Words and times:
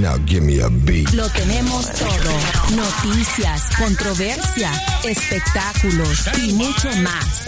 Now 0.00 0.18
give 0.26 0.42
me 0.42 0.60
a 0.60 0.68
beat. 0.68 1.10
Lo 1.14 1.26
tenemos 1.30 1.90
todo. 1.92 2.32
Noticias, 2.76 3.62
controversia, 3.78 4.70
espectáculos 5.04 6.28
y 6.36 6.52
mucho 6.52 6.90
más. 6.96 7.46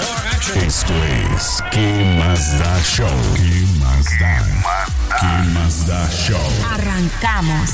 Esto 0.57 0.95
es 1.37 1.63
¿Qué 1.71 2.17
más 2.19 2.58
da 2.58 2.82
show? 2.82 3.08
¿Qué 3.36 3.67
más 3.79 4.05
da? 4.19 4.46
¿Qué 5.21 5.50
más 5.50 5.86
da 5.86 6.08
show? 6.11 6.50
Arrancamos. 6.72 7.71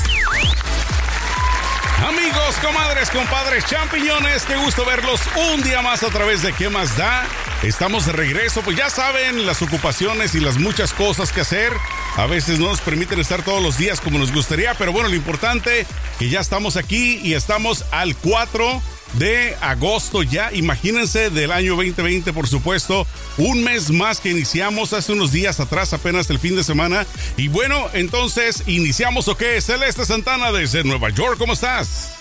Amigos, 2.05 2.55
comadres, 2.61 3.09
compadres, 3.09 3.65
champiñones, 3.65 4.43
qué 4.43 4.57
gusto 4.57 4.83
verlos 4.85 5.21
un 5.53 5.61
día 5.63 5.81
más 5.81 6.03
a 6.03 6.09
través 6.09 6.41
de 6.41 6.51
¿Qué 6.51 6.69
más 6.69 6.97
da? 6.97 7.25
Estamos 7.63 8.05
de 8.05 8.11
regreso, 8.11 8.61
pues 8.61 8.77
ya 8.77 8.89
saben, 8.89 9.45
las 9.45 9.61
ocupaciones 9.61 10.35
y 10.35 10.39
las 10.39 10.57
muchas 10.57 10.93
cosas 10.93 11.31
que 11.31 11.41
hacer 11.41 11.73
a 12.15 12.27
veces 12.27 12.59
no 12.59 12.67
nos 12.67 12.81
permiten 12.81 13.19
estar 13.19 13.43
todos 13.43 13.61
los 13.61 13.77
días 13.77 14.01
como 14.01 14.19
nos 14.19 14.31
gustaría, 14.31 14.73
pero 14.75 14.91
bueno, 14.91 15.09
lo 15.09 15.15
importante 15.15 15.87
que 16.19 16.29
ya 16.29 16.41
estamos 16.41 16.77
aquí 16.77 17.19
y 17.23 17.33
estamos 17.33 17.85
al 17.91 18.15
4 18.17 18.81
de 19.13 19.55
agosto 19.61 20.21
ya, 20.23 20.51
imagínense 20.53 21.29
del 21.29 21.51
año 21.51 21.75
2020 21.75 22.33
por 22.33 22.47
supuesto, 22.47 23.07
un 23.37 23.63
mes 23.63 23.89
más 23.89 24.19
que 24.19 24.29
iniciamos 24.29 24.93
hace 24.93 25.13
unos 25.13 25.31
días 25.31 25.59
atrás, 25.59 25.93
apenas 25.93 26.29
el 26.29 26.39
fin 26.39 26.55
de 26.55 26.63
semana. 26.63 27.05
Y 27.37 27.47
bueno, 27.47 27.87
entonces, 27.93 28.63
¿iniciamos 28.67 29.27
o 29.27 29.37
qué? 29.37 29.59
Celeste 29.61 30.05
Santana 30.05 30.51
desde 30.51 30.83
Nueva 30.83 31.09
York, 31.09 31.37
¿cómo 31.37 31.53
estás? 31.53 32.14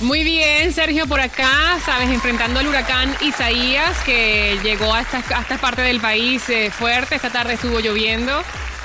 Muy 0.00 0.22
bien, 0.22 0.72
Sergio, 0.72 1.06
por 1.08 1.20
acá, 1.20 1.78
sabes, 1.84 2.08
enfrentando 2.10 2.60
al 2.60 2.68
huracán 2.68 3.14
Isaías, 3.20 3.96
que 4.06 4.56
llegó 4.62 4.94
a 4.94 5.00
esta, 5.00 5.18
a 5.36 5.40
esta 5.42 5.58
parte 5.58 5.82
del 5.82 6.00
país 6.00 6.42
eh, 6.48 6.70
fuerte. 6.70 7.16
Esta 7.16 7.30
tarde 7.30 7.54
estuvo 7.54 7.80
lloviendo. 7.80 8.42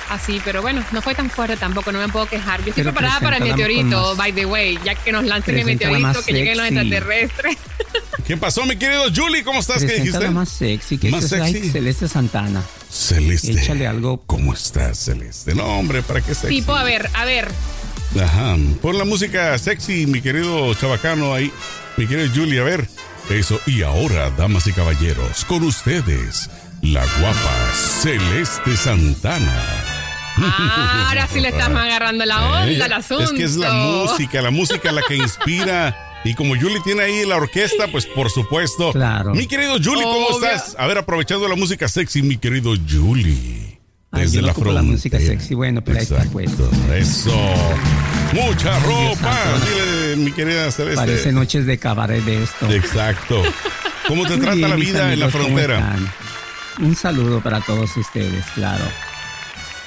Así, 0.09 0.41
pero 0.43 0.61
bueno, 0.61 0.83
no 0.91 1.01
fue 1.01 1.13
tan 1.15 1.29
fuerte 1.29 1.55
tampoco, 1.55 1.91
no 1.91 1.99
me 1.99 2.09
puedo 2.09 2.25
quejar. 2.25 2.59
Yo 2.61 2.69
estoy 2.69 2.83
Pero 2.83 2.93
preparada 2.93 3.19
para 3.19 3.37
el 3.37 3.43
meteorito, 3.43 4.09
más- 4.09 4.17
by 4.17 4.33
the 4.33 4.45
way, 4.45 4.77
ya 4.83 4.95
que 4.95 5.11
nos 5.11 5.23
lancen 5.23 5.57
el 5.59 5.65
meteorito, 5.65 6.23
que 6.23 6.33
lleguen 6.33 6.57
los 6.57 6.67
sexy. 6.67 6.79
extraterrestres. 6.79 7.57
¿Qué 8.27 8.37
pasó, 8.37 8.65
mi 8.65 8.75
querido 8.75 9.03
Julie? 9.15 9.43
¿Cómo 9.43 9.59
estás? 9.59 9.83
¿Qué 9.83 9.93
dijiste? 9.99 10.29
más 10.29 10.49
sexy, 10.49 10.97
que 10.97 11.09
Más 11.09 11.25
es 11.25 11.31
like 11.31 11.51
sexy. 11.53 11.71
Celeste 11.71 12.07
Santana. 12.07 12.63
Celeste. 12.89 13.51
Échale 13.51 13.85
algo. 13.87 14.23
¿Cómo 14.25 14.53
estás, 14.53 14.97
Celeste? 14.99 15.53
No, 15.55 15.65
hombre, 15.65 16.01
¿para 16.01 16.21
qué 16.21 16.33
sexy? 16.33 16.47
tipo, 16.47 16.75
a 16.75 16.83
ver, 16.83 17.09
a 17.13 17.25
ver, 17.25 17.47
Ajá. 18.21 18.55
Pon 18.81 18.97
la 18.97 19.05
música 19.05 19.57
sexy, 19.57 20.05
mi 20.05 20.21
querido 20.21 20.73
chabacano 20.75 21.33
ahí. 21.33 21.51
Mi 21.97 22.07
querido 22.07 22.29
Julie, 22.33 22.59
a 22.59 22.63
ver. 22.63 22.87
Eso. 23.29 23.59
Y 23.65 23.81
ahora, 23.83 24.29
damas 24.31 24.67
y 24.67 24.73
caballeros, 24.73 25.45
con 25.45 25.63
ustedes, 25.63 26.49
la 26.81 27.05
guapa 27.19 27.71
Celeste 28.01 28.75
Santana. 28.75 29.61
Ah, 30.37 31.05
ahora 31.09 31.27
sí 31.31 31.39
le 31.39 31.49
estamos 31.49 31.79
agarrando 31.83 32.25
la 32.25 32.41
onda 32.61 32.67
Eh, 32.71 32.81
al 32.83 32.93
asunto. 32.93 33.23
Es 33.23 33.31
que 33.31 33.43
es 33.43 33.55
la 33.55 33.71
música, 33.73 34.41
la 34.41 34.51
música 34.51 34.91
la 34.91 35.01
que 35.07 35.15
inspira. 35.15 36.09
Y 36.25 36.35
como 36.35 36.55
Julie 36.55 36.79
tiene 36.83 37.03
ahí 37.03 37.25
la 37.25 37.35
orquesta, 37.35 37.87
pues 37.91 38.05
por 38.05 38.29
supuesto. 38.29 38.93
Claro. 38.93 39.33
Mi 39.33 39.45
querido 39.45 39.73
Julie, 39.73 40.03
¿cómo 40.03 40.27
Obvio. 40.27 40.47
estás? 40.49 40.75
A 40.79 40.87
ver, 40.87 40.97
aprovechando 40.97 41.47
la 41.47 41.55
música 41.55 41.87
sexy, 41.87 42.21
mi 42.21 42.37
querido 42.37 42.73
Julie. 42.89 43.72
Ay, 44.13 44.23
Desde 44.23 44.41
no 44.41 44.45
la 44.47 44.51
ocupo 44.53 44.67
la 44.67 44.73
frontera. 44.73 44.91
música 44.93 45.19
sexy, 45.19 45.55
bueno, 45.55 45.83
pero 45.83 45.97
ahí 45.97 46.03
está, 46.03 46.23
pues. 46.31 46.51
Eso. 46.95 47.35
Mucha 48.31 48.79
Dios 48.79 48.83
ropa. 49.19 49.37
Dile, 49.65 50.15
mi 50.23 50.31
querida 50.31 50.71
Celeste. 50.71 50.95
Parece 50.95 51.31
noches 51.31 51.65
de 51.65 51.77
cabaret 51.79 52.23
de 52.23 52.43
esto. 52.43 52.71
Exacto. 52.71 53.41
¿Cómo 54.07 54.23
te 54.25 54.31
Muy 54.37 54.39
trata 54.41 54.55
bien, 54.55 54.69
la 54.69 54.75
vida 54.75 55.13
en 55.13 55.19
la 55.19 55.25
amigos, 55.25 55.31
¿cómo 55.31 55.45
frontera? 55.45 55.95
Un 56.79 56.95
saludo 56.95 57.41
para 57.41 57.59
todos 57.61 57.95
ustedes, 57.97 58.45
claro. 58.55 58.83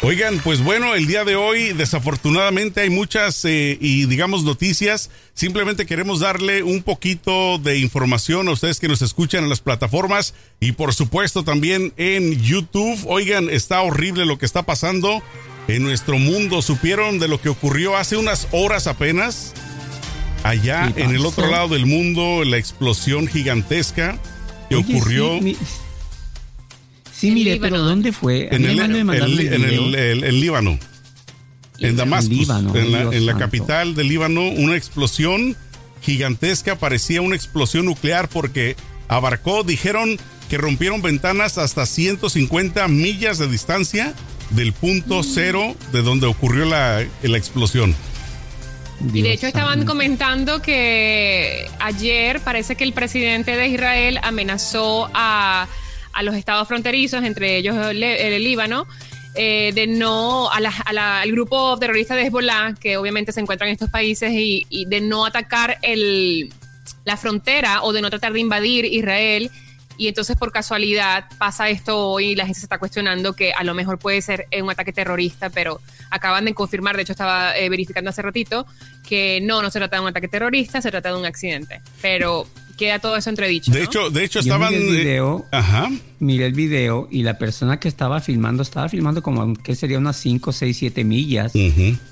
Oigan, 0.07 0.39
pues 0.39 0.63
bueno, 0.63 0.95
el 0.95 1.09
día 1.09 1.25
de 1.25 1.35
hoy 1.35 1.73
desafortunadamente 1.73 2.81
hay 2.81 2.91
muchas 2.91 3.45
eh, 3.45 3.77
y 3.81 4.07
digamos 4.07 4.45
noticias. 4.45 5.11
Simplemente 5.35 5.85
queremos 5.85 6.21
darle 6.21 6.63
un 6.63 6.85
poquito 6.85 7.59
de 7.59 7.79
información 7.79 8.47
a 8.47 8.53
ustedes 8.53 8.79
que 8.79 8.87
nos 8.87 9.03
escuchan 9.03 9.43
en 9.43 9.51
las 9.51 9.59
plataformas 9.59 10.35
y 10.61 10.73
por 10.73 10.95
supuesto 10.95 11.43
también 11.43 11.93
en 11.97 12.41
YouTube. 12.41 12.97
Oigan, 13.09 13.51
está 13.51 13.81
horrible 13.83 14.27
lo 14.27 14.39
que 14.39 14.47
está 14.47 14.63
pasando 14.63 15.25
en 15.67 15.83
nuestro 15.83 16.21
mundo. 16.21 16.63
¿Supieron 16.63 17.19
de 17.19 17.27
lo 17.27 17.41
que 17.41 17.49
ocurrió 17.49 17.97
hace 17.97 18.17
unas 18.17 18.47
horas 18.53 18.87
apenas? 18.87 19.55
Allá 20.45 20.93
¿Qué 20.95 21.03
en 21.03 21.17
el 21.17 21.27
otro 21.27 21.51
lado 21.51 21.71
del 21.71 21.87
mundo, 21.87 22.45
la 22.45 22.59
explosión 22.59 23.27
gigantesca 23.27 24.17
que 24.69 24.77
Oye, 24.77 24.85
ocurrió. 24.97 25.39
Sí, 25.39 25.41
mi- 25.41 25.57
sí, 27.17 27.31
mire, 27.31 27.55
Líbano. 27.55 27.73
pero 27.73 27.85
¿dónde 27.85 28.13
fue? 28.13 28.49
A 28.51 28.55
en 28.55 28.65
el, 28.65 30.41
Líbano. 30.41 30.79
En 31.79 31.97
Damasco, 31.97 32.33
en 32.75 32.93
la, 32.93 33.03
en 33.03 33.27
la 33.27 33.37
capital 33.37 33.95
de 33.95 34.05
Líbano, 34.05 34.49
una 34.49 34.77
explosión 34.77 35.57
gigantesca, 36.03 36.77
parecía 36.77 37.21
una 37.21 37.37
explosión 37.37 37.87
nuclear 37.87 38.29
porque 38.29 38.77
abarcó, 39.09 39.63
dijeron 39.63 40.19
que 40.49 40.59
rompieron 40.59 41.03
ventanas 41.03 41.59
hasta 41.59 41.87
150 41.87 42.87
millas 42.89 43.39
de 43.39 43.49
distancia 43.49 44.15
del 44.51 44.73
punto 44.73 45.23
cero 45.23 45.75
de 45.93 46.03
donde 46.03 46.27
ocurrió 46.27 46.65
la, 46.65 47.05
la 47.23 47.39
explosión. 47.39 47.95
Y 49.13 49.23
de 49.23 49.33
hecho 49.33 49.47
estaban 49.47 49.79
santo. 49.79 49.93
comentando 49.93 50.63
que 50.63 51.69
ayer 51.81 52.41
parece 52.41 52.77
que 52.77 52.85
el 52.85 52.93
presidente 52.93 53.57
de 53.57 53.69
Israel 53.69 54.19
amenazó 54.23 55.11
a, 55.13 55.69
a 56.17 56.23
los 56.23 56.35
estados 56.35 56.67
fronterizos, 56.67 57.23
entre 57.25 57.57
ellos 57.59 57.77
el, 57.77 58.01
Líbano, 58.43 58.87
eh, 59.35 59.71
de 59.75 59.87
no 59.87 60.51
a 60.51 60.61
la- 60.61 60.75
a 60.85 60.93
la- 60.93 61.21
al 61.21 61.31
grupo 61.31 61.79
terrorista 61.79 62.15
de 62.15 62.23
Hezbollah, 62.27 62.75
que 62.81 62.97
obviamente 62.97 63.33
se 63.33 63.41
encuentra 63.41 63.67
en 63.67 63.75
estos 63.75 63.91
países, 63.91 64.33
y, 64.33 64.67
y 64.71 64.87
de 64.87 65.01
no 65.03 65.27
atacar 65.27 65.79
el, 65.83 66.53
la 67.05 67.17
frontera 67.17 67.83
o 67.83 67.93
de 67.93 68.01
no 68.01 68.09
tratar 68.11 68.33
de 68.33 68.41
invadir 68.41 68.85
Israel. 68.87 69.51
Y 69.99 70.09
entonces 70.09 70.37
por 70.37 70.53
casualidad 70.53 71.25
pasa 71.39 71.71
esto 71.71 71.99
hoy 72.11 72.27
y 72.33 72.35
la 72.37 72.45
gente 72.45 72.61
se 72.61 72.67
está 72.67 72.79
cuestionando 72.79 73.33
que 73.35 73.53
a 73.53 73.65
lo 73.65 73.73
mejor 73.73 73.99
puede 73.99 74.21
ser 74.21 74.47
eh, 74.51 74.61
un 74.61 74.69
ataque 74.71 74.93
terrorista, 74.93 75.49
pero 75.49 75.81
acaban 76.11 76.45
de 76.45 76.53
confirmar, 76.53 76.97
de 76.97 77.03
hecho 77.03 77.13
estaba 77.13 77.57
eh, 77.57 77.69
verificando 77.71 78.11
hace 78.11 78.21
ratito, 78.21 78.67
que 79.09 79.41
no, 79.43 79.63
no 79.63 79.71
se 79.71 79.79
trata 79.79 79.97
de 79.97 80.03
un 80.03 80.09
ataque 80.09 80.29
terrorista, 80.29 80.83
se 80.83 80.91
trata 80.91 81.13
de 81.13 81.19
un 81.19 81.25
accidente. 81.25 81.81
Pero 82.03 82.47
queda 82.77 82.99
todo 82.99 83.17
eso 83.17 83.31
entredicho. 83.31 83.71
De 83.73 83.79
¿no? 83.81 83.85
hecho, 83.85 84.11
de 84.11 84.25
hecho 84.25 84.41
Yo 84.41 84.55
estaban. 84.55 84.73
miré 84.73 84.89
el 84.89 84.95
eh, 84.97 84.99
video. 85.01 85.47
ajá. 85.53 85.91
Miré 86.19 86.47
el 86.47 86.53
video 86.53 87.09
y 87.11 87.23
la 87.23 87.39
persona 87.39 87.79
que 87.81 87.89
estaba 87.89 88.21
filmando 88.21 88.63
estaba 88.63 88.89
filmando 88.89 89.23
como 89.23 89.55
que 89.55 89.75
sería 89.75 89.99
unas 89.99 90.17
5, 90.17 90.53
6, 90.53 90.77
7 90.77 91.05
millas, 91.05 91.53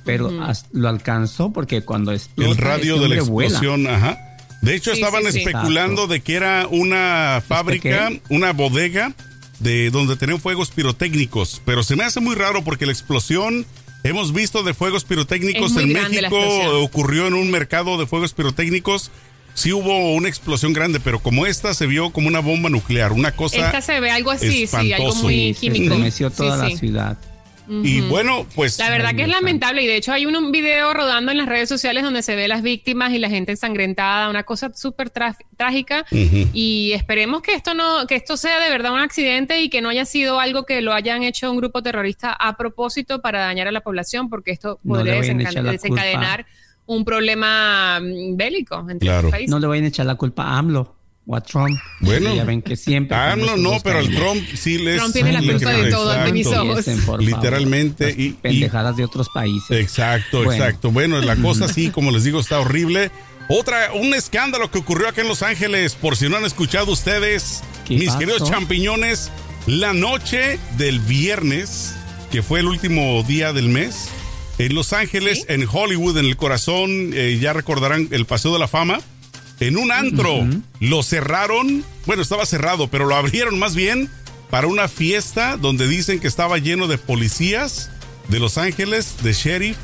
pero 0.04 0.42
as- 0.42 0.66
lo 0.72 0.88
alcanzó 0.88 1.52
porque 1.52 1.82
cuando 1.82 2.12
explota 2.12 2.50
el 2.50 2.56
radio 2.56 2.98
de 2.98 3.08
la 3.08 3.22
vuela. 3.22 3.50
explosión, 3.50 3.86
ajá. 3.86 4.19
De 4.62 4.75
hecho, 4.75 4.92
Sí, 4.94 5.00
estaban 5.00 5.25
sí, 5.25 5.32
sí. 5.32 5.38
especulando 5.41 6.06
de 6.06 6.20
que 6.20 6.34
era 6.34 6.66
una 6.70 7.42
fábrica, 7.46 8.08
qué? 8.08 8.22
una 8.31 8.52
bodega 8.52 9.14
de 9.60 9.91
donde 9.91 10.16
tenían 10.16 10.41
fuegos 10.41 10.70
pirotécnicos, 10.70 11.60
pero 11.64 11.82
se 11.82 11.96
me 11.96 12.04
hace 12.04 12.20
muy 12.20 12.34
raro 12.34 12.64
porque 12.64 12.86
la 12.86 12.92
explosión 12.92 13.66
hemos 14.04 14.32
visto 14.32 14.62
de 14.62 14.75
fuegos 14.75 15.04
pirotécnicos 15.04 15.76
en 15.76 15.92
México, 15.92 16.36
ocurrió 16.82 17.26
en 17.26 17.34
un 17.34 17.50
mercado 17.50 17.96
de 17.98 18.06
fuegos 18.06 18.32
pirotécnicos. 18.34 19.10
Sí 19.54 19.72
hubo 19.72 20.15
una 20.15 20.28
explosión 20.28 20.72
grande, 20.72 20.98
pero 21.00 21.20
como 21.20 21.47
esta 21.47 21.75
se 21.75 21.87
vio 21.87 22.10
como 22.10 22.26
una 22.28 22.41
bomba 22.41 22.69
nuclear, 22.70 23.12
una 23.12 23.32
cosa 23.32 23.65
Esta 23.66 23.81
se 23.81 24.00
ve 24.00 24.10
algo 24.10 24.31
así, 24.32 24.67
sí, 24.67 24.93
algo 24.93 25.14
muy 25.17 25.55
se 25.55 25.61
químico. 25.61 25.84
estremeció 25.84 26.31
Sí, 26.31 26.37
toda 26.37 26.67
sí. 26.67 26.73
la 26.73 26.79
ciudad. 26.79 27.19
y 27.69 28.00
bueno, 28.02 28.46
pues 28.55 28.79
La 28.79 28.90
verdad 28.90 29.14
que 29.14 29.23
es 29.23 29.29
lamentable 29.29 29.81
y 29.82 29.87
de 29.87 29.96
hecho 29.96 30.12
hay 30.12 30.26
un, 30.26 30.37
un 30.37 30.52
video 30.52 30.93
rodando 30.93 31.31
en 31.32 31.38
las 31.38 31.46
redes 31.46 31.69
sociales 31.69 32.02
donde 32.02 32.23
se 32.23 32.34
ve 32.37 32.46
las 32.49 32.61
víctimas 32.62 33.12
y 33.12 33.19
la 33.19 33.31
gente 33.31 33.52
ensangrentada, 33.52 34.29
una 34.29 34.43
cosa 34.43 34.70
súper 34.75 35.08
trágica 35.56 36.05
y 36.52 36.93
esperemos 36.93 37.40
que 37.40 37.55
esto 37.55 37.73
no 37.75 38.06
que 38.06 38.17
esto 38.17 38.37
sea 38.37 38.61
de 38.61 38.69
verdad 38.70 38.93
un 38.93 38.99
accidente 39.00 39.61
y 39.62 39.70
que 39.70 39.81
no 39.81 39.88
haya 39.88 40.05
sido 40.05 40.40
algo 40.40 40.67
que 40.67 40.82
lo 40.82 40.93
hayan 40.93 41.23
hecho 41.23 41.50
un 41.50 41.56
grupo 41.56 41.81
terrorista 41.82 42.32
a 42.32 42.56
propósito 42.56 43.23
para 43.23 43.40
dañar 43.46 43.69
a 43.69 43.73
la 43.73 43.81
población 43.81 44.29
porque 44.29 44.50
esto 44.50 44.79
No 44.82 44.96
podría 44.96 45.14
la 45.62 45.73
desencadenar 45.73 46.46
un 46.86 47.04
problema 47.04 47.98
mm, 48.00 48.36
bélico 48.36 48.78
entre 48.81 48.98
Claro. 49.06 49.22
los 49.22 49.31
países. 49.32 49.50
No 49.50 49.58
le 49.58 49.66
vayan 49.66 49.84
a 49.84 49.88
echar 49.88 50.06
la 50.06 50.14
culpa 50.16 50.44
a 50.44 50.58
AMLO 50.58 50.94
o 51.26 51.34
a 51.36 51.40
Trump. 51.40 51.78
Bueno. 52.00 52.34
ya 52.34 52.44
ven 52.44 52.60
que 52.60 52.76
siempre. 52.76 53.16
Ah, 53.16 53.34
no, 53.36 53.78
pero 53.82 53.98
al 54.00 54.10
Trump 54.14 54.42
sí 54.54 54.76
les 54.78 54.98
Trump 54.98 55.14
tiene 55.14 55.32
la 55.32 55.40
culpa 55.40 55.70
de 55.72 55.90
todo 55.90 56.10
ante 56.10 56.32
mis 56.32 56.46
ojos. 56.48 56.84
favor. 56.84 57.22
Literalmente, 57.22 58.14
y- 58.16 58.25
y- 58.26 58.31
pendejadas 58.32 58.96
de 58.96 59.04
otros 59.04 59.28
países. 59.32 59.70
Exacto, 59.81 60.44
Bueno. 60.44 60.52
exacto. 60.64 60.90
Bueno, 60.90 61.20
la 61.22 61.36
cosa 61.36 61.66
sí, 61.72 61.90
como 61.90 62.10
les 62.10 62.25
digo, 62.25 62.40
está 62.40 62.60
horrible. 62.60 63.10
Otra, 63.48 63.92
un 63.94 64.14
escándalo 64.14 64.70
que 64.70 64.78
ocurrió 64.78 65.08
acá 65.08 65.20
en 65.22 65.28
Los 65.28 65.42
Ángeles, 65.42 65.94
por 65.94 66.16
si 66.16 66.28
no 66.28 66.36
han 66.36 66.44
escuchado 66.44 66.92
ustedes, 66.92 67.62
¿Qué 67.86 67.94
mis 67.96 68.06
pasó? 68.08 68.19
queridos 68.19 68.50
champiñones, 68.50 69.31
La 69.66 69.94
noche 69.94 70.58
del 70.76 70.98
viernes, 71.00 71.94
que 72.31 72.42
fue 72.42 72.60
el 72.60 72.66
último 72.66 73.22
día 73.22 73.54
del 73.54 73.69
mes, 73.70 74.08
en 74.59 74.75
Los 74.75 74.93
Ángeles, 74.93 75.47
en 75.49 75.67
Hollywood, 75.71 76.19
en 76.19 76.27
el 76.27 76.37
corazón, 76.37 77.11
eh, 77.15 77.39
ya 77.41 77.53
recordarán 77.53 78.09
el 78.11 78.25
Paseo 78.27 78.53
de 78.53 78.59
la 78.59 78.69
Fama, 78.69 79.01
en 79.61 79.77
un 79.77 79.93
antro 79.93 80.47
lo 80.81 81.03
cerraron, 81.03 81.85
bueno, 82.06 82.23
estaba 82.23 82.45
cerrado, 82.45 82.89
pero 82.89 83.06
lo 83.06 83.15
abrieron 83.15 83.59
más 83.59 83.75
bien 83.75 84.11
para 84.51 84.67
una 84.67 84.89
fiesta 84.89 85.56
donde 85.56 85.89
dicen 85.89 86.21
que 86.21 86.29
estaba 86.29 86.59
lleno 86.59 86.87
de 86.87 86.99
policías 86.99 87.91
de 88.29 88.41
Los 88.41 88.59
Ángeles, 88.59 89.17
de 89.23 89.33
sheriff 89.33 89.77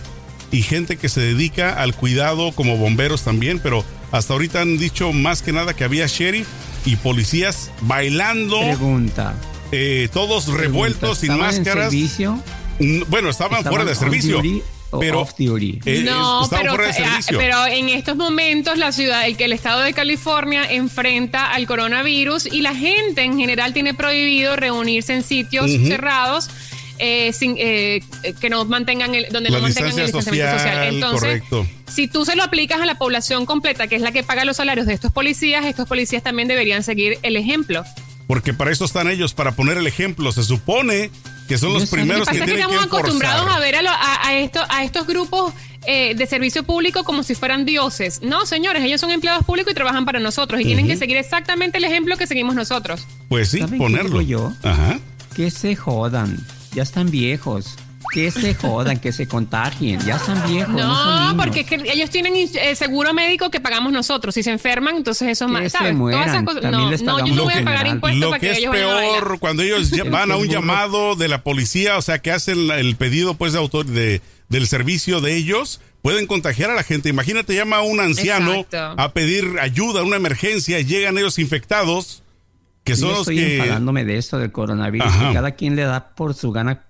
y 0.51 0.63
gente 0.63 0.97
que 0.97 1.09
se 1.09 1.21
dedica 1.21 1.81
al 1.81 1.95
cuidado 1.95 2.53
como 2.53 2.77
bomberos 2.77 3.23
también, 3.23 3.61
pero 3.61 3.85
hasta 4.11 4.33
ahorita 4.33 4.61
han 4.61 4.79
dicho 4.79 5.13
más 5.13 5.43
que 5.43 5.53
nada 5.53 5.75
que 5.75 5.85
había 5.85 6.07
sheriff 6.07 6.49
y 6.85 6.97
policías 6.97 7.71
bailando. 7.83 8.61
Pregunta. 8.61 9.35
Eh, 9.73 10.09
todos 10.13 10.49
revueltos, 10.49 11.19
sin 11.19 11.39
máscaras. 11.39 11.93
En 11.93 12.01
servicio? 12.01 12.43
Bueno, 13.09 13.31
estaban, 13.31 13.65
fuera 13.65 13.85
de 13.85 13.95
servicio. 13.95 14.43
Pero, 14.99 15.25
eh, 15.85 16.03
no, 16.05 16.49
pero, 16.51 16.75
eh, 16.85 16.93
pero, 17.29 17.65
en 17.67 17.89
estos 17.91 18.17
momentos 18.17 18.77
la 18.77 18.91
ciudad, 18.91 19.25
el 19.25 19.37
que 19.37 19.45
el 19.45 19.53
estado 19.53 19.83
de 19.83 19.93
California 19.93 20.65
enfrenta 20.69 21.53
al 21.53 21.69
coronavirus 21.69 22.47
y 22.47 22.63
la 22.63 22.75
gente 22.75 23.23
en 23.23 23.39
general 23.39 23.73
tiene 23.73 23.95
prohibido 23.95 24.57
reunirse 24.57 25.15
en 25.15 25.23
sitios 25.23 25.71
cerrados 25.71 26.51
eh, 27.03 27.33
sin, 27.33 27.55
eh, 27.57 28.03
que 28.41 28.51
no 28.51 28.67
mantengan 28.67 29.15
el, 29.15 29.29
donde 29.31 29.49
no 29.49 29.61
mantengan 29.61 29.99
el 29.99 30.05
distanciamiento 30.05 30.59
social. 30.59 30.95
Entonces, 30.95 31.43
si 31.89 32.09
tú 32.09 32.27
se 32.27 32.37
lo 32.37 32.43
aplicas 32.43 32.79
a 32.81 32.85
la 32.85 32.97
población 32.97 33.47
completa, 33.47 33.87
que 33.87 33.97
es 33.97 34.03
la 34.03 34.13
que 34.13 34.23
paga 34.23 34.45
los 34.45 34.59
salarios 34.59 34.87
de 34.87 34.93
estos 34.93 35.11
policías, 35.11 35.65
estos 35.65 35.89
policías 35.89 36.23
también 36.23 36.47
deberían 36.47 36.83
seguir 36.83 37.19
el 37.23 37.37
ejemplo. 37.37 37.85
Porque 38.31 38.55
para 38.55 38.71
eso 38.71 38.85
están 38.85 39.09
ellos, 39.09 39.35
para 39.35 39.57
poner 39.57 39.77
el 39.77 39.89
ejemplo. 39.89 40.31
Se 40.31 40.45
supone 40.45 41.11
que 41.49 41.59
son 41.59 41.73
los 41.73 41.91
primeros 41.91 42.29
que, 42.29 42.37
tienen 42.37 42.55
que 42.55 42.63
estamos 42.63 42.85
acostumbrados 42.85 43.51
a 43.51 43.59
ver 43.59 43.75
a, 43.75 44.25
a, 44.25 44.39
esto, 44.39 44.61
a 44.69 44.85
estos 44.85 45.05
grupos 45.09 45.53
eh, 45.85 46.15
de 46.15 46.27
servicio 46.27 46.63
público 46.63 47.03
como 47.03 47.25
si 47.25 47.35
fueran 47.35 47.65
dioses. 47.65 48.23
No, 48.23 48.47
señores, 48.47 48.85
ellos 48.85 49.01
son 49.01 49.11
empleados 49.11 49.45
públicos 49.45 49.73
y 49.73 49.75
trabajan 49.75 50.05
para 50.05 50.21
nosotros 50.21 50.61
y 50.61 50.65
tienen 50.65 50.87
que 50.87 50.97
seguir 50.97 51.17
exactamente 51.17 51.79
el 51.79 51.85
ejemplo 51.85 52.17
que 52.17 52.29
seguimos 52.29 52.55
nosotros. 52.55 53.05
Pues 53.29 53.49
sí, 53.49 53.63
ponerlo. 53.63 54.21
yo? 54.21 54.53
Ajá. 54.63 55.01
Que 55.35 55.51
se 55.51 55.75
jodan 55.75 56.39
ya 56.73 56.85
están 56.85 57.11
viejos. 57.11 57.75
Que 58.13 58.31
se 58.31 58.55
jodan, 58.55 58.99
que 58.99 59.13
se 59.13 59.29
contagien, 59.29 60.01
ya 60.01 60.17
están 60.17 60.51
viejos. 60.51 60.75
No, 60.75 61.37
porque 61.37 61.67
ellos 61.85 62.11
tienen 62.11 62.35
eh, 62.37 62.75
seguro 62.75 63.15
médico 63.15 63.51
que 63.51 63.61
pagamos 63.61 63.93
nosotros. 63.93 64.35
Si 64.35 64.43
se 64.43 64.51
enferman, 64.51 64.97
entonces 64.97 65.29
eso 65.29 65.49
más. 65.49 65.73
¿sabes? 65.73 65.97
Todas 65.97 66.43
No, 66.63 66.91
no, 66.91 67.27
yo 67.27 67.35
no 67.35 67.45
voy 67.45 67.55
a 67.55 67.65
pagar 67.65 67.87
impuestos 67.87 68.21
Lo 68.21 68.31
para 68.31 68.41
que, 68.41 68.47
que, 68.47 68.53
es 68.53 68.59
ellos 68.59 68.73
peor, 68.73 69.39
cuando 69.39 69.63
ellos 69.63 69.91
van 70.11 70.33
a 70.33 70.37
un 70.37 70.49
llamado 70.49 71.15
de 71.15 71.29
la 71.29 71.43
policía, 71.43 71.99
o 71.99 72.03
sea, 72.03 72.19
que 72.19 72.33
hacen 72.33 72.71
el 72.71 72.97
pedido 72.97 73.35
pues 73.35 73.53
de 73.53 73.59
autor 73.59 73.87
de, 73.87 74.21
del 74.49 74.67
servicio 74.67 75.21
de 75.21 75.37
ellos, 75.37 75.81
pueden 76.03 76.27
contagiar 76.27 76.71
a 76.71 76.75
la 76.75 76.83
gente. 76.83 77.09
Imagínate, 77.09 77.55
llama 77.55 77.77
a 77.77 77.83
un 77.83 78.01
anciano 78.01 78.67
a 78.73 79.13
pedir 79.13 79.59
ayuda, 79.61 80.03
una 80.03 80.17
emergencia, 80.17 80.81
llegan 80.81 81.19
ellos 81.19 81.39
infectados 81.39 82.20
que 82.91 82.97
son 82.97 83.11
estoy 83.17 83.37
que... 83.37 83.57
enfadándome 83.57 84.05
de 84.05 84.17
esto 84.17 84.39
del 84.39 84.53
coronavirus. 84.53 85.13
cada 85.33 85.53
quien 85.53 85.77
le 85.77 85.83
da 85.83 86.15
por 86.15 86.35
su 86.35 86.53
gana. 86.53 86.87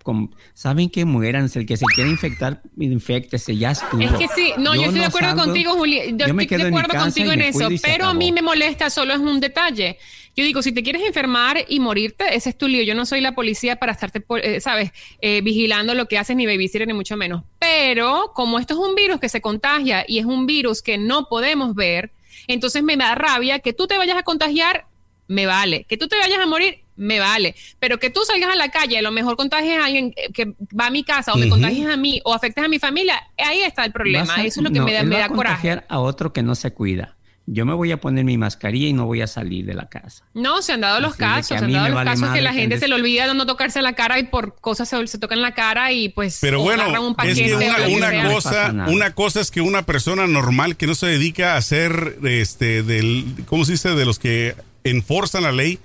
Saben 0.55 0.91
que 0.91 1.05
mueran. 1.05 1.51
El 1.55 1.67
que 1.67 1.77
se 1.77 1.85
quiere 1.95 2.11
infectar, 2.11 2.63
infectese. 2.79 3.57
Ya 3.57 3.73
estuvo. 3.73 4.01
Es 4.01 4.13
que 4.13 4.29
sí. 4.29 4.53
No, 4.59 4.75
yo, 4.75 4.83
estoy 4.83 5.01
de 5.01 5.07
acuerdo 5.07 5.37
contigo, 5.37 5.75
Juli. 5.75 6.15
Yo, 6.17 6.27
estoy 6.27 6.47
de 6.47 6.69
acuerdo 6.69 6.99
contigo 6.99 7.33
en 7.33 7.43
eso. 7.43 7.69
Pero 7.83 8.07
a 8.07 8.15
mí 8.15 8.33
me 8.33 8.43
molesta 8.43 8.91
solo 8.91 9.13
es 9.15 9.21
un 9.21 9.41
detalle. 9.41 9.99
Yo 10.37 10.45
digo, 10.45 10.63
si 10.63 10.73
te 10.73 10.83
quieres 10.83 11.03
enfermar 11.03 11.65
y 11.69 11.81
morirte, 11.81 12.35
ese 12.35 12.51
es 12.51 12.57
tu 12.57 12.69
lío. 12.69 12.83
Yo 12.85 12.95
no 12.95 13.05
soy 13.05 13.21
la 13.21 13.35
policía 13.35 13.77
para 13.77 13.93
estarte, 13.93 14.25
eh, 14.43 14.61
¿sabes? 14.61 14.93
Eh, 15.21 15.41
vigilando 15.43 15.95
lo 15.95 16.07
que 16.07 16.19
haces, 16.19 16.37
ni 16.37 16.47
babysitter, 16.47 16.87
ni 16.87 16.95
mucho 16.95 17.17
menos. 17.17 17.43
Pero 17.59 18.33
como 18.35 18.59
esto 18.59 18.75
es 18.75 18.81
un 18.81 18.95
virus 18.95 19.19
que 19.19 19.29
se 19.29 19.41
contagia 19.41 20.05
y 20.07 20.19
es 20.19 20.25
un 20.25 20.47
virus 20.47 20.83
que 20.83 20.99
no 20.99 21.29
podemos 21.29 21.75
ver, 21.75 22.13
entonces 22.47 22.83
me 22.83 22.97
da 22.97 23.15
rabia 23.15 23.59
que 23.59 23.73
tú 23.73 23.87
te 23.87 23.99
vayas 23.99 24.17
a 24.17 24.23
contagiar 24.23 24.87
me 25.31 25.47
vale. 25.47 25.85
Que 25.85 25.97
tú 25.97 26.09
te 26.09 26.19
vayas 26.19 26.41
a 26.41 26.47
morir, 26.47 26.81
me 26.97 27.21
vale. 27.21 27.55
Pero 27.79 27.99
que 28.01 28.11
tú 28.11 28.21
salgas 28.27 28.51
a 28.51 28.57
la 28.57 28.71
calle, 28.71 28.99
a 28.99 29.03
lo 29.03 29.13
mejor 29.13 29.37
contagies 29.37 29.79
a 29.79 29.85
alguien 29.85 30.13
que 30.35 30.55
va 30.79 30.89
a 30.89 30.91
mi 30.91 31.05
casa 31.05 31.33
o 31.33 31.37
me 31.37 31.49
contagies 31.49 31.87
a 31.87 31.97
mí 31.97 32.21
o 32.25 32.35
afectes 32.35 32.65
a 32.65 32.69
mi 32.69 32.81
familia, 32.81 33.15
ahí 33.39 33.61
está 33.61 33.85
el 33.85 33.93
problema. 33.93 34.43
Eso 34.43 34.61
es 34.61 34.65
lo 34.65 34.73
que 34.73 34.81
me 34.81 34.93
da, 34.93 35.05
me 35.05 35.19
da 35.19 35.29
coraje. 35.29 35.83
a 35.89 36.01
otro 36.01 36.33
que 36.33 36.43
no 36.43 36.57
se 36.57 36.73
cuida. 36.73 37.17
Yo 37.47 37.67
me 37.67 37.75
voy 37.75 37.91
a 37.91 38.01
poner 38.01 38.25
mi 38.25 38.39
mascarilla 38.39 38.89
y 38.89 38.93
no 38.93 39.07
voy 39.07 39.23
a 39.23 39.27
salir 39.27 39.67
de 39.67 39.75
la 39.75 39.89
casa. 39.89 40.25
No, 40.35 40.63
se 40.63 40.73
han 40.73 40.83
dado 40.83 41.01
los 41.01 41.17
casos, 41.17 41.59
se 41.59 41.65
han 41.65 41.73
dado 41.73 41.89
los 41.89 42.05
casos 42.05 42.31
que 42.31 42.41
la 42.43 42.53
gente 42.53 42.79
se 42.79 42.87
le 42.87 42.95
olvida 42.95 43.27
de 43.27 43.35
no 43.35 43.47
tocarse 43.47 43.83
la 43.83 43.95
cara 43.95 44.19
y 44.19 44.25
por 44.25 44.57
cosas 44.61 44.89
se, 44.89 45.07
se 45.07 45.19
tocan 45.19 45.43
la 45.43 45.53
cara 45.53 45.91
y 45.91 46.11
pues 46.11 46.39
Pero 46.41 46.61
bueno, 46.61 46.85
es 47.25 47.39
que 47.39 47.55
una, 47.97 48.33
cosa, 48.33 48.73
una 48.89 49.15
cosa 49.15 49.41
es 49.41 49.51
que 49.51 49.61
una 49.61 49.85
persona 49.85 50.27
normal 50.27 50.77
que 50.77 50.87
no 50.87 50.95
se 50.95 51.07
dedica 51.07 51.55
a 51.55 51.57
hacer 51.57 52.19
este 52.23 52.83
del 52.85 53.25
¿cómo 53.47 53.65
se 53.65 53.73
dice? 53.73 53.95
de 53.97 54.05
los 54.05 54.21
que 54.21 54.55
enforzan 54.85 55.43
la 55.43 55.53
ley, 55.53 55.79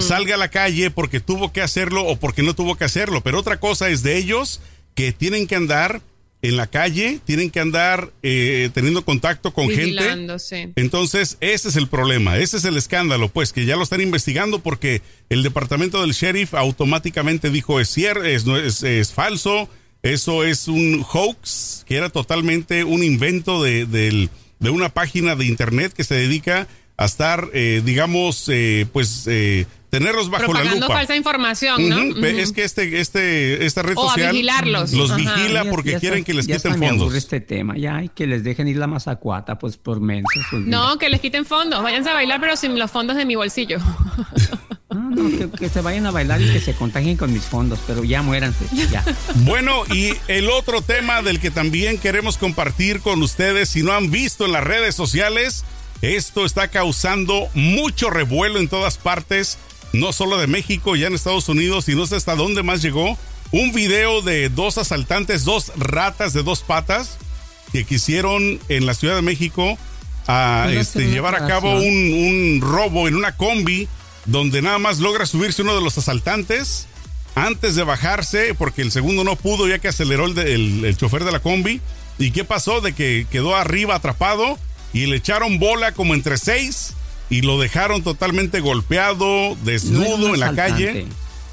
salga 0.00 0.34
a 0.34 0.38
la 0.38 0.48
calle 0.48 0.90
porque 0.90 1.20
tuvo 1.20 1.52
que 1.52 1.60
hacerlo 1.60 2.04
o 2.04 2.16
porque 2.16 2.42
no 2.42 2.54
tuvo 2.54 2.76
que 2.76 2.84
hacerlo. 2.84 3.22
Pero 3.22 3.38
otra 3.38 3.58
cosa 3.58 3.88
es 3.88 4.02
de 4.02 4.16
ellos 4.16 4.60
que 4.94 5.12
tienen 5.12 5.46
que 5.46 5.56
andar 5.56 6.02
en 6.42 6.56
la 6.56 6.66
calle, 6.66 7.20
tienen 7.24 7.50
que 7.50 7.60
andar 7.60 8.12
eh, 8.22 8.70
teniendo 8.72 9.04
contacto 9.04 9.52
con 9.52 9.68
gente. 9.68 10.04
Entonces, 10.76 11.38
ese 11.40 11.68
es 11.68 11.76
el 11.76 11.88
problema, 11.88 12.38
ese 12.38 12.58
es 12.58 12.64
el 12.64 12.76
escándalo, 12.76 13.28
pues 13.28 13.52
que 13.52 13.64
ya 13.64 13.76
lo 13.76 13.82
están 13.82 14.00
investigando 14.00 14.60
porque 14.60 15.02
el 15.28 15.42
departamento 15.42 16.00
del 16.00 16.12
sheriff 16.12 16.54
automáticamente 16.54 17.50
dijo 17.50 17.80
es 17.80 17.88
cierto, 17.88 18.24
es, 18.24 18.46
es, 18.46 18.82
es 18.82 19.12
falso, 19.12 19.68
eso 20.02 20.44
es 20.44 20.68
un 20.68 21.04
hoax, 21.10 21.84
que 21.86 21.96
era 21.96 22.10
totalmente 22.10 22.84
un 22.84 23.02
invento 23.02 23.62
de, 23.62 23.86
de 23.86 24.70
una 24.70 24.90
página 24.90 25.34
de 25.36 25.46
internet 25.46 25.92
que 25.92 26.04
se 26.04 26.14
dedica 26.14 26.68
a 26.96 27.04
estar, 27.04 27.50
eh, 27.52 27.82
digamos, 27.84 28.48
eh, 28.48 28.86
pues 28.92 29.26
eh, 29.26 29.66
tenerlos 29.90 30.30
bajo 30.30 30.52
la 30.52 30.64
lupa. 30.64 30.88
falsa 30.88 31.14
información, 31.14 31.88
¿no? 31.88 32.26
Es 32.26 32.52
que 32.52 32.64
este, 32.64 33.00
este, 33.00 33.66
esta 33.66 33.82
red 33.82 33.94
social 33.94 34.32
vigilarlos. 34.32 34.92
los 34.92 35.14
vigila 35.14 35.64
porque 35.70 35.98
quieren 35.98 36.24
que 36.24 36.34
les 36.34 36.46
quiten 36.46 36.78
fondos. 36.78 37.14
este 37.14 37.40
tema, 37.40 37.76
ya, 37.76 38.02
y 38.02 38.08
que 38.08 38.26
les 38.26 38.44
dejen 38.44 38.68
ir 38.68 38.78
la 38.78 38.86
mazacuata, 38.86 39.58
pues 39.58 39.76
por 39.76 40.00
menos. 40.00 40.30
Pues, 40.50 40.62
no, 40.62 40.98
que 40.98 41.10
les 41.10 41.20
quiten 41.20 41.44
fondos, 41.44 41.82
váyanse 41.82 42.10
a 42.10 42.14
bailar, 42.14 42.40
pero 42.40 42.56
sin 42.56 42.78
los 42.78 42.90
fondos 42.90 43.16
de 43.16 43.24
mi 43.24 43.34
bolsillo. 43.34 43.78
No, 44.88 45.48
que, 45.58 45.68
se 45.68 45.80
vayan 45.80 46.06
a 46.06 46.10
bailar 46.10 46.40
y 46.40 46.50
que 46.50 46.60
se 46.60 46.72
contagien 46.72 47.16
con 47.16 47.32
mis 47.32 47.42
fondos, 47.42 47.78
pero 47.86 48.04
ya 48.04 48.22
muéranse, 48.22 48.64
ya. 48.90 49.04
Bueno, 49.44 49.82
y 49.92 50.12
el 50.28 50.48
otro 50.48 50.80
tema 50.80 51.22
del 51.22 51.40
que 51.40 51.50
también 51.50 51.98
queremos 51.98 52.38
compartir 52.38 53.00
con 53.00 53.22
ustedes, 53.22 53.68
si 53.68 53.82
no 53.82 53.92
han 53.92 54.10
visto 54.10 54.46
en 54.46 54.52
las 54.52 54.64
redes 54.64 54.94
sociales, 54.94 55.64
esto 56.02 56.44
está 56.44 56.68
causando 56.68 57.48
mucho 57.54 58.10
revuelo 58.10 58.58
en 58.58 58.68
todas 58.68 58.98
partes, 58.98 59.58
no 59.92 60.12
solo 60.12 60.38
de 60.38 60.46
México, 60.46 60.96
ya 60.96 61.06
en 61.06 61.14
Estados 61.14 61.48
Unidos 61.48 61.88
y 61.88 61.94
no 61.94 62.06
sé 62.06 62.16
hasta 62.16 62.34
dónde 62.34 62.62
más 62.62 62.82
llegó. 62.82 63.18
Un 63.52 63.72
video 63.72 64.22
de 64.22 64.48
dos 64.48 64.76
asaltantes, 64.76 65.44
dos 65.44 65.72
ratas 65.76 66.32
de 66.32 66.42
dos 66.42 66.62
patas 66.62 67.16
que 67.72 67.84
quisieron 67.84 68.60
en 68.68 68.86
la 68.86 68.94
Ciudad 68.94 69.16
de 69.16 69.22
México 69.22 69.78
a 70.26 70.68
este, 70.72 71.06
llevar 71.06 71.36
a 71.36 71.46
cabo 71.46 71.76
un, 71.76 72.60
robo 72.60 73.06
en 73.06 73.14
una 73.14 73.36
combi 73.36 73.88
donde 74.24 74.60
nada 74.60 74.78
más 74.78 74.98
logra 74.98 75.24
subirse 75.24 75.62
uno 75.62 75.76
de 75.76 75.80
los 75.80 75.96
asaltantes 75.98 76.88
antes 77.36 77.76
de 77.76 77.84
bajarse 77.84 78.54
porque 78.54 78.82
el 78.82 78.90
segundo 78.90 79.22
no 79.22 79.36
pudo 79.36 79.68
ya 79.68 79.78
que 79.78 79.88
aceleró 79.88 80.26
el, 80.26 80.84
el 80.84 80.96
chofer 80.96 81.24
de 81.24 81.32
la 81.32 81.40
combi. 81.40 81.80
¿Y 82.18 82.30
qué 82.32 82.44
pasó? 82.44 82.80
De 82.80 82.92
que 82.92 83.26
quedó 83.30 83.54
arriba 83.54 83.94
atrapado 83.94 84.58
y 84.96 85.04
le 85.04 85.16
echaron 85.16 85.58
bola 85.58 85.92
como 85.92 86.14
entre 86.14 86.38
seis 86.38 86.94
y 87.28 87.42
lo 87.42 87.60
dejaron 87.60 88.02
totalmente 88.02 88.60
golpeado, 88.60 89.54
desnudo 89.62 90.32
en 90.32 90.40
la 90.40 90.54
calle. 90.54 91.06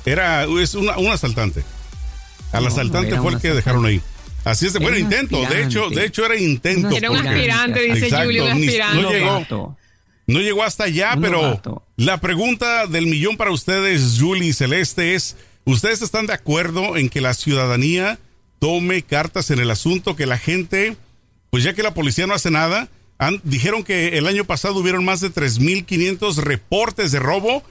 Era 0.06 0.46
es 0.46 0.76
un 0.76 0.90
asaltante. 1.12 1.66
Al 2.54 2.66
asaltante 2.68 3.18
fue 3.20 3.34
el 3.34 3.42
que 3.42 3.54
dejaron 3.54 3.86
ahí. 3.86 4.02
Así 4.46 4.68
es, 4.68 4.80
bueno, 4.80 4.98
intento. 4.98 5.46
De 5.46 5.62
hecho, 5.62 5.90
de 5.90 6.06
hecho 6.06 6.26
era 6.26 6.38
intento. 6.38 6.96
Era 6.96 7.12
un 7.12 7.28
aspirante, 7.28 7.82
dice 7.82 8.10
Julio, 8.24 8.46
un 8.46 8.52
aspirante. 8.52 9.02
No 9.02 9.12
llegó, 9.12 9.78
no 10.26 10.40
llegó 10.40 10.64
hasta 10.64 10.86
allá, 10.86 11.18
pero 11.20 11.84
la 11.98 12.22
pregunta 12.22 12.88
del 12.88 13.08
millón 13.08 13.36
para 13.36 13.52
ustedes, 13.52 14.20
Julie 14.22 14.50
y 14.50 14.54
Celeste, 14.54 15.16
es: 15.16 15.36
¿Ustedes 15.66 16.02
están 16.02 16.28
de 16.28 16.34
acuerdo 16.34 16.96
en 16.96 17.10
que 17.10 17.20
la 17.20 17.34
ciudadanía 17.34 18.20
tome 18.60 19.02
cartas 19.02 19.52
en 19.52 19.60
el 19.60 19.70
asunto, 19.70 20.16
que 20.16 20.28
la 20.28 20.38
gente, 20.38 20.96
pues 21.50 21.64
ya 21.64 21.74
que 21.74 21.84
la 21.84 21.94
policía 21.94 22.26
no 22.26 22.34
hace 22.34 22.52
nada, 22.52 22.88
dijeron 23.44 23.84
que 23.84 24.18
el 24.18 24.28
año 24.28 24.46
pasado 24.46 24.76
hubieron 24.76 25.06
más 25.06 25.22
de 25.22 25.32
3.500 25.32 26.36
reportes 26.38 27.12
de 27.12 27.20
robo 27.20 27.64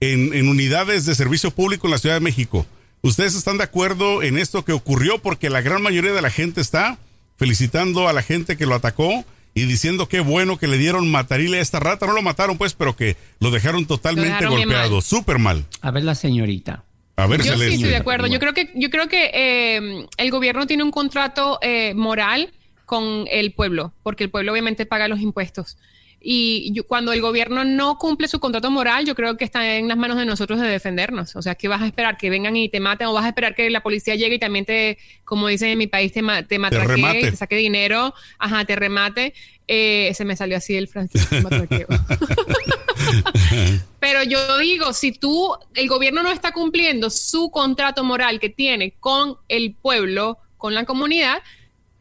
en, 0.00 0.32
en, 0.34 0.48
unidades 0.48 1.04
de 1.04 1.14
servicio 1.14 1.50
público 1.50 1.86
en 1.86 1.92
la 1.92 1.98
Ciudad 1.98 2.16
de 2.16 2.20
México. 2.20 2.66
¿Ustedes 3.02 3.34
están 3.34 3.58
de 3.58 3.64
acuerdo 3.64 4.22
en 4.22 4.38
esto 4.38 4.64
que 4.64 4.72
ocurrió? 4.72 5.18
Porque 5.18 5.50
la 5.50 5.62
gran 5.62 5.82
mayoría 5.82 6.12
de 6.12 6.22
la 6.22 6.30
gente 6.30 6.60
está 6.60 6.98
felicitando 7.36 8.08
a 8.08 8.12
la 8.12 8.22
gente 8.22 8.56
que 8.56 8.66
lo 8.66 8.74
atacó 8.74 9.24
y 9.54 9.64
diciendo 9.64 10.08
qué 10.08 10.20
bueno 10.20 10.58
que 10.58 10.68
le 10.68 10.78
dieron 10.78 11.10
matarile 11.10 11.58
a 11.58 11.62
esta 11.62 11.80
rata. 11.80 12.06
No 12.06 12.12
lo 12.12 12.22
mataron, 12.22 12.58
pues, 12.58 12.74
pero 12.74 12.96
que 12.96 13.16
lo 13.40 13.50
dejaron 13.50 13.86
totalmente 13.86 14.46
golpeado. 14.46 15.00
Súper 15.00 15.38
mal. 15.38 15.64
A 15.80 15.90
ver, 15.90 16.04
la 16.04 16.14
señorita. 16.14 16.84
A 17.16 17.26
ver, 17.26 17.42
yo 17.42 17.56
sí 17.56 17.74
estoy 17.74 17.90
de 17.90 17.96
acuerdo. 17.96 18.26
Yo 18.26 18.38
creo 18.38 18.54
que, 18.54 18.70
yo 18.74 18.90
creo 18.90 19.08
que 19.08 19.30
eh, 19.34 20.06
el 20.16 20.30
gobierno 20.30 20.66
tiene 20.66 20.82
un 20.82 20.90
contrato 20.90 21.58
eh, 21.62 21.94
moral 21.94 22.52
con 22.90 23.26
el 23.30 23.52
pueblo, 23.52 23.92
porque 24.02 24.24
el 24.24 24.30
pueblo 24.30 24.50
obviamente 24.50 24.84
paga 24.84 25.06
los 25.06 25.20
impuestos. 25.20 25.78
Y 26.20 26.76
cuando 26.88 27.12
el 27.12 27.20
gobierno 27.20 27.64
no 27.64 27.98
cumple 27.98 28.26
su 28.26 28.40
contrato 28.40 28.68
moral, 28.68 29.06
yo 29.06 29.14
creo 29.14 29.36
que 29.36 29.44
está 29.44 29.76
en 29.76 29.86
las 29.86 29.96
manos 29.96 30.18
de 30.18 30.26
nosotros 30.26 30.60
de 30.60 30.66
defendernos. 30.66 31.36
O 31.36 31.40
sea, 31.40 31.54
¿qué 31.54 31.68
vas 31.68 31.82
a 31.82 31.86
esperar? 31.86 32.18
¿Que 32.18 32.30
vengan 32.30 32.56
y 32.56 32.68
te 32.68 32.80
maten? 32.80 33.06
¿O 33.06 33.12
vas 33.12 33.26
a 33.26 33.28
esperar 33.28 33.54
que 33.54 33.70
la 33.70 33.84
policía 33.84 34.16
llegue 34.16 34.34
y 34.34 34.38
también 34.40 34.64
te, 34.64 34.98
como 35.24 35.46
dicen 35.46 35.68
en 35.68 35.78
mi 35.78 35.86
país, 35.86 36.12
te, 36.12 36.20
te 36.48 36.58
matraquee, 36.58 37.30
te, 37.30 37.36
saque 37.36 37.54
dinero? 37.54 38.12
Ajá, 38.40 38.64
te 38.64 38.74
remate. 38.74 39.34
Eh, 39.68 40.10
se 40.14 40.24
me 40.24 40.34
salió 40.34 40.56
así 40.56 40.74
el 40.74 40.88
Francisco 40.88 41.36
Pero 44.00 44.24
yo 44.24 44.58
digo, 44.58 44.92
si 44.92 45.12
tú, 45.12 45.54
el 45.76 45.86
gobierno 45.86 46.24
no 46.24 46.32
está 46.32 46.50
cumpliendo 46.50 47.08
su 47.08 47.52
contrato 47.52 48.02
moral 48.02 48.40
que 48.40 48.48
tiene 48.48 48.94
con 48.98 49.36
el 49.48 49.76
pueblo, 49.80 50.38
con 50.56 50.74
la 50.74 50.84
comunidad, 50.84 51.40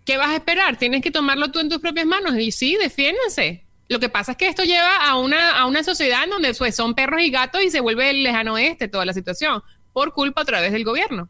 ¿qué 0.10 0.18
vas 0.18 0.30
a 0.30 0.36
esperar? 0.38 0.76
Tienes 0.76 1.04
que 1.04 1.12
tomarlo 1.12 1.52
tú 1.52 1.60
en 1.60 1.70
tus 1.70 1.78
propias 1.78 2.08
manos. 2.08 2.36
Y 2.40 2.52
sí, 2.52 2.76
defiéndanse 2.82 3.70
lo 3.90 4.00
que 4.00 4.08
pasa 4.08 4.34
es 4.34 4.38
que 4.38 4.48
esto 4.48 4.64
lleva 4.64 4.98
a 4.98 5.18
una, 5.18 5.60
a 5.60 5.66
una 5.66 5.84
sociedad 5.84 6.24
en 6.24 6.30
donde 6.30 6.54
pues, 6.54 6.76
son 6.76 6.94
perros 6.94 7.22
y 7.22 7.32
gatos 7.32 7.64
y 7.64 7.72
se 7.72 7.80
vuelve 7.80 8.12
el 8.12 8.22
lejano 8.22 8.54
oeste 8.54 8.88
toda 8.88 9.04
la 9.04 9.14
situación, 9.14 9.64
por 9.94 10.14
culpa 10.14 10.44
a 10.44 10.46
través 10.46 10.72
del 10.72 10.84
gobierno. 10.84 11.28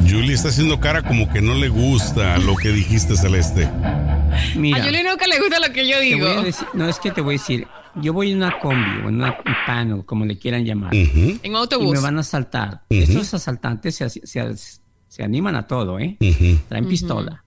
Julie 0.00 0.34
está 0.34 0.48
haciendo 0.48 0.80
cara 0.80 1.02
como 1.02 1.32
que 1.32 1.40
no 1.40 1.54
le 1.54 1.68
gusta 1.68 2.36
lo 2.38 2.56
que 2.56 2.70
dijiste, 2.70 3.16
Celeste. 3.16 3.70
Mira, 4.56 4.82
a 4.82 4.84
Julie 4.84 5.04
nunca 5.04 5.28
le 5.28 5.38
gusta 5.38 5.60
lo 5.60 5.72
que 5.72 5.88
yo 5.88 6.00
digo. 6.00 6.26
no, 6.74 6.88
es 6.88 6.98
que 6.98 7.12
te 7.12 7.20
voy 7.20 7.36
a 7.36 7.38
decir, 7.38 7.68
yo 7.94 8.12
voy 8.12 8.32
en 8.32 8.38
una 8.38 8.58
combi 8.58 9.04
o 9.04 9.08
en 9.08 9.14
una, 9.14 9.30
un 9.30 9.54
panel, 9.64 10.04
como 10.04 10.24
le 10.24 10.36
quieran 10.36 10.64
llamar. 10.64 10.92
En 10.92 11.54
autobús. 11.54 11.90
Y 11.90 11.92
me 11.92 12.00
van 12.00 12.16
a 12.16 12.20
asaltar. 12.20 12.82
Estos 12.90 13.34
asaltantes 13.34 13.94
se, 13.94 14.10
se, 14.10 14.56
se, 15.08 15.22
animan 15.22 15.54
a 15.54 15.68
todo, 15.68 16.00
¿eh? 16.00 16.16
Traen 16.68 16.88
pistola. 16.88 17.43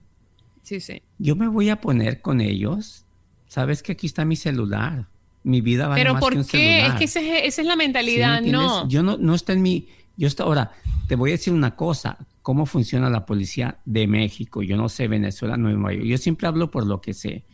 Sí, 0.68 0.80
sí. 0.80 1.00
Yo 1.18 1.34
me 1.34 1.48
voy 1.48 1.70
a 1.70 1.80
poner 1.80 2.20
con 2.20 2.42
ellos 2.42 3.06
sabes 3.46 3.82
que 3.82 3.92
aquí 3.92 4.06
está 4.06 4.26
mi 4.26 4.36
celular. 4.36 5.08
Mi 5.42 5.62
vida 5.62 5.88
va 5.88 5.94
Pero 5.94 6.12
más 6.12 6.20
¿por 6.20 6.32
que 6.34 6.38
un 6.40 6.44
qué? 6.44 6.86
Es 6.86 6.92
que 6.94 7.04
esa 7.04 7.20
es, 7.20 7.64
la 7.64 7.74
mentalidad, 7.74 8.42
no. 8.42 8.86
Yo 8.86 9.02
no, 9.02 9.16
no 9.16 9.34
está 9.34 9.54
en 9.54 9.62
mi. 9.62 9.88
Yo 10.18 10.28
está, 10.28 10.42
ahora, 10.42 10.72
te 11.06 11.16
voy 11.16 11.30
a 11.30 11.32
decir 11.32 11.54
una 11.54 11.74
cosa, 11.74 12.18
cómo 12.42 12.66
funciona 12.66 13.08
la 13.08 13.24
policía 13.24 13.78
de 13.86 14.06
México. 14.06 14.62
Yo 14.62 14.76
no 14.76 14.90
sé 14.90 15.08
Venezuela, 15.08 15.56
no 15.56 15.90
Yo 15.90 16.18
siempre 16.18 16.46
hablo 16.46 16.70
por 16.70 16.86
lo 16.86 17.00
que 17.00 17.14
sé. 17.14 17.44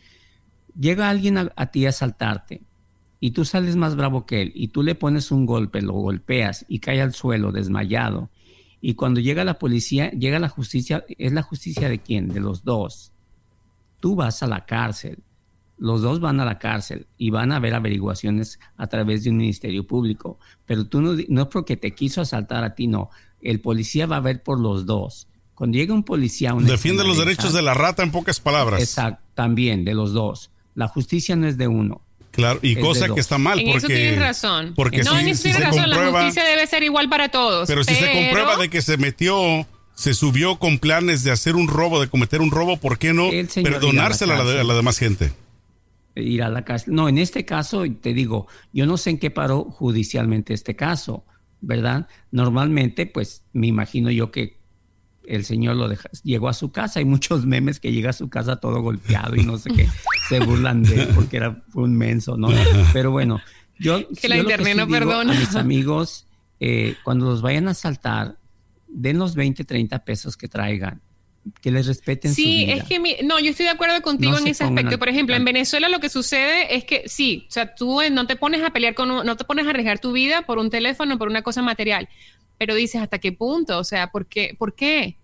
Llega 0.77 1.09
alguien 1.09 1.37
a, 1.37 1.53
a 1.55 1.67
ti 1.67 1.85
a 1.85 1.89
asaltarte 1.89 2.63
y 3.21 3.31
tú 3.31 3.45
sales 3.45 3.77
más 3.77 3.95
bravo 3.95 4.25
que 4.25 4.41
él 4.41 4.51
y 4.55 4.67
tú 4.69 4.83
le 4.83 4.95
pones 4.95 5.31
un 5.31 5.45
golpe, 5.45 5.81
lo 5.81 5.93
golpeas 5.93 6.65
y 6.67 6.79
cae 6.79 7.01
al 7.01 7.13
suelo 7.13 7.53
desmayado. 7.53 8.29
Y 8.87 8.93
cuando 8.93 9.19
llega 9.19 9.43
la 9.43 9.57
policía, 9.57 10.11
llega 10.11 10.37
la 10.37 10.49
justicia, 10.49 11.05
¿es 11.17 11.33
la 11.33 11.41
justicia 11.41 11.89
de 11.89 11.99
quién? 11.99 12.27
De 12.27 12.39
los 12.39 12.63
dos. 12.63 13.11
Tú 13.99 14.15
vas 14.15 14.43
a 14.43 14.47
la 14.47 14.65
cárcel 14.65 15.23
los 15.77 16.01
dos 16.01 16.19
van 16.19 16.39
a 16.39 16.45
la 16.45 16.57
cárcel 16.57 17.07
y 17.17 17.31
van 17.31 17.51
a 17.51 17.57
haber 17.57 17.73
averiguaciones 17.73 18.59
a 18.77 18.87
través 18.87 19.23
de 19.23 19.29
un 19.29 19.37
ministerio 19.37 19.85
público. 19.85 20.39
Pero 20.65 20.87
tú 20.87 21.01
no, 21.01 21.15
no 21.27 21.41
es 21.41 21.47
porque 21.47 21.75
te 21.75 21.93
quiso 21.93 22.21
asaltar 22.21 22.63
a 22.63 22.75
ti, 22.75 22.87
no. 22.87 23.09
El 23.41 23.59
policía 23.59 24.05
va 24.05 24.17
a 24.17 24.21
ver 24.21 24.41
por 24.41 24.59
los 24.59 24.85
dos. 24.85 25.27
Cuando 25.53 25.77
llega 25.77 25.93
un 25.93 26.03
policía... 26.03 26.53
Defiende 26.59 27.03
los 27.03 27.17
derechos 27.17 27.53
de 27.53 27.61
la 27.61 27.73
rata 27.73 28.03
en 28.03 28.11
pocas 28.11 28.39
palabras. 28.39 28.81
Exacto, 28.81 29.23
también, 29.33 29.85
de 29.85 29.93
los 29.93 30.13
dos. 30.13 30.51
La 30.73 30.87
justicia 30.87 31.35
no 31.35 31.47
es 31.47 31.57
de 31.57 31.67
uno. 31.67 32.01
Claro, 32.35 32.59
y 32.61 32.75
cosa 32.75 33.07
que 33.13 33.19
está 33.19 33.37
mal. 33.37 33.59
En 33.59 33.65
porque, 33.65 33.77
eso 33.77 33.87
tienes 33.87 34.19
razón. 34.19 34.73
Porque 34.75 35.03
no, 35.03 35.17
en 35.17 35.29
eso 35.29 35.43
tienes 35.43 35.61
razón. 35.61 35.89
la 35.89 36.11
justicia 36.11 36.43
debe 36.43 36.67
ser 36.67 36.83
igual 36.83 37.09
para 37.09 37.29
todos. 37.29 37.67
Pero, 37.67 37.83
si 37.83 37.95
se 37.95 38.11
comprueba 38.11 38.57
de 38.57 38.69
que 38.69 38.81
se 38.81 38.97
metió 38.97 39.65
se 39.95 40.13
subió 40.13 40.59
con 40.59 40.77
planes 40.77 41.23
de 41.23 41.31
hacer 41.31 41.55
un 41.55 41.69
robo, 41.69 42.01
de 42.01 42.09
cometer 42.09 42.41
un 42.41 42.51
robo, 42.51 42.75
¿por 42.77 42.97
qué 42.97 43.13
no 43.13 43.29
perdonársela 43.63 44.35
a 44.37 44.43
la 44.43 44.73
demás 44.73 44.99
gente? 44.99 45.31
ir 46.15 46.43
a 46.43 46.49
la 46.49 46.63
cárcel. 46.63 46.93
No, 46.93 47.09
en 47.09 47.17
este 47.17 47.45
caso, 47.45 47.83
te 48.01 48.13
digo, 48.13 48.47
yo 48.73 48.85
no 48.85 48.97
sé 48.97 49.11
en 49.11 49.19
qué 49.19 49.31
paró 49.31 49.63
judicialmente 49.63 50.53
este 50.53 50.75
caso, 50.75 51.25
¿verdad? 51.61 52.07
Normalmente, 52.31 53.05
pues 53.05 53.43
me 53.53 53.67
imagino 53.67 54.09
yo 54.11 54.31
que 54.31 54.59
el 55.27 55.45
señor 55.45 55.75
lo 55.75 55.87
deja, 55.87 56.09
llegó 56.23 56.49
a 56.49 56.53
su 56.53 56.71
casa. 56.71 56.99
Hay 56.99 57.05
muchos 57.05 57.45
memes 57.45 57.79
que 57.79 57.91
llega 57.91 58.09
a 58.09 58.13
su 58.13 58.29
casa 58.29 58.57
todo 58.57 58.81
golpeado 58.81 59.35
y 59.35 59.43
no 59.43 59.57
sé 59.57 59.71
qué, 59.71 59.87
se 60.29 60.39
burlan 60.39 60.83
de 60.83 61.01
él 61.01 61.09
porque 61.15 61.37
era 61.37 61.63
un 61.73 61.95
menso, 61.95 62.37
¿no? 62.37 62.49
Pero 62.93 63.11
bueno, 63.11 63.41
yo. 63.79 63.99
Que 64.21 64.29
la 64.29 64.37
internet 64.37 64.77
no 64.77 64.87
perdona. 64.87 65.35
A 65.35 65.39
mis 65.39 65.55
amigos, 65.55 66.27
eh, 66.59 66.95
cuando 67.03 67.25
los 67.25 67.41
vayan 67.41 67.67
a 67.67 67.71
asaltar, 67.71 68.37
den 68.87 69.19
los 69.19 69.35
20, 69.35 69.63
30 69.63 70.03
pesos 70.05 70.37
que 70.37 70.47
traigan 70.47 71.01
que 71.61 71.71
les 71.71 71.85
respeten 71.85 72.33
sí, 72.33 72.43
su 72.43 72.65
vida. 72.65 72.73
es 72.73 72.83
que 72.85 73.23
no, 73.23 73.39
yo 73.39 73.51
estoy 73.51 73.65
de 73.65 73.71
acuerdo 73.71 74.01
contigo 74.01 74.37
en 74.37 74.47
ese 74.47 74.63
aspecto. 74.63 74.97
Por 74.97 75.09
ejemplo, 75.09 75.35
en 75.35 75.45
Venezuela 75.45 75.89
lo 75.89 75.99
que 75.99 76.09
sucede 76.09 76.75
es 76.75 76.85
que 76.85 77.07
sí, 77.07 77.45
o 77.47 77.51
sea, 77.51 77.75
tú 77.75 77.99
no 78.11 78.25
te 78.25 78.35
pones 78.35 78.63
a 78.63 78.71
pelear 78.71 78.95
con, 78.95 79.09
no 79.09 79.37
te 79.37 79.43
pones 79.43 79.67
a 79.67 79.69
arriesgar 79.69 79.99
tu 79.99 80.11
vida 80.11 80.41
por 80.43 80.57
un 80.57 80.69
teléfono, 80.69 81.17
por 81.17 81.27
una 81.27 81.43
cosa 81.43 81.61
material, 81.61 82.09
pero 82.57 82.75
dices 82.75 83.01
hasta 83.01 83.19
qué 83.19 83.31
punto, 83.31 83.79
o 83.79 83.83
sea, 83.83 84.11
¿por 84.11 84.27
qué? 84.27 84.55
¿Por 84.57 84.75
qué? 84.75 85.17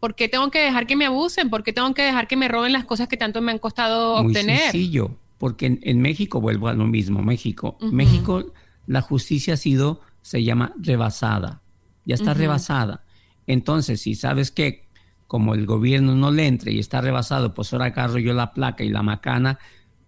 ¿Por 0.00 0.14
qué 0.14 0.28
tengo 0.28 0.50
que 0.50 0.58
dejar 0.58 0.86
que 0.86 0.96
me 0.96 1.06
abusen? 1.06 1.50
¿Por 1.50 1.62
qué 1.62 1.72
tengo 1.72 1.92
que 1.94 2.02
dejar 2.02 2.28
que 2.28 2.36
me 2.36 2.48
roben 2.48 2.72
las 2.72 2.84
cosas 2.84 3.08
que 3.08 3.16
tanto 3.16 3.40
me 3.40 3.52
han 3.52 3.58
costado 3.58 4.22
Muy 4.22 4.32
obtener? 4.32 4.70
sencillo, 4.70 5.16
porque 5.38 5.78
en, 5.80 6.00
México 6.00 6.40
vuelvo 6.40 6.68
a 6.68 6.74
lo 6.74 6.84
mismo, 6.84 7.22
México, 7.22 7.78
México 7.80 8.52
la 8.86 9.00
justicia 9.00 9.54
ha 9.54 9.56
sido, 9.56 10.00
se 10.22 10.44
llama 10.44 10.74
rebasada, 10.78 11.62
ya 12.04 12.14
está 12.14 12.34
rebasada. 12.34 13.04
Entonces, 13.46 14.00
si 14.00 14.14
sabes 14.14 14.50
que 14.50 14.86
como 15.26 15.54
el 15.54 15.66
gobierno 15.66 16.14
no 16.14 16.30
le 16.30 16.46
entre 16.46 16.72
y 16.72 16.78
está 16.78 17.00
rebasado, 17.00 17.54
pues 17.54 17.72
ahora 17.72 17.86
agarro 17.86 18.18
yo 18.18 18.32
la 18.32 18.52
placa 18.52 18.84
y 18.84 18.90
la 18.90 19.02
macana. 19.02 19.58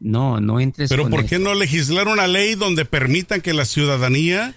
No, 0.00 0.40
no 0.40 0.60
entres. 0.60 0.88
Pero 0.88 1.08
¿por 1.08 1.26
qué 1.26 1.40
no 1.40 1.54
legislar 1.54 2.06
una 2.06 2.28
ley 2.28 2.54
donde 2.54 2.84
permitan 2.84 3.40
que 3.40 3.52
la 3.52 3.64
ciudadanía 3.64 4.54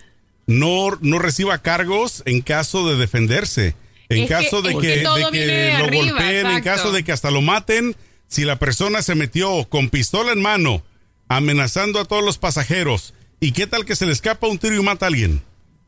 no, 0.51 0.97
no 1.01 1.19
reciba 1.19 1.61
cargos 1.61 2.23
en 2.25 2.41
caso 2.41 2.89
de 2.89 2.97
defenderse? 2.97 3.75
En 4.09 4.27
caso 4.27 4.61
de, 4.61 4.77
que, 4.77 5.03
lo 5.03 5.13
golpeen, 5.89 6.47
en 6.47 6.63
caso 6.63 6.91
de 6.91 7.03
que 7.03 7.13
hasta 7.13 7.31
lo 7.31 7.41
maten, 7.41 7.95
si 8.27 8.43
la 8.43 8.59
persona 8.59 9.01
se 9.01 9.15
metió 9.15 9.69
con 9.69 9.89
pistola 9.89 10.33
en 10.33 10.41
mano, 10.41 10.83
amenazando 11.29 11.99
a 11.99 12.05
todos 12.05 12.23
los 12.23 12.37
pasajeros, 12.37 13.13
¿y 13.39 13.53
qué 13.53 13.67
tal 13.67 13.85
que 13.85 13.95
se 13.95 14.05
le 14.05 14.11
escapa 14.11 14.47
un 14.47 14.57
tiro 14.57 14.75
y 14.75 14.83
mata 14.83 15.05
a 15.05 15.07
alguien? 15.07 15.41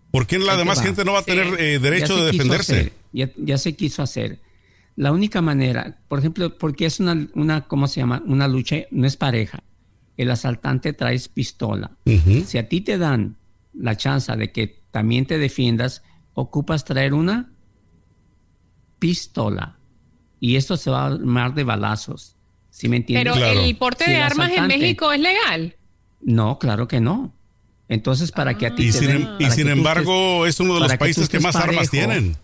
¿Por 0.10 0.26
qué 0.26 0.40
la 0.40 0.56
demás 0.56 0.82
gente 0.82 1.04
no 1.04 1.14
va 1.14 1.20
a 1.20 1.24
tener 1.24 1.60
eh, 1.60 1.80
derecho 1.80 2.16
de 2.16 2.32
defenderse? 2.32 2.94
ya, 3.12 3.30
ya, 3.36 3.58
se 3.58 3.76
quiso 3.76 4.02
hacer. 4.02 4.40
La 4.96 5.12
única 5.12 5.42
manera, 5.42 5.98
por 6.08 6.20
ejemplo, 6.20 6.58
porque 6.58 6.86
es 6.86 7.00
una, 7.00 7.28
una 7.34 7.62
¿cómo 7.68 7.88
se 7.88 8.00
llama? 8.00 8.24
Una 8.26 8.48
lucha, 8.48 8.78
no 8.92 9.08
es 9.08 9.18
pareja. 9.18 9.64
El 10.16 10.30
asaltante 10.30 10.94
trae 10.94 11.20
pistola. 11.34 11.92
Si 12.46 12.58
a 12.58 12.70
ti 12.70 12.82
te 12.82 12.98
dan 12.98 13.38
la 13.74 13.98
chance 13.98 14.36
de 14.36 14.52
que 14.52 14.84
también 14.92 15.26
te 15.26 15.38
defiendas, 15.38 16.04
ocupas 16.34 16.86
traer 16.86 17.14
una 17.14 17.52
pistola. 19.00 19.80
Y 20.40 20.56
esto 20.56 20.78
se 20.78 20.90
va 20.92 21.04
a 21.04 21.08
armar 21.08 21.54
de 21.54 21.64
balazos. 21.64 22.36
¿Sí 22.70 22.90
me 22.90 22.98
entiendes? 22.98 23.34
Pero 23.34 23.62
el 23.62 23.76
porte 23.78 24.10
de 24.10 24.18
armas 24.18 24.52
en 24.52 24.68
México 24.68 25.12
es 25.12 25.20
legal. 25.20 25.76
No, 26.22 26.58
claro 26.60 26.88
que 26.88 27.00
no. 27.00 27.36
Entonces, 27.88 28.32
para 28.32 28.58
que 28.58 28.66
a 28.66 28.76
ti 28.76 28.88
y 28.88 28.92
te 28.92 28.98
sin, 29.00 29.08
den, 29.08 29.30
y 29.40 29.52
sin 29.52 29.68
embargo, 29.68 30.48
es 30.48 30.60
uno 30.60 30.76
de 30.76 30.80
los 30.82 30.98
países 30.98 31.30
que, 31.30 31.40
más 31.40 31.56
armas 31.56 31.90
tienen. 31.90 32.38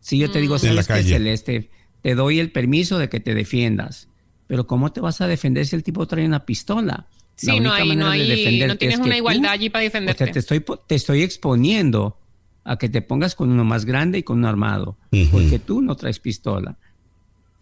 Si 0.00 0.18
yo 0.18 0.30
te 0.30 0.40
digo, 0.40 0.58
Celeste, 0.58 1.02
Celeste, 1.02 1.70
te 2.00 2.14
doy 2.14 2.38
el 2.38 2.52
permiso 2.52 2.98
de 2.98 3.08
que 3.08 3.20
te 3.20 3.34
defiendas. 3.34 4.08
Pero 4.46 4.66
¿cómo 4.66 4.92
te 4.92 5.00
vas 5.00 5.20
a 5.20 5.26
defender 5.26 5.66
si 5.66 5.76
el 5.76 5.82
tipo 5.82 6.06
trae 6.06 6.24
una 6.24 6.46
pistola? 6.46 7.06
Sí, 7.38 7.60
no 7.60 7.72
hay, 7.72 7.94
no 7.94 8.08
hay, 8.10 8.66
no 8.66 8.76
tienes 8.76 8.98
una 8.98 9.16
igualdad 9.16 9.52
allí 9.52 9.70
para 9.70 9.84
defenderte. 9.84 10.26
te 10.26 10.38
estoy, 10.40 10.64
te 10.86 10.96
estoy 10.96 11.22
exponiendo 11.22 12.18
a 12.64 12.76
que 12.76 12.88
te 12.88 13.00
pongas 13.00 13.34
con 13.34 13.50
uno 13.50 13.64
más 13.64 13.84
grande 13.84 14.18
y 14.18 14.22
con 14.24 14.38
uno 14.38 14.48
armado, 14.48 14.98
porque 15.30 15.58
tú 15.58 15.80
no 15.80 15.94
traes 15.94 16.18
pistola. 16.18 16.76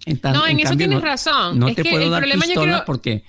no, 0.07 0.47
en, 0.47 0.61
eso 0.61 0.77
tienes 0.77 1.01
razón. 1.03 1.59
No 1.59 1.73
te 1.75 1.85
puedo 1.85 2.09
dar 2.11 2.25
pistola 2.25 2.85
porque 2.85 3.23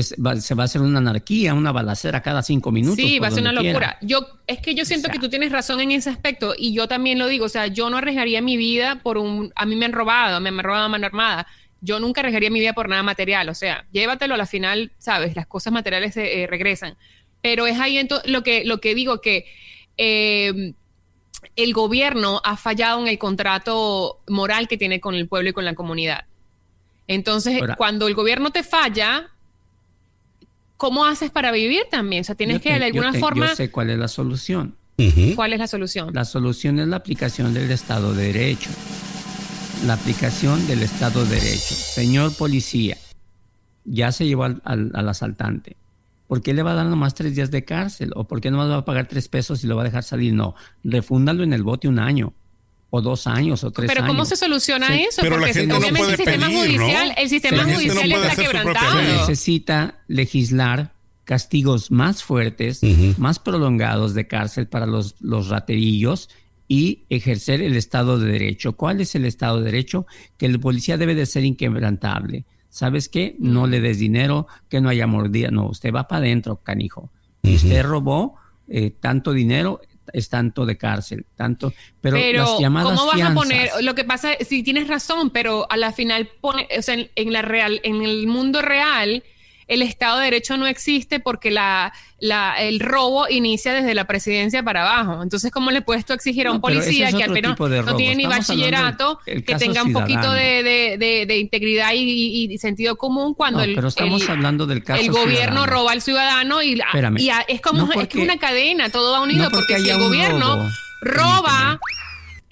se 0.00 0.54
va 0.54 0.62
a 0.62 0.64
hacer 0.64 0.80
una 0.80 0.98
anarquía, 0.98 1.52
una 1.52 1.70
balacera 1.70 2.22
cada 2.22 2.42
cinco 2.42 2.72
minutos. 2.72 2.96
Sí, 2.96 3.18
va 3.18 3.28
a 3.28 3.30
ser 3.30 3.42
una 3.42 3.52
locura. 3.52 3.98
Yo, 4.00 4.26
es 4.46 4.60
que 4.60 4.74
yo 4.74 4.86
siento 4.86 5.10
que 5.10 5.18
tú 5.18 5.28
tienes 5.28 5.52
razón 5.52 5.80
en 5.80 5.90
ese 5.90 6.08
aspecto 6.08 6.54
y 6.56 6.72
yo 6.72 6.88
también 6.88 7.18
lo 7.18 7.26
digo. 7.26 7.44
O 7.44 7.50
sea, 7.50 7.66
yo 7.66 7.90
no 7.90 7.98
arriesgaría 7.98 8.40
mi 8.40 8.56
vida 8.56 9.00
por 9.02 9.18
un. 9.18 9.52
A 9.54 9.66
mí 9.66 9.76
me 9.76 9.84
han 9.84 9.92
robado, 9.92 10.40
me, 10.40 10.48
han 10.48 10.58
robado 10.58 10.86
a 10.86 10.88
mano 10.88 11.06
armada. 11.06 11.46
Yo 11.82 12.00
nunca 12.00 12.20
arriesgaría 12.22 12.48
mi 12.50 12.60
vida 12.60 12.72
por 12.72 12.88
nada 12.88 13.02
material. 13.02 13.48
O 13.50 13.54
sea, 13.54 13.84
llévatelo 13.92 14.34
a 14.34 14.38
la 14.38 14.46
final, 14.46 14.92
sabes, 14.98 15.36
las 15.36 15.46
cosas 15.46 15.72
materiales 15.74 16.16
eh, 16.16 16.46
regresan. 16.48 16.96
Pero 17.42 17.66
es 17.66 17.78
ahí 17.78 18.08
lo 18.24 18.42
que, 18.42 18.64
lo 18.64 18.80
que 18.80 18.94
digo 18.94 19.20
que. 19.20 19.44
Eh, 19.98 20.72
el 21.56 21.72
gobierno 21.74 22.40
ha 22.44 22.56
fallado 22.56 23.00
en 23.00 23.08
el 23.08 23.18
contrato 23.18 24.20
moral 24.28 24.68
que 24.68 24.76
tiene 24.78 25.00
con 25.00 25.14
el 25.16 25.26
pueblo 25.26 25.50
y 25.50 25.52
con 25.52 25.64
la 25.64 25.74
comunidad. 25.74 26.24
Entonces, 27.08 27.60
cuando 27.76 28.06
el 28.06 28.14
gobierno 28.14 28.52
te 28.52 28.62
falla, 28.62 29.28
¿cómo 30.76 31.04
haces 31.04 31.30
para 31.30 31.50
vivir 31.50 31.82
también? 31.90 32.20
O 32.20 32.24
sea, 32.24 32.36
tienes 32.36 32.62
que 32.62 32.70
te- 32.70 32.78
de 32.78 32.92
yo 32.92 33.02
alguna 33.02 33.12
te- 33.12 33.18
forma... 33.18 33.48
Yo 33.48 33.56
sé 33.56 33.70
cuál 33.72 33.90
es 33.90 33.98
la 33.98 34.06
solución. 34.08 34.76
¿Cuál 35.34 35.52
es 35.52 35.58
la 35.58 35.66
solución? 35.66 36.10
La 36.14 36.24
solución 36.24 36.78
es 36.78 36.86
la 36.86 36.96
aplicación 36.96 37.52
del 37.52 37.70
Estado 37.72 38.14
de 38.14 38.26
Derecho. 38.32 38.70
La 39.86 39.94
aplicación 39.94 40.64
del 40.68 40.82
Estado 40.82 41.24
de 41.24 41.34
Derecho. 41.40 41.74
Señor 41.74 42.32
policía, 42.36 42.96
ya 43.84 44.12
se 44.12 44.26
llevó 44.26 44.44
al, 44.44 44.62
al- 44.64 44.92
al 44.94 45.08
asaltante. 45.08 45.76
¿Por 46.28 46.40
qué 46.40 46.54
le 46.54 46.62
va 46.62 46.72
a 46.72 46.74
dar 46.74 46.86
nomás 46.86 47.14
tres 47.14 47.34
días 47.34 47.50
de 47.50 47.64
cárcel? 47.64 48.12
¿O 48.14 48.24
por 48.24 48.40
qué 48.40 48.50
nomás 48.50 48.70
va 48.70 48.76
a 48.78 48.84
pagar 48.84 49.08
tres 49.08 49.28
pesos 49.28 49.64
y 49.64 49.66
lo 49.66 49.74
va 49.76 49.82
a 49.82 49.84
dejar 49.84 50.04
salir? 50.04 50.32
No, 50.34 50.54
refúndalo 50.84 51.42
en 51.42 51.52
el 51.52 51.62
bote 51.64 51.88
un 51.88 51.98
año, 51.98 52.32
o 52.90 53.02
dos 53.02 53.26
años, 53.26 53.64
o 53.64 53.70
tres 53.72 53.88
Pero 53.88 54.02
años. 54.02 54.12
¿cómo 54.12 54.24
se 54.24 54.36
soluciona 54.36 54.86
Sí. 54.86 55.00
eso? 55.10 55.20
Pero 55.20 55.36
la 55.36 55.46
Porque 55.48 55.54
gente 55.54 55.66
no 55.74 55.78
obviamente 55.78 55.98
puede 56.00 56.12
el 56.12 56.16
sistema 56.18 56.46
pedir, 56.46 56.78
¿no? 56.78 56.84
judicial, 56.84 57.14
el 57.18 57.28
sistema 57.28 57.56
La 57.56 57.64
gente 57.64 57.72
no 57.86 57.92
judicial 57.94 58.12
está 58.22 58.42
quebrantado. 58.42 58.94
ley. 59.02 59.16
necesita 59.18 59.98
legislar 60.06 60.92
castigos 61.24 61.90
más 61.90 62.22
fuertes, 62.22 62.80
más 63.18 63.38
prolongados 63.40 64.14
de 64.14 64.26
cárcel 64.28 64.68
para 64.68 64.86
los, 64.86 65.16
los 65.20 65.48
raterillos 65.48 66.28
y 66.72 67.04
ejercer 67.10 67.60
el 67.60 67.76
Estado 67.76 68.18
de 68.18 68.32
Derecho. 68.32 68.78
¿Cuál 68.78 69.02
es 69.02 69.14
el 69.14 69.26
Estado 69.26 69.58
de 69.58 69.66
Derecho? 69.66 70.06
Que 70.38 70.46
el 70.46 70.58
policía 70.58 70.96
debe 70.96 71.14
de 71.14 71.26
ser 71.26 71.44
inquebrantable. 71.44 72.46
¿Sabes 72.70 73.10
qué? 73.10 73.36
No 73.38 73.66
le 73.66 73.82
des 73.82 73.98
dinero, 73.98 74.46
que 74.70 74.80
no 74.80 74.88
haya 74.88 75.06
mordida. 75.06 75.50
No, 75.50 75.66
usted 75.68 75.92
va 75.92 76.08
para 76.08 76.20
adentro, 76.20 76.62
canijo. 76.62 77.12
Y 77.42 77.56
usted 77.56 77.82
robó 77.82 78.36
eh, 78.68 78.90
tanto 78.98 79.34
dinero, 79.34 79.82
es 80.14 80.30
tanto 80.30 80.64
de 80.64 80.78
cárcel, 80.78 81.26
tanto... 81.36 81.74
Pero, 82.00 82.16
Pero, 82.16 82.38
las 82.38 82.58
llamadas 82.58 82.98
¿cómo 82.98 83.12
vas 83.12 83.20
a 83.20 83.34
poner? 83.34 83.68
Lo 83.82 83.94
que 83.94 84.04
pasa, 84.04 84.30
sí 84.40 84.62
tienes 84.62 84.88
razón, 84.88 85.28
pero 85.28 85.70
a 85.70 85.76
la 85.76 85.92
final 85.92 86.30
pone, 86.40 86.66
o 86.78 86.80
sea, 86.80 86.94
en, 86.94 87.10
en 87.16 87.34
la 87.34 87.42
real, 87.42 87.82
en 87.84 88.00
el 88.00 88.26
mundo 88.26 88.62
real, 88.62 89.22
el 89.68 89.82
Estado 89.82 90.18
de 90.18 90.24
Derecho 90.24 90.56
no 90.56 90.66
existe 90.66 91.20
porque 91.20 91.50
la, 91.50 91.92
la, 92.18 92.54
el 92.60 92.80
robo 92.80 93.28
inicia 93.28 93.72
desde 93.72 93.94
la 93.94 94.04
presidencia 94.06 94.62
para 94.62 94.82
abajo. 94.82 95.22
Entonces, 95.22 95.50
¿cómo 95.50 95.70
le 95.70 95.82
puedes 95.82 96.04
tú 96.04 96.12
exigir 96.12 96.46
a 96.46 96.50
un 96.50 96.56
No, 96.56 96.60
policía 96.62 97.08
es 97.08 97.14
que 97.14 97.24
de 97.68 97.82
no 97.82 97.96
tiene 97.96 98.16
ni 98.16 98.24
Estamos 98.24 98.38
bachillerato, 98.38 99.18
que 99.24 99.54
tenga 99.56 99.82
un 99.82 99.92
poquito 99.92 100.32
de, 100.32 100.62
de- 100.62 100.96
de- 100.98 101.26
de 101.26 101.38
integridad 101.38 101.90
y, 101.94 101.98
sentido 102.58 102.96
común 102.96 103.34
cuando 103.34 103.58
No, 103.58 103.64
el, 103.64 103.74
pero 103.74 103.88
estamos 103.88 104.22
el- 104.22 104.30
hablando 104.30 104.66
del 104.66 104.82
caso 104.84 105.00
el 105.00 105.10
gobierno 105.10 105.62
ciudadano. 105.62 105.66
roba 105.66 105.92
al 105.92 106.02
ciudadano 106.02 106.62
y, 106.62 106.80
Espérame. 106.80 107.18
y 107.18 107.30
a- 107.30 107.40
es 107.48 107.60
como 107.60 107.90
es 107.92 108.08
que 108.08 108.18
una 108.18 108.38
cadena, 108.38 108.88
todo 108.90 109.12
va 109.12 109.20
unido 109.20 109.48
porque 109.50 109.74
porque, 109.74 109.82
si 109.84 109.90
el 109.90 109.98
gobierno 109.98 110.56
robo, 110.56 110.68
roba 111.02 111.80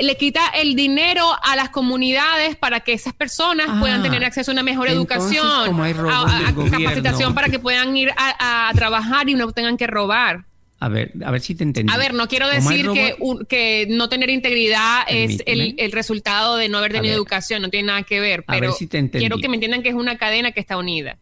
le 0.01 0.17
quita 0.17 0.49
el 0.49 0.75
dinero 0.75 1.25
a 1.43 1.57
las 1.57 1.71
comunidades 1.71 2.57
para 2.57 2.81
que 2.81 2.93
esas 2.93 3.13
personas 3.15 3.67
Ah, 3.69 3.77
puedan 3.81 4.03
tener 4.03 4.25
acceso 4.25 4.51
a 4.51 4.55
una 4.55 4.63
mejor 4.63 4.89
entonces, 4.89 5.37
educación, 5.37 5.67
como 5.67 5.83
hay 5.83 5.93
robos 5.93 6.15
a, 6.15 6.21
a- 6.47 6.49
a 6.49 6.55
capacitación 6.55 7.35
para 7.35 7.49
que 7.49 7.59
puedan 7.59 7.97
ir 7.97 8.11
a, 8.17 8.69
a 8.69 8.75
trabajar 8.75 9.29
y 9.29 9.35
no 9.35 9.51
tengan 9.53 9.77
que 9.77 9.87
robar. 9.87 10.45
A 10.83 10.89
ver, 10.89 11.13
a 11.25 11.31
ver 11.31 11.43
si 11.43 11.55
te 11.55 11.63
entendí. 11.63 11.93
A 11.93 11.99
ver, 11.99 12.15
no 12.15 12.27
quiero 12.27 12.49
decir 12.49 12.89
que, 12.93 13.15
un- 13.19 13.45
que 13.45 13.87
no 13.91 14.09
tener 14.09 14.31
integridad 14.31 15.03
es 15.09 15.43
el, 15.47 15.75
el 15.77 15.93
resultado 15.93 16.57
de 16.57 16.71
no 16.71 16.79
haber 16.79 16.93
tenido 16.93 17.15
educación, 17.15 17.61
no 17.61 17.69
tiene 17.69 17.89
nada 17.89 18.03
que 18.03 18.19
ver, 18.21 18.45
A 18.47 18.53
ver 18.55 18.61
pero 18.63 18.73
si 18.73 18.87
te 18.87 18.97
entendí. 18.97 19.19
quiero 19.27 19.37
que 19.39 19.49
me 19.51 19.57
entiendan 19.57 19.83
que 19.83 19.91
es 19.91 19.95
una 19.95 20.17
cadena 20.17 20.53
que 20.53 20.61
está 20.61 20.79
unida. 20.79 21.19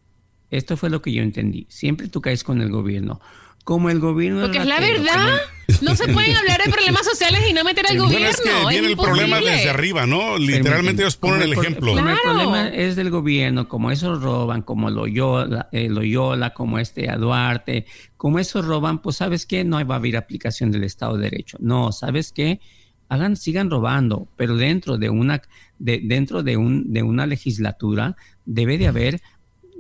Esto 0.51 0.77
fue 0.77 0.91
lo 0.91 1.03
que 1.03 1.13
yo 1.13 1.23
entendí. 1.23 1.67
Siempre 1.69 2.07
tú 2.09 2.21
caes 2.21 2.45
con 2.45 2.61
el 2.63 2.71
gobierno. 2.71 3.21
Como 3.69 3.91
el 3.91 4.01
gobierno 4.01 4.41
Porque 4.41 4.57
es 4.61 4.67
la 4.67 4.81
verdad. 4.81 5.41
No 5.83 5.95
se 5.95 6.09
pueden 6.11 6.35
hablar 6.35 6.63
de 6.65 6.73
problemas 6.73 7.05
sociales 7.05 7.43
y 7.51 7.53
no 7.53 7.65
meter 7.65 7.85
al 7.87 7.99
Bueno, 7.99 8.05
gobierno. 8.15 8.29
es 8.31 8.41
que 8.41 8.49
viene 8.71 8.87
el 8.87 8.91
imposible. 8.93 9.27
problema 9.27 9.41
desde 9.43 9.69
arriba, 9.69 10.07
¿no? 10.07 10.39
Literalmente 10.39 11.03
ellos 11.03 11.19
ponen 11.19 11.43
el 11.43 11.53
ejemplo. 11.53 11.89
Como 11.95 11.99
el 11.99 12.05
Claro. 12.19 12.21
problema 12.23 12.69
es 12.71 12.97
del 12.97 13.11
gobierno, 13.11 13.69
como 13.69 13.91
esos 13.91 14.23
roban, 14.23 14.63
como 14.63 14.89
Loyola, 14.89 15.69
eh, 15.71 15.91
Loyola 15.91 16.55
como 16.55 16.79
este 16.79 17.11
a 17.11 17.19
Duarte, 17.19 17.85
como 18.17 18.39
esos 18.39 18.65
roban, 18.65 19.03
pues 19.03 19.17
sabes 19.17 19.45
qué, 19.45 19.65
no 19.65 19.87
va 19.87 19.97
a 19.97 19.99
haber 19.99 20.17
aplicación 20.17 20.71
del 20.71 20.85
Estado 20.85 21.19
de 21.19 21.25
Derecho. 21.25 21.59
No, 21.61 21.93
sabes 21.93 22.33
qué, 22.33 22.61
hagan, 23.11 23.37
sigan 23.37 23.69
robando, 23.69 24.29
pero 24.37 24.57
dentro 24.57 24.97
de 24.97 25.11
una, 25.11 25.43
de, 25.79 26.01
dentro 26.03 26.43
de 26.43 26.57
un, 26.57 26.91
de 26.91 27.03
una 27.03 27.27
legislatura 27.27 28.17
debe 28.47 28.79
de 28.79 28.89
haber 28.89 29.21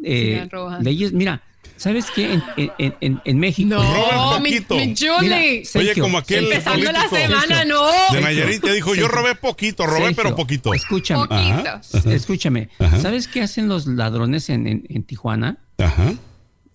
eh, 0.05 0.47
leyes. 0.83 1.15
Mira, 1.15 1.43
sabes 1.79 2.07
qué, 2.15 2.35
en, 2.35 2.43
en, 2.79 2.95
en, 3.01 3.21
en 3.25 3.39
México. 3.39 3.69
No, 3.71 4.41
mi, 4.41 4.51
poquito. 4.61 4.75
mi 4.77 4.95
Julie. 4.97 5.21
Mira, 5.23 5.37
Oye, 5.37 5.65
Sergio, 5.65 6.03
como 6.05 6.19
aquel 6.19 6.45
Empezando 6.45 6.93
la 6.93 7.09
semana, 7.09 7.65
no. 7.65 7.87
de 8.13 8.21
Nayarit 8.21 8.63
te 8.63 8.73
dijo, 8.73 8.95
yo 8.95 9.03
Sergio. 9.03 9.09
robé 9.09 9.35
poquito, 9.35 9.87
robé 9.87 9.99
Sergio, 10.01 10.17
pero 10.17 10.37
poquito. 10.37 10.75
Escúchame. 10.75 11.27
Poquito. 11.27 12.11
Escúchame, 12.11 12.69
Ajá. 12.79 13.01
¿sabes 13.01 13.29
qué 13.29 13.43
hacen 13.43 13.69
los 13.69 13.87
ladrones 13.87 14.51
en, 14.51 14.67
en- 14.67 14.85
en 14.89 15.03
Tijuana? 15.05 15.59
Ajá. 15.79 16.15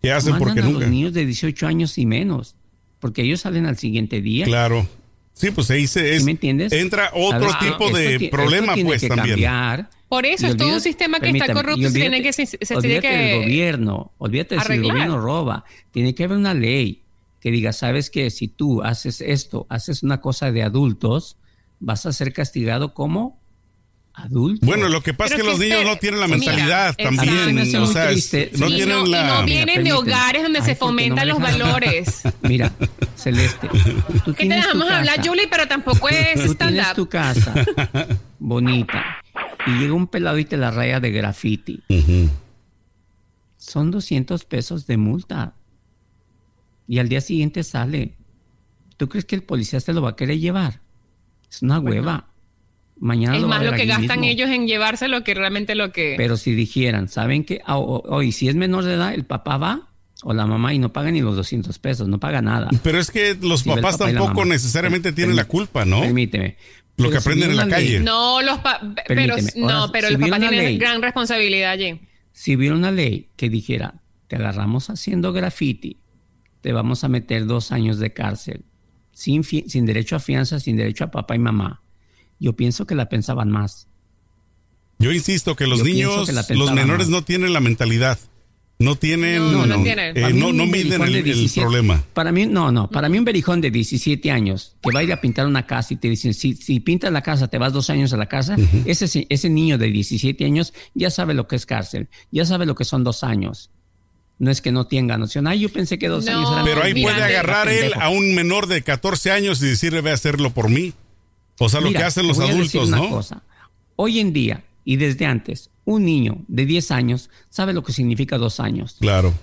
¿Qué 0.01 0.11
hacen? 0.11 0.31
Mandan 0.33 0.47
Porque 0.47 0.59
a 0.61 0.63
nunca. 0.63 0.79
los 0.81 0.89
niños 0.89 1.13
de 1.13 1.25
18 1.25 1.67
años 1.67 1.97
y 1.97 2.05
menos, 2.05 2.55
porque 2.99 3.21
ellos 3.21 3.41
salen 3.41 3.65
al 3.65 3.77
siguiente 3.77 4.21
día. 4.21 4.45
Claro. 4.45 4.87
Sí, 5.33 5.51
pues 5.51 5.69
ahí 5.71 5.87
se 5.87 6.13
es, 6.13 6.19
¿Sí 6.19 6.25
me 6.25 6.31
entiendes? 6.31 6.71
entra 6.71 7.09
otro 7.13 7.49
¿Sabes 7.49 7.55
qué? 7.59 7.65
tipo 7.71 7.85
Esto 7.85 7.97
de 7.97 8.29
problema, 8.29 8.73
tiene 8.75 8.89
pues 8.89 9.01
que 9.01 9.07
también. 9.07 9.29
cambiar. 9.29 9.89
Por 10.07 10.25
eso 10.27 10.45
Y 10.45 10.49
es 10.51 10.57
todo 10.57 10.67
un 10.67 10.73
olvídate- 10.75 10.83
sistema 10.83 11.19
que 11.19 11.29
está 11.31 11.53
corrupto 11.53 11.81
y 11.81 11.85
se 11.85 11.91
tiene 11.91 12.17
olvídate- 12.17 12.23
que, 12.23 12.33
se, 12.33 12.45
se 12.45 12.57
tiene 12.57 12.77
olvídate 12.77 13.07
que 13.09 13.15
del 13.17 13.41
gobierno, 13.43 14.11
olvídate 14.19 14.55
de 14.55 14.61
si 14.61 14.65
el 14.67 14.71
arreglar. 14.73 14.91
gobierno 14.95 15.19
roba. 15.19 15.65
Tiene 15.91 16.13
que 16.13 16.23
haber 16.25 16.37
una 16.37 16.53
ley 16.53 17.03
que 17.39 17.49
diga, 17.51 17.73
sabes 17.73 18.09
que 18.11 18.29
si 18.29 18.47
tú 18.47 18.83
haces 18.83 19.21
esto, 19.21 19.65
haces 19.69 20.03
una 20.03 20.21
cosa 20.21 20.51
de 20.51 20.61
adultos, 20.63 21.37
vas 21.79 22.05
a 22.05 22.13
ser 22.13 22.31
castigado 22.31 22.93
como 22.93 23.41
adulto. 24.13 24.65
Bueno, 24.65 24.89
lo 24.89 25.01
que 25.01 25.13
pasa 25.13 25.35
es 25.35 25.41
que 25.41 25.47
los 25.47 25.59
niños 25.59 25.83
no 25.85 25.97
tienen 25.97 26.19
la 26.19 26.27
mentalidad 26.27 26.95
también. 26.95 27.75
O 27.77 27.87
sea, 27.87 28.09
triste. 28.09 28.51
no 28.57 28.67
Sí, 28.67 28.75
y 28.75 28.81
y 28.81 28.85
Mira, 28.85 29.41
vienen 29.41 29.83
de 29.83 29.93
hogares 29.93 30.43
donde 30.43 30.59
Ay, 30.59 30.65
se 30.65 30.75
¿por 30.75 30.95
qué 30.95 31.09
no 31.09 31.15
fomentan 31.15 31.27
me 31.27 31.33
los 31.33 31.41
valores. 31.41 32.21
Mira, 32.43 32.71
Celeste, 33.15 33.69
tú 34.23 34.33
Que 34.33 34.47
te 34.47 34.53
dejamos 34.53 34.89
hablar. 34.89 35.25
Julie, 35.25 35.47
pero 35.49 35.67
tampoco 35.67 36.09
es 36.09 36.45
Tú 36.45 36.55
tienes 36.55 36.93
tu 36.93 37.07
casa 37.07 37.53
bonita 38.39 39.21
y 39.65 39.71
llega 39.79 39.93
un 39.93 40.07
pelado 40.07 40.37
y 40.37 40.45
te 40.45 40.57
la 40.57 40.71
raya 40.71 40.99
de 40.99 41.11
graffiti. 41.11 41.81
Son 43.57 43.91
200 43.91 44.45
pesos 44.45 44.87
de 44.87 44.97
multa. 44.97 45.55
Y 46.87 46.99
al 46.99 47.07
día 47.07 47.21
siguiente 47.21 47.63
sale. 47.63 48.17
¿Tú 48.97 49.07
crees 49.09 49.25
que 49.25 49.35
el 49.35 49.43
policía 49.43 49.79
se 49.79 49.93
lo 49.93 50.01
va 50.01 50.11
a 50.11 50.15
querer 50.15 50.37
llevar? 50.39 50.81
Es 51.49 51.61
una 51.61 51.79
hueva. 51.79 52.32
Mañana 53.03 53.35
Es 53.35 53.41
lo 53.41 53.49
más 53.49 53.61
lo 53.63 53.73
que 53.73 53.85
gastan 53.85 54.21
mismo. 54.21 54.31
ellos 54.31 54.49
en 54.49 54.65
llevárselo 54.65 55.25
que 55.25 55.33
realmente 55.33 55.75
lo 55.75 55.91
que... 55.91 56.13
Pero 56.15 56.37
si 56.37 56.53
dijeran, 56.55 57.09
¿saben 57.09 57.43
qué? 57.43 57.61
Ah, 57.65 57.77
Hoy, 57.77 58.31
si 58.31 58.47
es 58.47 58.55
menor 58.55 58.85
de 58.85 58.93
edad, 58.93 59.13
el 59.13 59.25
papá 59.25 59.57
va 59.57 59.89
o 60.23 60.33
la 60.33 60.47
mamá 60.47 60.73
y 60.73 60.79
no 60.79 60.93
paga 60.93 61.11
ni 61.11 61.19
los 61.19 61.35
200 61.35 61.77
pesos, 61.79 62.07
no 62.07 62.17
paga 62.17 62.41
nada. 62.41 62.69
Pero 62.81 62.99
es 62.99 63.11
que 63.11 63.35
los 63.41 63.63
papás 63.63 63.97
papá 63.97 64.05
tampoco 64.09 64.35
mamá. 64.41 64.53
necesariamente 64.53 65.09
Per- 65.09 65.15
tienen 65.15 65.35
la 65.35 65.43
culpa, 65.45 65.83
¿no? 65.83 65.99
Permíteme. 65.99 66.55
Lo 66.95 67.05
Pero 67.05 67.09
que 67.09 67.19
si 67.19 67.27
aprenden 67.27 67.49
en 67.51 67.57
la 67.57 67.65
ley- 67.65 67.71
calle. 67.73 67.99
No, 67.99 68.41
los 68.41 68.59
pero, 69.05 69.35
no, 69.57 69.91
pero 69.91 70.07
si 70.07 70.13
los 70.13 70.21
papás 70.29 70.39
tienen 70.39 70.65
ley- 70.65 70.77
gran 70.77 71.01
responsabilidad 71.01 71.71
allí. 71.71 71.99
Si 72.31 72.55
hubiera 72.55 72.73
una 72.73 72.91
ley 72.91 73.27
que 73.35 73.49
dijera, 73.49 73.95
te 74.29 74.37
agarramos 74.37 74.89
haciendo 74.89 75.33
graffiti, 75.33 75.97
te 76.61 76.71
vamos 76.71 77.03
a 77.03 77.09
meter 77.09 77.45
dos 77.47 77.73
años 77.73 77.99
de 77.99 78.13
cárcel, 78.13 78.63
sin 79.11 79.43
derecho 79.85 80.15
a 80.15 80.19
fianza, 80.19 80.59
sin 80.61 80.77
derecho 80.77 81.03
a 81.03 81.11
papá 81.11 81.35
y 81.35 81.39
mamá, 81.39 81.81
yo 82.43 82.53
pienso 82.53 82.85
que 82.85 82.93
la 82.93 83.07
pensaban 83.09 83.49
más. 83.49 83.87
Yo 84.99 85.11
insisto 85.11 85.55
que 85.55 85.65
los 85.65 85.79
Yo 85.79 85.85
niños, 85.85 86.27
que 86.27 86.33
la 86.33 86.45
los 86.49 86.71
menores 86.73 87.07
más. 87.07 87.09
no 87.19 87.23
tienen 87.23 87.53
la 87.53 87.59
mentalidad. 87.61 88.19
No 88.79 88.95
tienen, 88.95 89.37
No, 89.51 89.65
no 89.65 89.81
tienen. 89.81 90.17
eh, 90.17 90.33
mí 90.33 90.39
no, 90.39 90.65
miden 90.65 91.01
el, 91.03 91.13
de 91.13 91.19
el 91.19 91.23
17 91.23 91.61
problema. 91.61 92.03
Para 92.13 92.31
mí, 92.33 92.45
no, 92.47 92.71
no, 92.71 92.89
para 92.89 93.07
mí 93.07 93.17
un 93.17 93.23
berijón 93.23 93.61
de 93.61 93.71
17 93.71 94.29
años 94.31 94.75
que 94.81 94.91
va 94.91 94.99
a 94.99 95.03
ir 95.03 95.13
a 95.13 95.21
pintar 95.21 95.47
una 95.47 95.65
casa 95.65 95.93
y 95.93 95.97
te 95.97 96.09
dicen, 96.09 96.33
si, 96.33 96.55
si 96.55 96.79
pintas 96.81 97.11
la 97.13 97.21
casa, 97.21 97.47
te 97.47 97.57
vas 97.57 97.71
dos 97.71 97.89
años 97.89 98.11
a 98.13 98.17
la 98.17 98.25
casa, 98.27 98.57
ese, 98.85 99.25
ese 99.29 99.49
niño 99.49 99.77
de 99.77 99.87
17 99.87 100.43
años 100.43 100.73
ya 100.95 101.09
sabe 101.11 101.33
lo 101.33 101.47
que 101.47 101.55
es 101.55 101.65
cárcel, 101.65 102.09
ya 102.31 102.45
sabe 102.45 102.65
lo 102.65 102.75
que 102.75 102.83
son 102.83 103.03
dos 103.05 103.23
años. 103.23 103.69
No 104.39 104.49
es 104.51 104.59
que 104.61 104.71
no 104.71 104.87
tenga 104.87 105.17
noción. 105.17 105.47
Ay, 105.47 105.59
yo 105.59 105.69
pensé 105.69 105.97
que 105.99 106.07
dos 106.09 106.25
No, 106.25 106.31
años 106.31 106.51
era 106.51 106.63
Pero 106.65 106.83
ahí 106.83 107.01
puede 107.01 107.15
de- 107.17 107.23
agarrar 107.23 107.69
él 107.69 107.93
a 107.95 108.09
un 108.09 108.33
menor 108.35 108.67
de 108.67 108.81
14 108.81 109.31
años 109.31 109.61
y 109.61 109.67
decirle, 109.67 110.01
ve 110.01 110.09
a 110.11 110.15
hacerlo 110.15 110.49
por 110.49 110.69
mí. 110.69 110.93
O 111.65 111.69
sea, 111.69 111.79
lo 111.79 111.87
Mira, 111.87 112.01
que 112.01 112.05
hacen 112.05 112.27
los 112.27 112.39
adultos, 112.39 112.89
¿no? 112.89 113.09
cosa. 113.09 113.41
Hoy 113.95 114.19
en 114.19 114.33
día 114.33 114.63
y 114.83 114.97
desde 114.97 115.25
antes, 115.25 115.69
un 115.85 116.03
niño 116.03 116.43
de 116.47 116.65
10 116.65 116.91
años 116.91 117.29
sabe 117.49 117.73
lo 117.73 117.83
que 117.83 117.93
significa 117.93 118.37
dos 118.37 118.59
años. 118.59 118.97
Claro. 118.99 119.33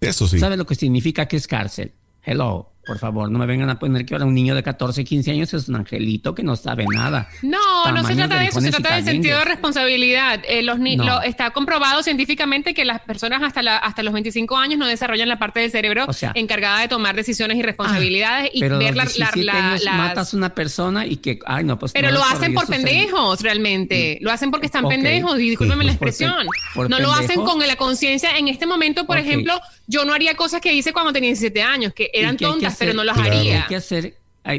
Eso 0.00 0.26
sí. 0.28 0.38
Sabe 0.38 0.56
lo 0.56 0.66
que 0.66 0.74
significa 0.74 1.26
que 1.26 1.36
es 1.36 1.46
cárcel. 1.46 1.92
Hello. 2.22 2.67
Por 2.88 2.98
favor, 2.98 3.30
no 3.30 3.38
me 3.38 3.44
vengan 3.44 3.68
a 3.68 3.78
poner 3.78 4.06
que 4.06 4.14
ahora 4.14 4.24
un 4.24 4.32
niño 4.32 4.54
de 4.54 4.62
14, 4.62 5.04
15 5.04 5.30
años 5.30 5.52
es 5.52 5.68
un 5.68 5.76
angelito 5.76 6.34
que 6.34 6.42
no 6.42 6.56
sabe 6.56 6.86
nada. 6.90 7.28
No, 7.42 7.92
no 7.92 8.02
se 8.02 8.14
trata 8.16 8.38
de 8.38 8.46
eso, 8.46 8.62
se 8.62 8.70
trata 8.70 8.96
del 8.96 9.04
sentido 9.04 9.38
de 9.38 9.44
responsabilidad. 9.44 10.40
Eh, 10.48 10.62
los 10.62 10.78
está 11.26 11.50
comprobado 11.50 12.02
científicamente 12.02 12.72
que 12.72 12.86
las 12.86 13.02
personas 13.02 13.42
hasta, 13.42 13.62
la, 13.62 13.76
hasta 13.76 14.02
los 14.02 14.14
25 14.14 14.56
años 14.56 14.78
no 14.78 14.86
desarrollan 14.86 15.28
la 15.28 15.38
parte 15.38 15.60
del 15.60 15.70
cerebro 15.70 16.06
encargada 16.34 16.80
de 16.80 16.88
tomar 16.88 17.14
decisiones 17.14 17.58
y 17.58 17.62
responsabilidades 17.62 18.46
ah, 18.46 18.50
y 18.54 18.60
ver 18.62 18.96
la, 18.96 19.06
la, 19.36 19.92
matas 19.92 20.32
una 20.32 20.54
persona 20.54 21.04
y 21.04 21.16
que, 21.16 21.40
ay, 21.44 21.64
no, 21.64 21.78
pues. 21.78 21.92
Pero 21.92 22.10
lo 22.10 22.24
hacen 22.24 22.54
por 22.54 22.68
pendejos, 22.68 23.42
realmente. 23.42 24.16
Mm. 24.18 24.24
Lo 24.24 24.30
hacen 24.30 24.50
porque 24.50 24.64
están 24.64 24.88
pendejos, 24.88 25.38
y 25.38 25.50
discúlpeme 25.50 25.84
la 25.84 25.92
pues, 25.92 26.18
expresión. 26.20 26.46
no 26.74 26.98
lo 27.00 27.12
hacen 27.12 27.42
con 27.42 27.58
la 27.58 27.76
conciencia. 27.76 28.38
En 28.38 28.48
este 28.48 28.64
momento, 28.64 29.06
por 29.06 29.18
ejemplo, 29.18 29.60
yo 29.86 30.06
no 30.06 30.14
haría 30.14 30.34
cosas 30.34 30.60
que 30.62 30.72
hice 30.72 30.92
cuando 30.92 31.12
tenía 31.12 31.28
17 31.28 31.62
años, 31.62 31.92
que 31.92 32.10
eran 32.14 32.36
tontas, 32.36 32.77
pero 32.78 32.94
no 32.94 33.04
las 33.04 33.18
haría. 33.18 33.62
Hay 33.62 33.68
que 33.68 33.76
hacer 33.76 34.14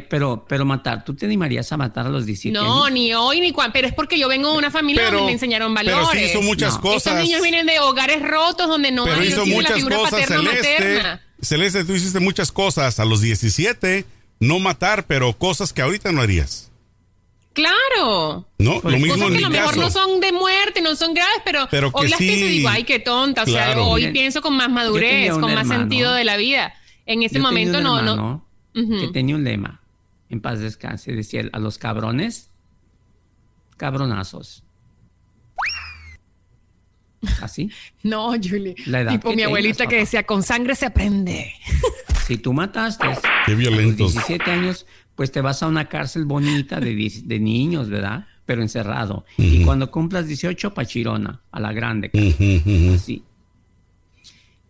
pero, 0.07 0.45
pero 0.47 0.65
matar, 0.65 1.03
¿tú 1.03 1.15
te 1.15 1.25
animarías 1.25 1.71
a 1.71 1.77
matar 1.77 2.05
a 2.05 2.09
los 2.09 2.25
17 2.25 2.53
No, 2.53 2.89
ni 2.89 3.13
hoy 3.13 3.41
ni 3.41 3.51
cuando, 3.51 3.73
pero 3.73 3.87
es 3.87 3.93
porque 3.93 4.19
yo 4.19 4.27
vengo 4.27 4.51
de 4.51 4.57
una 4.57 4.69
familia 4.69 5.05
donde 5.05 5.25
me 5.25 5.31
enseñaron 5.31 5.73
valores. 5.73 6.07
Pero 6.11 6.25
sí 6.25 6.29
hizo 6.29 6.41
muchas 6.43 6.77
cosas. 6.77 7.13
Estos 7.13 7.23
niños 7.23 7.41
vienen 7.41 7.65
de 7.65 7.79
hogares 7.79 8.21
rotos 8.21 8.67
donde 8.67 8.91
no 8.91 9.05
pero 9.05 9.19
hay 9.19 9.29
hizo 9.29 9.45
muchas 9.47 9.71
la 9.71 9.75
figura 9.77 9.95
cosas, 9.97 10.11
paterna 10.11 10.37
Celeste, 10.37 10.73
materna. 10.73 11.21
Celeste, 11.41 11.83
tú 11.85 11.93
hiciste 11.93 12.19
muchas 12.19 12.51
cosas 12.51 12.99
a 12.99 13.05
los 13.05 13.21
17, 13.21 14.05
no 14.39 14.59
matar, 14.59 15.07
pero 15.07 15.33
cosas 15.33 15.73
que 15.73 15.81
ahorita 15.81 16.11
no 16.11 16.21
harías. 16.21 16.69
Claro. 17.53 18.47
No, 18.59 18.79
lo 18.83 18.91
mismo 18.91 19.15
Cosas 19.15 19.31
que 19.31 19.37
a 19.37 19.41
lo 19.41 19.49
mejor 19.49 19.77
no 19.77 19.89
son 19.89 20.21
de 20.21 20.31
muerte, 20.31 20.81
no 20.81 20.95
son 20.95 21.13
graves, 21.13 21.41
pero, 21.43 21.67
hoy 21.93 22.09
las 22.09 22.19
pienso 22.19 22.45
y 22.45 22.49
digo, 22.49 22.69
ay, 22.69 22.83
qué 22.83 22.99
tonta. 22.99 23.43
O 23.43 23.45
sea, 23.47 23.81
hoy 23.81 24.11
pienso 24.11 24.41
con 24.41 24.55
más 24.55 24.69
madurez, 24.69 25.31
con 25.31 25.53
más 25.53 25.67
sentido 25.67 26.13
de 26.13 26.25
la 26.25 26.37
vida. 26.37 26.75
En 27.09 27.23
ese 27.23 27.39
momento 27.39 27.81
no, 27.81 28.01
no. 28.01 28.45
Que 28.73 29.09
tenía 29.11 29.35
un 29.35 29.43
lema 29.43 29.81
en 30.29 30.41
paz 30.41 30.59
descanse, 30.59 31.11
decía 31.13 31.49
a 31.51 31.59
los 31.59 31.79
cabrones, 31.79 32.51
cabronazos. 33.77 34.63
¿Así? 37.41 37.71
No, 38.03 38.29
Julie. 38.33 38.75
tipo 39.09 39.33
mi 39.33 39.41
abuelita 39.41 39.87
que 39.87 39.97
decía, 39.97 40.23
con 40.23 40.43
sangre 40.43 40.75
se 40.75 40.85
aprende. 40.85 41.51
Si 42.27 42.37
tú 42.37 42.53
mataste 42.53 43.07
Qué 43.47 43.55
violento. 43.55 44.03
a 44.05 44.07
17 44.07 44.51
años, 44.51 44.85
pues 45.15 45.31
te 45.31 45.41
vas 45.41 45.63
a 45.63 45.67
una 45.67 45.85
cárcel 45.89 46.25
bonita 46.25 46.79
de, 46.79 46.93
de 47.25 47.39
niños, 47.39 47.89
¿verdad? 47.89 48.27
Pero 48.45 48.61
encerrado. 48.61 49.25
Y 49.35 49.63
cuando 49.65 49.89
cumplas 49.89 50.27
18, 50.27 50.75
pachirona, 50.75 51.41
a 51.51 51.59
la 51.59 51.73
grande. 51.73 52.11
Así. 52.93 53.23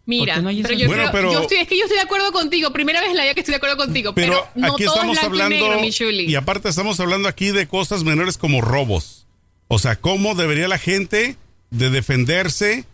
Mira, 0.10 1.12
pero 1.12 1.32
yo, 1.32 1.42
estoy, 1.42 1.58
es 1.58 1.68
que 1.68 1.78
yo 1.78 1.84
estoy 1.84 1.98
de 1.98 2.04
acuerdo 2.04 2.32
contigo. 2.32 2.74
Primera 2.74 3.00
vez 3.00 3.12
en 3.12 3.18
la 3.18 3.24
vida 3.24 3.36
que 3.36 3.42
estoy 3.42 3.54
de 3.54 3.58
acuerdo 3.58 3.78
contigo. 3.78 4.14
Pero, 4.16 4.48
no 4.56 4.74
aquí 4.74 4.84
estamos 4.84 5.18
hablando. 5.20 5.80
Y, 5.84 6.36
aparte, 6.36 6.70
estamos 6.70 7.00
hablando 7.00 7.28
aquí 7.28 7.52
de 7.52 7.68
cosas 7.68 8.04
menores 8.04 8.38
como 8.38 8.62
robos. 8.62 9.28
O 9.68 9.78
sea, 9.78 9.98
cómo 9.98 10.34
debería 10.34 10.68
la 10.68 10.80
gente 10.80 11.38
de 11.70 11.90
defenderse 11.92 12.86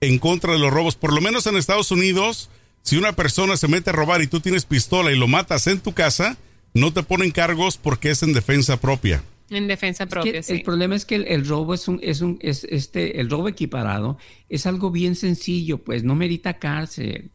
en 0.00 0.18
contra 0.18 0.52
de 0.52 0.58
los 0.58 0.72
robos. 0.72 0.96
Por 0.96 1.12
lo 1.12 1.20
menos 1.20 1.46
en 1.46 1.56
Estados 1.56 1.92
Unidos, 1.92 2.50
si 2.82 2.96
una 2.96 3.14
persona 3.14 3.56
se 3.56 3.68
mete 3.68 3.90
a 3.90 3.92
robar 3.92 4.20
y 4.22 4.26
tú 4.26 4.40
tienes 4.40 4.64
pistola 4.64 5.12
y 5.12 5.16
lo 5.16 5.28
matas 5.28 5.68
en 5.68 5.80
tu 5.80 5.92
casa, 5.92 6.36
no 6.74 6.92
te 6.92 7.04
ponen 7.04 7.30
cargos 7.30 7.78
porque 7.78 8.10
es 8.10 8.24
en 8.24 8.32
defensa 8.32 8.80
propia. 8.80 9.22
En 9.50 9.68
defensa 9.68 10.06
propia, 10.06 10.40
El 10.46 10.62
problema 10.62 10.96
es 10.96 11.04
que 11.04 11.16
el, 11.16 11.46
robo 11.46 11.74
es 11.74 11.86
un, 11.86 12.00
es 12.02 12.20
un, 12.20 12.38
es 12.40 12.64
este, 12.64 13.20
el 13.20 13.30
robo 13.30 13.48
equiparado 13.48 14.18
es 14.48 14.66
algo 14.66 14.90
bien 14.90 15.14
sencillo, 15.14 15.78
pues 15.78 16.02
no 16.02 16.16
merita 16.16 16.54
cárcel. 16.54 17.30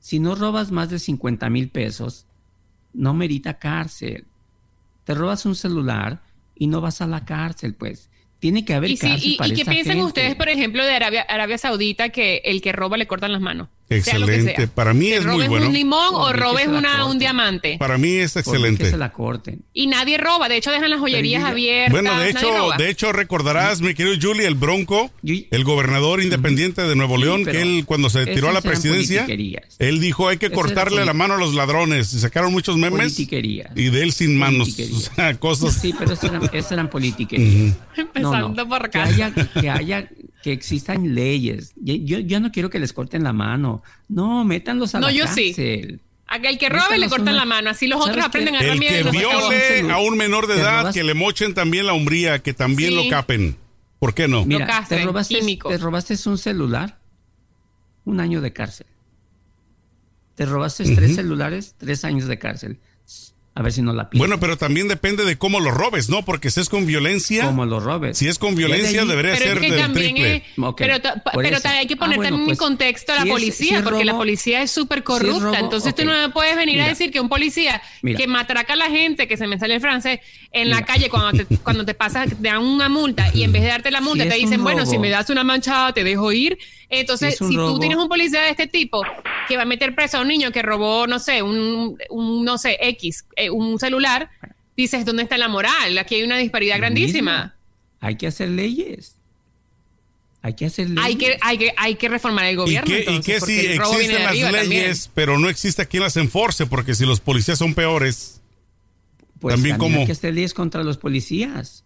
Si 0.00 0.18
no 0.18 0.34
robas 0.34 0.70
más 0.70 0.88
de 0.88 0.98
50 0.98 1.50
mil 1.50 1.68
pesos, 1.68 2.26
no 2.94 3.12
merita 3.12 3.58
cárcel. 3.58 4.24
Te 5.04 5.14
robas 5.14 5.44
un 5.44 5.54
celular 5.54 6.22
y 6.54 6.66
no 6.66 6.80
vas 6.80 7.02
a 7.02 7.06
la 7.06 7.24
cárcel, 7.24 7.74
pues. 7.74 8.08
Tiene 8.38 8.64
que 8.64 8.74
haber 8.74 8.90
¿Y, 8.90 8.94
y, 8.94 9.38
¿y 9.40 9.54
qué 9.54 9.64
piensan 9.64 10.00
ustedes, 10.00 10.34
por 10.34 10.48
ejemplo, 10.48 10.84
de 10.84 10.92
Arabia, 10.92 11.22
Arabia 11.22 11.58
Saudita, 11.58 12.08
que 12.08 12.42
el 12.44 12.60
que 12.60 12.72
roba 12.72 12.96
le 12.96 13.06
cortan 13.06 13.32
las 13.32 13.40
manos? 13.40 13.68
Excelente. 13.96 14.68
Para 14.68 14.94
mí 14.94 15.10
es 15.10 15.24
muy 15.24 15.46
bueno. 15.48 15.66
un 15.66 15.72
limón 15.72 16.14
o 16.14 16.32
robes 16.32 16.68
una, 16.68 17.06
un 17.06 17.18
diamante. 17.18 17.76
Para 17.78 17.98
mí 17.98 18.16
es 18.16 18.36
excelente. 18.36 18.84
Que 18.84 18.90
se 18.90 18.96
la 18.96 19.12
corten. 19.12 19.62
Y 19.72 19.86
nadie 19.86 20.18
roba. 20.18 20.48
De 20.48 20.56
hecho, 20.56 20.70
dejan 20.70 20.90
las 20.90 21.00
joyerías 21.00 21.44
abiertas. 21.44 21.92
Bueno, 21.92 22.18
de 22.18 22.30
hecho, 22.30 22.70
de 22.78 22.90
hecho 22.90 23.12
recordarás, 23.12 23.80
mi 23.80 23.94
querido 23.94 24.16
Julie, 24.20 24.46
el 24.46 24.54
Bronco, 24.54 25.10
el 25.22 25.64
gobernador 25.64 26.22
independiente 26.22 26.82
de 26.82 26.96
Nuevo 26.96 27.16
León, 27.16 27.44
que 27.44 27.62
él 27.62 27.84
cuando 27.86 28.10
se 28.10 28.26
tiró 28.26 28.48
a 28.48 28.52
la 28.52 28.62
presidencia, 28.62 29.26
él 29.78 30.00
dijo 30.00 30.28
hay 30.28 30.38
que 30.38 30.50
cortarle 30.50 31.04
la 31.04 31.12
mano 31.12 31.34
a 31.34 31.38
los 31.38 31.54
ladrones. 31.54 32.12
Y 32.12 32.18
sacaron 32.18 32.52
muchos 32.52 32.76
memes. 32.76 33.18
Y 33.18 33.26
de 33.26 34.02
él 34.02 34.12
sin 34.12 34.38
manos. 34.38 34.76
O 34.92 35.00
sea, 35.14 35.34
cosas. 35.38 35.74
Sí, 35.74 35.94
pero 35.98 36.12
eso 36.12 36.26
eran, 36.26 36.50
eso 36.52 36.74
eran 36.74 36.90
Empezando 37.96 38.68
por 38.68 38.84
acá. 38.84 39.04
Que 39.60 39.70
haya, 39.70 40.08
que 40.08 40.31
existan 40.50 41.14
leyes. 41.14 41.72
Yo, 41.76 42.18
yo 42.18 42.40
no 42.40 42.50
quiero 42.50 42.70
que 42.70 42.78
les 42.78 42.92
corten 42.92 43.22
la 43.22 43.32
mano. 43.32 43.82
No, 44.08 44.44
métanlos 44.44 44.94
a 44.94 45.00
no, 45.00 45.06
la 45.06 45.12
yo 45.12 45.24
cárcel. 45.26 45.54
Sí. 45.54 46.00
el 46.44 46.58
que 46.58 46.68
robe 46.68 46.98
le 46.98 47.08
cortan 47.08 47.36
la 47.36 47.44
mano, 47.44 47.70
así 47.70 47.86
los 47.86 48.00
otros 48.00 48.24
aprenden 48.24 48.56
a 48.56 48.60
El 48.60 48.80
que 48.80 49.02
viole 49.04 49.92
a 49.92 49.98
un 49.98 50.16
menor 50.16 50.46
de 50.46 50.54
edad, 50.54 50.92
que 50.92 51.04
le 51.04 51.14
mochen 51.14 51.54
también 51.54 51.86
la 51.86 51.92
umbría, 51.92 52.40
que 52.40 52.54
también 52.54 52.96
lo 52.96 53.08
capen. 53.08 53.56
¿Por 53.98 54.14
qué 54.14 54.26
no? 54.26 54.44
Mira, 54.44 54.84
te, 54.88 55.04
robaste, 55.04 55.40
te 55.68 55.78
robaste 55.78 56.16
un 56.28 56.36
celular, 56.36 56.98
un 58.04 58.18
año 58.18 58.40
de 58.40 58.52
cárcel. 58.52 58.88
Te 60.34 60.44
robaste 60.44 60.92
tres 60.96 61.14
celulares, 61.14 61.76
tres 61.78 62.04
años 62.04 62.26
de 62.26 62.38
cárcel. 62.38 62.80
A 63.54 63.60
ver 63.60 63.70
si 63.70 63.82
no 63.82 63.92
la 63.92 64.08
Bueno, 64.14 64.40
pero 64.40 64.56
también 64.56 64.88
depende 64.88 65.26
de 65.26 65.36
cómo 65.36 65.60
lo 65.60 65.70
robes, 65.70 66.08
¿no? 66.08 66.24
Porque 66.24 66.50
si 66.50 66.60
es 66.60 66.70
con 66.70 66.86
violencia. 66.86 67.44
Cómo 67.44 67.66
lo 67.66 67.80
robes. 67.80 68.16
Si 68.16 68.26
es 68.26 68.38
con 68.38 68.54
violencia, 68.54 69.04
debería 69.04 69.36
ser 69.36 69.60
del 69.60 69.92
triple. 69.92 70.44
Pero, 70.76 70.96
pero 71.34 71.58
hay 71.64 71.86
que 71.86 71.96
poner 71.96 72.18
ah, 72.18 72.22
también 72.22 72.40
en 72.40 72.44
pues, 72.46 72.58
contexto 72.58 73.12
a 73.12 73.16
la 73.16 73.26
policía, 73.26 73.82
porque 73.84 74.06
la 74.06 74.14
policía 74.14 74.62
es 74.62 74.70
súper 74.70 75.02
corrupta. 75.02 75.58
Entonces 75.58 75.94
tú 75.94 76.04
no 76.04 76.12
me 76.12 76.30
puedes 76.30 76.56
venir 76.56 76.80
a 76.80 76.88
decir 76.88 77.10
que 77.10 77.20
un 77.20 77.28
policía 77.28 77.82
que 78.02 78.26
matraca 78.26 78.72
a 78.72 78.76
la 78.76 78.88
gente, 78.88 79.28
que 79.28 79.36
se 79.36 79.46
me 79.46 79.58
sale 79.58 79.74
el 79.74 79.80
francés, 79.80 80.20
en 80.52 80.68
la 80.68 80.84
calle 80.84 81.08
cuando 81.08 81.44
te, 81.44 81.56
cuando 81.58 81.84
te 81.84 81.94
pasa, 81.94 82.26
te 82.26 82.36
dan 82.36 82.62
una 82.62 82.88
multa 82.88 83.30
y 83.34 83.42
en 83.42 83.52
vez 83.52 83.62
de 83.62 83.68
darte 83.68 83.90
la 83.90 84.02
multa 84.02 84.28
te 84.28 84.34
dicen, 84.34 84.62
bueno, 84.62 84.84
si 84.84 84.98
me 84.98 85.08
das 85.08 85.30
una 85.30 85.44
manchada, 85.44 85.92
te 85.92 86.04
dejo 86.04 86.30
ir. 86.30 86.58
Entonces, 86.90 87.38
si, 87.38 87.54
tú 87.54 87.78
tienes 87.78 87.96
un 87.96 88.08
policía 88.08 88.42
de 88.42 88.50
este 88.50 88.66
tipo 88.66 89.02
que 89.48 89.56
va 89.56 89.62
a 89.62 89.66
meter 89.66 89.94
preso 89.94 90.18
a 90.18 90.20
un 90.20 90.28
niño 90.28 90.52
que 90.52 90.60
robó, 90.60 91.06
no 91.06 91.18
sé, 91.18 91.42
un, 91.42 91.96
no 92.44 92.58
sé, 92.58 92.76
X, 92.80 93.24
eh, 93.36 93.48
un 93.48 93.78
celular, 93.78 94.30
dices, 94.76 95.06
¿dónde 95.06 95.22
está 95.22 95.38
la 95.38 95.48
moral? 95.48 95.96
Aquí 95.96 96.16
hay 96.16 96.22
una 96.22 96.36
disparidad 96.36 96.76
grandísima. 96.76 97.54
Hay 98.00 98.16
que 98.16 98.26
hacer 98.26 98.50
leyes. 98.50 99.16
Hay 100.42 100.54
que 100.54 100.66
hacer 100.66 100.90
leyes. 100.90 101.04
Hay 101.04 101.16
que, 101.16 101.38
hay 101.40 101.56
que, 101.56 101.74
hay 101.78 101.94
que 101.94 102.08
reformar 102.10 102.44
el 102.44 102.56
gobierno. 102.56 102.94
¿Y 102.94 103.20
qué, 103.22 103.40
si 103.40 103.58
existen 103.58 104.22
las 104.22 104.68
leyes, 104.68 105.10
pero 105.14 105.38
no 105.38 105.48
existe 105.48 105.86
quien 105.86 106.02
las 106.02 106.18
enforce? 106.18 106.66
Porque 106.66 106.94
si 106.94 107.06
los 107.06 107.20
policías 107.20 107.58
son 107.58 107.72
peores, 107.72 108.41
pues 109.42 109.56
también, 109.56 109.76
como... 109.76 109.98
hay 109.98 110.06
que 110.06 110.12
hacer 110.12 110.32
leyes 110.34 110.54
contra 110.54 110.82
los 110.82 110.96
policías. 110.96 111.84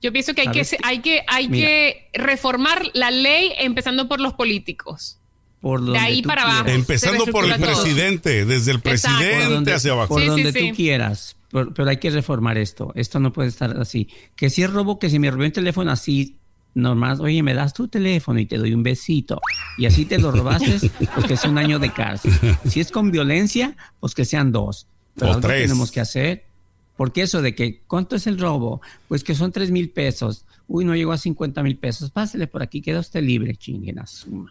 Yo 0.00 0.12
pienso 0.12 0.34
que 0.34 0.42
hay 0.42 0.48
que, 0.48 0.66
hay 0.82 0.98
que, 1.00 1.22
hay 1.26 1.48
que 1.48 2.10
reformar 2.12 2.82
la 2.94 3.10
ley 3.10 3.52
empezando 3.58 4.08
por 4.08 4.20
los 4.20 4.34
políticos. 4.34 5.18
Por 5.60 5.84
de 5.84 5.98
ahí 5.98 6.22
para 6.22 6.42
abajo. 6.42 6.68
Empezando 6.68 7.26
por 7.26 7.44
el 7.44 7.60
presidente, 7.60 8.44
desde 8.44 8.72
el 8.72 8.80
presidente 8.80 9.72
hacia 9.72 9.92
abajo. 9.92 10.14
Por 10.14 10.24
donde 10.24 10.52
tú 10.52 10.76
quieras. 10.76 11.36
Pero, 11.50 11.88
hay 11.88 11.96
que 11.96 12.10
reformar 12.10 12.58
esto. 12.58 12.92
Esto 12.94 13.18
no 13.18 13.32
puede 13.32 13.48
estar 13.48 13.76
así. 13.80 14.08
Que 14.36 14.50
si 14.50 14.62
es 14.62 14.70
robo, 14.70 14.98
que 14.98 15.10
si 15.10 15.18
me 15.18 15.30
robé 15.30 15.46
un 15.46 15.52
teléfono 15.52 15.90
así, 15.90 16.36
normal, 16.74 17.20
oye, 17.20 17.42
me 17.42 17.54
das 17.54 17.72
tu 17.72 17.88
teléfono 17.88 18.38
y 18.38 18.46
te 18.46 18.58
doy 18.58 18.74
un 18.74 18.82
besito. 18.82 19.40
Y 19.78 19.86
así 19.86 20.04
te 20.04 20.18
lo 20.18 20.30
robaste, 20.30 20.90
pues 21.14 21.26
que 21.26 21.36
sea 21.36 21.50
un 21.50 21.58
año 21.58 21.78
de 21.78 21.92
cárcel. 21.92 22.32
Si 22.68 22.80
es 22.80 22.92
con 22.92 23.10
violencia, 23.10 23.76
pues 23.98 24.14
que 24.14 24.24
sean 24.24 24.52
dos. 24.52 24.86
Pero 25.18 25.32
o 25.32 25.40
tres. 25.40 25.62
tenemos 25.62 25.90
que 25.90 26.00
hacer 26.00 26.48
porque 26.98 27.22
eso 27.22 27.42
de 27.42 27.54
que, 27.54 27.80
¿cuánto 27.86 28.16
es 28.16 28.26
el 28.26 28.40
robo? 28.40 28.82
Pues 29.06 29.22
que 29.22 29.36
son 29.36 29.52
tres 29.52 29.70
mil 29.70 29.88
pesos. 29.88 30.44
Uy, 30.66 30.84
no 30.84 30.96
llegó 30.96 31.12
a 31.12 31.18
50 31.18 31.62
mil 31.62 31.76
pesos. 31.76 32.10
Pásele 32.10 32.48
por 32.48 32.60
aquí, 32.60 32.82
queda 32.82 32.98
usted 32.98 33.22
libre, 33.22 33.54
chinguen 33.54 34.00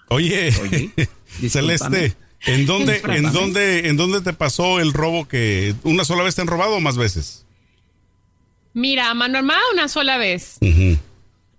Oye, 0.07 0.53
Celeste, 1.49 2.15
¿en 2.45 2.65
dónde, 2.65 3.01
¿en, 3.05 3.33
dónde, 3.33 3.89
¿en 3.89 3.97
dónde 3.97 4.21
te 4.21 4.31
pasó 4.31 4.79
el 4.79 4.93
robo 4.93 5.27
que 5.27 5.75
una 5.83 6.05
sola 6.05 6.23
vez 6.23 6.35
te 6.35 6.41
han 6.41 6.47
robado 6.47 6.77
o 6.77 6.79
más 6.79 6.95
veces? 6.95 7.45
Mira, 8.73 9.09
a 9.09 9.13
mano 9.13 9.39
armada 9.39 9.59
una 9.73 9.89
sola 9.89 10.17
vez. 10.17 10.57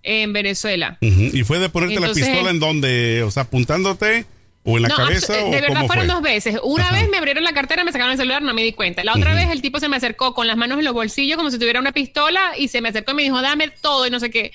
En 0.02 0.32
Venezuela. 0.32 0.96
¿Y 1.02 1.44
fue 1.44 1.58
de 1.58 1.68
ponerte 1.68 2.00
la 2.00 2.14
pistola 2.14 2.48
en 2.48 2.60
dónde? 2.60 3.24
O 3.24 3.30
sea, 3.30 3.42
apuntándote 3.42 4.24
¿O 4.70 4.76
en 4.76 4.82
la 4.82 4.90
cabeza? 4.90 5.32
De, 5.32 5.44
de 5.44 5.60
verdad 5.62 5.86
fueron 5.86 6.06
dos 6.06 6.20
veces. 6.20 6.58
Una 6.62 6.92
vez 6.92 7.08
me 7.08 7.16
abrieron 7.16 7.42
la 7.42 7.54
cartera, 7.54 7.84
me 7.84 7.92
sacaron 7.92 8.12
el 8.12 8.18
celular, 8.18 8.42
no 8.42 8.52
me 8.52 8.62
di 8.62 8.72
cuenta. 8.72 9.02
La 9.02 9.14
otra 9.14 9.34
vez 9.34 9.48
el 9.48 9.62
tipo 9.62 9.80
se 9.80 9.88
me 9.88 9.96
acercó 9.96 10.34
con 10.34 10.46
las 10.46 10.58
manos 10.58 10.78
en 10.78 10.84
los 10.84 10.92
bolsillos 10.92 11.38
como 11.38 11.50
si 11.50 11.58
tuviera 11.58 11.80
una 11.80 11.92
pistola 11.92 12.52
y 12.58 12.68
se 12.68 12.82
me 12.82 12.90
acercó 12.90 13.12
y 13.12 13.14
me 13.14 13.22
dijo, 13.22 13.40
dame 13.40 13.70
todo 13.80 14.06
y 14.06 14.10
no 14.10 14.20
sé 14.20 14.30
qué. 14.30 14.52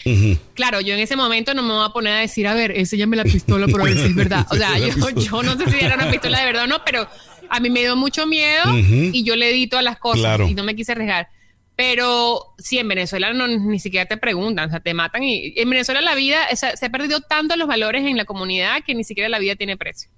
Claro, 0.53 0.81
yo 0.81 0.93
en 0.93 0.99
ese 0.99 1.15
momento 1.15 1.55
no 1.55 1.63
me 1.63 1.73
voy 1.73 1.85
a 1.85 1.89
poner 1.89 2.13
a 2.13 2.17
decir, 2.19 2.47
a 2.47 2.53
ver, 2.53 2.77
enséñame 2.77 3.15
la 3.15 3.23
pistola 3.23 3.67
para 3.67 3.85
ver 3.85 3.97
si 3.97 4.05
es 4.05 4.15
verdad. 4.15 4.45
O 4.53 4.55
sea, 4.55 4.77
yo, 4.77 5.09
yo, 5.09 5.41
no 5.41 5.57
sé 5.57 5.71
si 5.71 5.83
era 5.83 5.95
una 5.95 6.11
pistola 6.11 6.39
de 6.39 6.45
verdad 6.45 6.65
o 6.65 6.67
no, 6.67 6.85
pero 6.85 7.07
a 7.49 7.59
mí 7.59 7.71
me 7.71 7.79
dio 7.79 7.95
mucho 7.95 8.27
miedo 8.27 8.77
y 8.77 9.23
yo 9.23 9.35
le 9.35 9.51
di 9.51 9.65
todas 9.65 9.83
las 9.83 9.97
cosas 9.97 10.41
y 10.47 10.53
no 10.53 10.63
me 10.63 10.75
quise 10.75 10.91
arriesgar. 10.91 11.29
Pero 11.75 12.53
sí, 12.59 12.77
en 12.77 12.87
Venezuela 12.87 13.33
no, 13.33 13.47
ni 13.47 13.79
siquiera 13.79 14.05
te 14.05 14.17
preguntan, 14.17 14.67
o 14.67 14.71
sea, 14.71 14.79
te 14.79 14.93
matan. 14.93 15.23
Y 15.23 15.53
en 15.55 15.69
Venezuela 15.69 16.01
la 16.01 16.13
vida, 16.15 16.45
se 16.55 16.85
ha 16.85 16.89
perdido 16.89 17.21
tanto 17.21 17.55
los 17.55 17.67
valores 17.67 18.05
en 18.05 18.15
la 18.15 18.25
comunidad 18.25 18.83
que 18.85 18.93
ni 18.93 19.03
siquiera 19.03 19.29
la 19.29 19.39
vida 19.39 19.55
tiene 19.55 19.75
precio. 19.77 20.09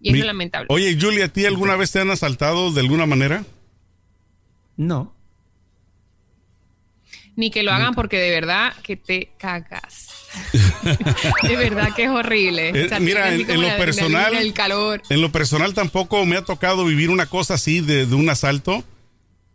Y 0.00 0.16
es 0.16 0.24
lamentable. 0.24 0.66
Oye, 0.70 0.96
Julia, 1.00 1.26
¿a 1.26 1.28
ti 1.28 1.44
alguna 1.44 1.76
vez 1.76 1.90
te 1.90 2.00
han 2.00 2.10
asaltado 2.10 2.72
de 2.72 2.80
alguna 2.80 3.06
manera? 3.06 3.44
No. 4.76 5.14
Ni 7.34 7.50
que 7.50 7.62
lo 7.62 7.72
hagan 7.72 7.94
porque 7.94 8.18
de 8.18 8.30
verdad 8.30 8.74
que 8.82 8.96
te 8.96 9.30
cagas. 9.38 10.08
de 11.42 11.56
verdad 11.56 11.94
que 11.94 12.04
es 12.04 12.10
horrible. 12.10 12.70
Eh, 12.70 12.90
mira, 13.00 13.32
en, 13.32 13.60
lo 13.60 13.76
personal, 13.76 14.34
el 14.34 14.52
calor. 14.52 15.02
en 15.08 15.20
lo 15.20 15.30
personal 15.30 15.74
tampoco 15.74 16.24
me 16.26 16.36
ha 16.36 16.44
tocado 16.44 16.84
vivir 16.84 17.10
una 17.10 17.26
cosa 17.26 17.54
así 17.54 17.80
de, 17.80 18.04
un 18.06 18.28
asalto, 18.28 18.84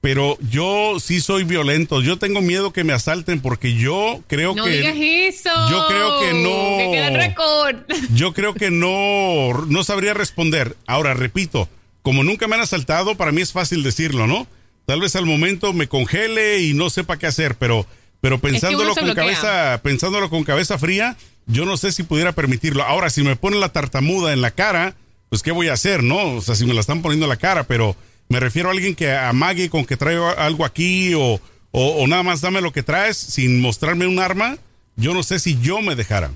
pero 0.04 0.38
yo 0.42 1.00
sí 1.00 1.22
soy 1.22 1.46
violento. 1.46 2.02
Yo 2.02 2.18
tengo 2.18 2.42
miedo 2.42 2.74
que 2.74 2.84
me 2.84 2.92
asalten 2.92 3.39
porque 3.39 3.74
yo 3.74 4.22
creo 4.28 4.54
que. 4.54 4.60
No 4.60 4.66
digas 4.66 4.96
eso. 4.98 5.50
Yo 5.70 5.88
creo 5.88 6.20
que 6.20 6.34
no. 6.44 6.78
Que 6.78 6.89
queda 6.92 7.10
récord. 7.12 7.78
Yo 8.13 8.34
creo 8.34 8.54
que 8.54 8.70
no, 8.70 9.66
no 9.66 9.84
sabría 9.86 10.13
responder. 10.13 10.76
Ahora, 10.88 11.13
repito, 11.13 11.70
como 12.02 12.26
nunca 12.26 12.50
me 12.50 12.56
han 12.56 12.62
asaltado, 12.62 13.16
para 13.16 13.32
mí 13.32 13.42
es 13.42 13.54
fácil 13.54 13.82
decirlo, 13.82 14.28
¿no? 14.28 14.46
Tal 14.86 15.00
vez 15.00 15.16
al 15.16 15.26
momento 15.26 15.72
me 15.72 15.88
congele 15.88 16.60
y 16.60 16.74
no 16.74 16.89
sepa 16.89 17.18
qué 17.18 17.28
hacer, 17.28 17.56
pero, 17.56 17.88
pero 18.20 18.39
pensándolo 18.39 18.94
con 18.96 19.13
cabeza, 19.13 19.80
pensándolo 19.84 20.30
con 20.30 20.44
cabeza 20.44 20.78
fría, 20.78 21.16
yo 21.46 21.63
no 21.63 21.78
sé 21.78 21.94
si 21.94 22.04
pudiera 22.04 22.34
permitirlo. 22.34 22.84
Ahora, 22.84 23.10
si 23.10 23.24
me 23.24 23.38
ponen 23.38 23.62
la 23.62 23.70
tartamuda 23.70 24.34
en 24.34 24.42
la 24.42 24.52
cara, 24.52 24.98
pues 25.30 25.42
qué 25.42 25.54
voy 25.54 25.70
a 25.70 25.74
hacer, 25.74 26.04
¿no? 26.04 26.36
O 26.36 26.42
sea, 26.42 26.56
si 26.56 26.66
me 26.66 26.74
la 26.74 26.82
están 26.82 27.02
poniendo 27.02 27.26
en 27.26 27.30
la 27.30 27.38
cara, 27.38 27.63
pero 27.63 27.96
me 28.34 28.39
refiero 28.39 28.69
a 28.69 28.72
alguien 28.72 28.96
que 28.96 29.12
amague 29.12 29.69
con 29.69 29.86
que 29.86 29.96
traigo 29.96 30.28
algo 30.28 30.65
aquí 30.65 31.13
o, 31.13 31.39
o, 31.69 32.08
nada 32.08 32.24
más 32.24 32.41
dame 32.41 32.62
lo 32.62 32.74
que 32.74 32.82
traes 32.82 33.15
sin 33.15 33.62
mostrarme 33.62 34.08
un 34.08 34.17
arma, 34.17 34.58
yo 34.96 35.13
no 35.13 35.22
sé 35.22 35.38
si 35.38 35.60
yo 35.62 35.82
me 35.82 35.93
dejara. 35.93 36.32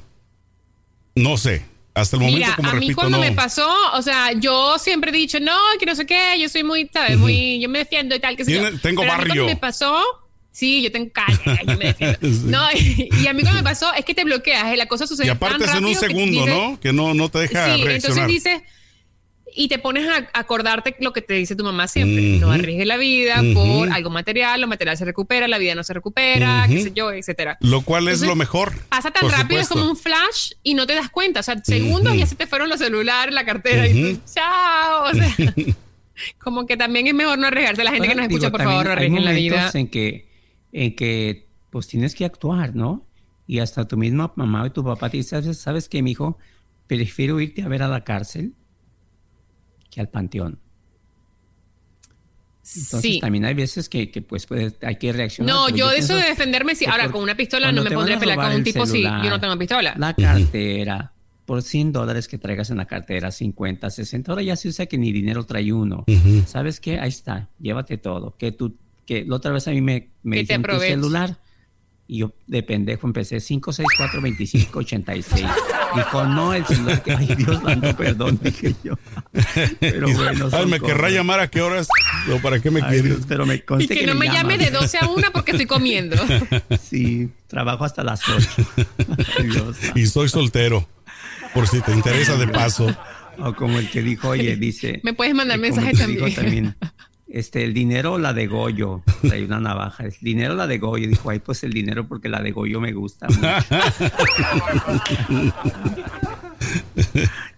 No 1.16 1.38
sé. 1.38 1.66
Hasta 1.96 2.18
el 2.18 2.22
momento, 2.22 2.54
Mira, 2.60 2.70
a 2.70 2.76
mí 2.76 2.94
cuando 2.94 3.18
me 3.18 3.32
pasó, 3.32 3.68
o 3.94 4.02
sea, 4.04 4.32
yo 4.34 4.78
siempre 4.78 5.10
he 5.10 5.14
dicho, 5.14 5.40
no, 5.40 5.58
que 5.80 5.88
no 5.88 5.96
sé 5.96 6.06
qué, 6.06 6.40
yo 6.40 6.48
soy 6.50 6.64
muy, 6.64 6.88
¿sabes? 6.94 7.18
Muy, 7.18 7.60
yo 7.60 7.68
me 7.68 7.80
defiendo 7.80 8.16
y 8.16 8.20
tal, 8.20 8.38
que 8.38 8.46
Tengo 8.46 9.02
Pero 9.02 9.12
barrio. 9.12 9.16
A 9.16 9.18
mí 9.18 9.26
cuando 9.26 9.46
me 9.46 9.56
pasó, 9.56 10.04
sí, 10.52 10.84
yo 10.84 10.92
tengo 10.92 11.12
calle, 11.12 11.40
yo 11.66 11.78
me 11.78 11.86
defiendo. 11.86 12.20
No, 12.46 12.64
y, 12.74 13.26
a 13.26 13.34
mí 13.34 13.42
cuando 13.42 13.60
me 13.60 13.64
pasó 13.64 13.92
es 13.96 14.06
que 14.06 14.14
te 14.14 14.24
bloqueas, 14.24 14.78
la 14.78 14.86
cosa 14.86 15.08
sucede 15.08 15.26
Y 15.26 15.32
aparte 15.32 15.66
es 15.66 15.74
en 15.74 15.86
un 15.86 15.96
segundo, 15.96 16.46
¿no? 16.46 16.80
Que 16.80 16.94
no, 16.94 17.16
no 17.16 17.30
te 17.30 17.40
deja 17.40 17.76
sí, 17.76 17.84
reaccionar. 17.84 17.96
entonces 17.96 18.28
dices 18.28 18.62
y 19.58 19.68
te 19.70 19.80
pones 19.80 20.08
a 20.08 20.30
acordarte 20.34 20.96
lo 21.00 21.12
que 21.12 21.24
te 21.24 21.34
dice 21.34 21.56
tu 21.56 21.64
mamá 21.64 21.88
siempre. 21.88 22.38
No 22.38 22.52
arriesgues 22.52 22.86
la 22.86 22.96
vida 22.96 23.42
por 23.56 23.92
algo 23.92 24.12
material, 24.12 24.62
lo 24.62 24.68
material 24.68 24.96
se 24.98 25.04
recupera, 25.04 25.48
la 25.48 25.58
vida 25.58 25.74
no 25.74 25.84
se 25.84 25.96
recupera, 25.96 26.66
qué 26.70 26.84
sé 26.84 26.92
yo, 26.94 27.12
etcétera. 27.12 27.58
Lo 27.62 27.82
cual 27.82 28.08
es 28.08 28.22
lo 28.22 28.36
mejor. 28.36 28.74
Pasa 28.90 29.10
tan 29.10 29.28
rápido, 29.30 29.60
es 29.60 29.68
como 29.68 29.90
un 29.90 29.98
flash 29.98 30.52
y 30.62 30.76
no 30.76 30.86
te 30.86 30.94
das 30.94 31.10
cuenta. 31.10 31.40
O 31.40 31.44
sea, 31.44 31.58
segundos 31.64 32.16
ya 32.16 32.28
se 32.28 32.36
te 32.36 32.46
fueron 32.46 32.70
los 32.70 32.78
celulares, 32.78 33.34
la 33.34 33.46
cartera 33.46 33.88
y 33.88 34.14
tú, 34.14 34.22
chao. 34.32 35.12
O 35.12 35.14
sea, 35.16 35.36
como 36.38 36.68
que 36.68 36.78
también 36.78 37.08
es 37.08 37.16
mejor 37.16 37.40
no 37.40 37.48
arriesgarse. 37.48 37.84
La 37.84 37.92
gente 37.92 38.10
que 38.10 38.16
nos 38.16 38.26
escucha, 38.28 38.52
por 38.52 38.62
favor, 38.62 38.86
no 38.86 38.92
arriesguen 38.92 39.26
la 39.26 39.32
vida. 39.32 39.72
En 39.74 39.88
que, 39.88 40.30
en 40.72 40.96
que 40.96 41.48
pues 41.72 41.88
tienes 41.88 42.14
que 42.14 42.26
actuar, 42.26 42.76
¿no? 42.76 43.08
Y 43.48 43.58
hasta 43.58 43.88
tu 43.88 43.98
misma 43.98 44.34
mamá 44.36 44.68
y 44.68 44.70
tu 44.70 44.84
papá 44.84 45.10
te 45.10 45.18
dicen, 45.18 45.56
¿sabes 45.56 45.90
qué, 45.90 46.04
mijo? 46.04 46.38
Prefiero 46.86 47.40
irte 47.40 47.64
a 47.64 47.68
ver 47.68 47.82
a 47.82 47.88
la 47.88 48.04
cárcel 48.04 48.54
al 50.00 50.10
panteón. 50.10 50.60
Entonces 52.76 53.22
también 53.22 53.46
hay 53.46 53.54
veces 53.54 53.88
que, 53.88 54.08
pues 54.28 54.48
hay 54.82 54.96
que 54.98 55.14
reaccionar. 55.14 55.56
No, 55.56 55.70
yo, 55.70 55.90
de 55.90 56.00
eso 56.00 56.16
de 56.16 56.24
defenderme, 56.24 56.76
sí. 56.76 56.86
Ahora 56.86 57.10
con 57.10 57.24
una 57.24 57.36
pistola 57.36 57.72
no 57.72 57.84
me 57.84 57.92
pondré 57.92 58.16
a 58.16 58.20
pelear 58.20 58.38
con 58.38 58.56
un 58.56 58.64
tipo 58.64 58.86
si 58.86 59.04
yo 59.04 59.30
no 59.30 59.40
tengo 59.40 59.58
pistola. 59.58 59.96
La 59.98 60.14
cartera, 60.14 61.14
por 61.46 61.62
100 61.62 61.94
dólares 61.94 62.28
que 62.28 62.38
traigas 62.38 62.70
en 62.70 62.78
la 62.78 62.86
cartera, 62.86 63.32
50, 63.32 63.90
60, 63.90 64.32
ahora 64.32 64.44
ya 64.44 64.56
se 64.56 64.68
usa 64.68 64.86
que 64.86 64.98
ni 64.98 65.12
dinero 65.14 65.46
trae 65.46 65.72
uno. 65.72 66.06
¿Sabes 66.46 66.80
qué? 66.80 67.00
Ahí 67.00 67.10
está, 67.10 67.48
llévate 67.60 67.98
todo. 67.98 68.36
Que 68.38 68.52
tú, 68.52 68.76
que 69.06 69.24
la 69.24 69.38
otra 69.38 69.52
vez 69.52 69.68
a 69.68 69.72
mí 69.72 69.82
me, 69.82 70.10
me 70.24 70.40
dicen 70.40 70.62
tu 70.62 70.80
celular 70.80 71.38
y 72.08 72.20
yo 72.20 72.34
de 72.48 72.64
pendejo 72.64 73.06
empecé 73.06 73.40
564 73.40 74.22
25 74.22 74.80
86. 74.80 75.46
Dijo, 75.96 76.26
no, 76.26 76.54
el 76.54 76.66
celular 76.66 77.04
que, 77.04 77.12
ay 77.12 77.36
Dios 77.36 77.62
santo, 77.62 77.96
perdón, 77.96 78.40
dije 78.44 78.76
yo. 78.84 78.94
Pero 79.80 80.08
bueno, 80.14 80.50
ay, 80.52 80.66
me 80.68 80.80
querrá 80.80 81.10
llamar 81.10 81.40
a 81.42 81.50
qué 81.50 81.62
horas 81.62 81.88
o 82.34 82.40
para 82.40 82.60
qué 82.60 82.72
me 82.72 82.82
quieres. 82.82 83.26
Pero 83.28 83.46
me 83.46 83.56
y 83.56 83.88
que, 83.88 84.06
no 84.06 84.16
me, 84.16 84.28
llame 84.28 84.58
de 84.58 84.72
12 84.72 84.98
a 85.00 85.08
1 85.08 85.28
porque 85.34 85.52
estoy 85.52 85.66
comiendo. 85.66 86.16
Sí, 86.82 87.30
trabajo 87.48 87.84
hasta 87.84 88.04
las 88.04 88.22
8. 88.28 88.48
y 89.96 90.06
soy 90.06 90.30
soltero, 90.30 90.88
por 91.54 91.68
si 91.68 91.82
te 91.82 91.92
interesa 91.92 92.38
de 92.38 92.48
paso. 92.48 92.96
O 93.40 93.54
como 93.54 93.78
el 93.78 93.90
que 93.90 94.02
dijo, 94.02 94.30
oye, 94.30 94.56
dice. 94.56 95.02
Me 95.04 95.14
puedes 95.14 95.36
mandar 95.36 95.60
mensaje 95.60 95.94
también 95.94 96.76
este, 97.30 97.64
el 97.64 97.74
dinero 97.74 98.18
la 98.18 98.34
de 98.34 98.48
Goyo. 98.48 99.04
Hay 99.32 99.44
una 99.44 99.60
navaja. 99.60 100.06
El 100.06 100.14
dinero 100.22 100.56
la 100.56 100.68
de 100.68 100.78
Goyo. 100.78 101.08
Dijo, 101.08 101.30
ay, 101.30 101.40
pues 101.40 101.64
el 101.64 101.74
dinero 101.74 102.08
porque 102.08 102.30
la 102.30 102.42
de 102.42 102.52
Goyo 102.52 102.80
me 102.80 102.94
gusta. 102.94 103.28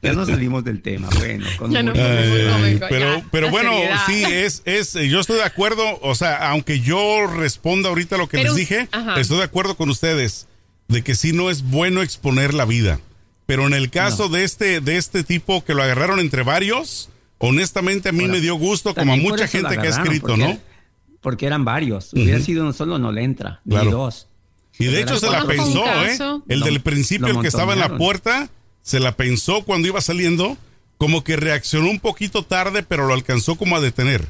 ya 0.01 0.13
no 0.13 0.25
salimos 0.25 0.63
del 0.63 0.81
tema. 0.81 1.09
Bueno, 1.59 1.93
pero, 2.89 3.23
pero 3.31 3.49
bueno, 3.49 3.71
sí, 4.05 4.23
es, 4.23 4.61
es, 4.65 4.93
yo 4.93 5.19
estoy 5.19 5.37
de 5.37 5.43
acuerdo. 5.43 5.99
O 6.01 6.15
sea, 6.15 6.49
aunque 6.49 6.79
yo 6.79 7.27
responda 7.27 7.89
ahorita 7.89 8.17
lo 8.17 8.27
que 8.27 8.43
les 8.43 8.55
dije, 8.55 8.87
estoy 9.17 9.37
de 9.37 9.43
acuerdo 9.43 9.75
con 9.75 9.89
ustedes 9.89 10.47
de 10.87 11.03
que 11.03 11.15
sí 11.15 11.31
no 11.33 11.49
es 11.49 11.63
bueno 11.63 12.01
exponer 12.01 12.53
la 12.53 12.65
vida. 12.65 12.99
Pero 13.45 13.65
en 13.65 13.73
el 13.73 13.89
caso 13.89 14.29
de 14.29 14.43
este, 14.43 14.81
de 14.81 14.97
este 14.97 15.23
tipo 15.23 15.63
que 15.63 15.73
lo 15.73 15.81
agarraron 15.81 16.19
entre 16.19 16.43
varios, 16.43 17.09
honestamente 17.39 18.09
a 18.09 18.11
mí 18.11 18.27
me 18.27 18.39
dio 18.39 18.55
gusto, 18.55 18.93
como 18.93 19.13
a 19.13 19.17
mucha 19.17 19.47
gente 19.47 19.77
que 19.77 19.87
ha 19.87 19.89
escrito, 19.89 20.37
¿no? 20.37 20.57
Porque 21.21 21.45
eran 21.45 21.65
varios. 21.65 22.13
Hubiera 22.13 22.39
sido 22.39 22.63
uno 22.63 22.73
solo, 22.73 22.97
no 22.99 23.11
le 23.11 23.23
entra, 23.23 23.61
ni 23.65 23.75
dos. 23.87 24.27
Y 24.77 24.85
de 24.85 25.01
hecho 25.01 25.19
se 25.19 25.29
la 25.29 25.45
pensó, 25.45 25.83
¿eh? 25.85 26.17
El 26.47 26.61
del 26.61 26.81
principio, 26.81 27.27
el 27.27 27.41
que 27.41 27.47
estaba 27.47 27.73
en 27.73 27.79
la 27.79 27.97
puerta, 27.97 28.49
se 28.81 28.99
la 28.99 29.15
pensó 29.17 29.63
cuando 29.63 29.87
iba 29.87 29.99
saliendo, 29.99 30.57
como 30.97 31.23
que 31.23 31.35
reaccionó 31.35 31.89
un 31.89 31.99
poquito 31.99 32.43
tarde, 32.43 32.83
pero 32.83 33.05
lo 33.05 33.13
alcanzó 33.13 33.55
como 33.55 33.75
a 33.75 33.81
detener. 33.81 34.27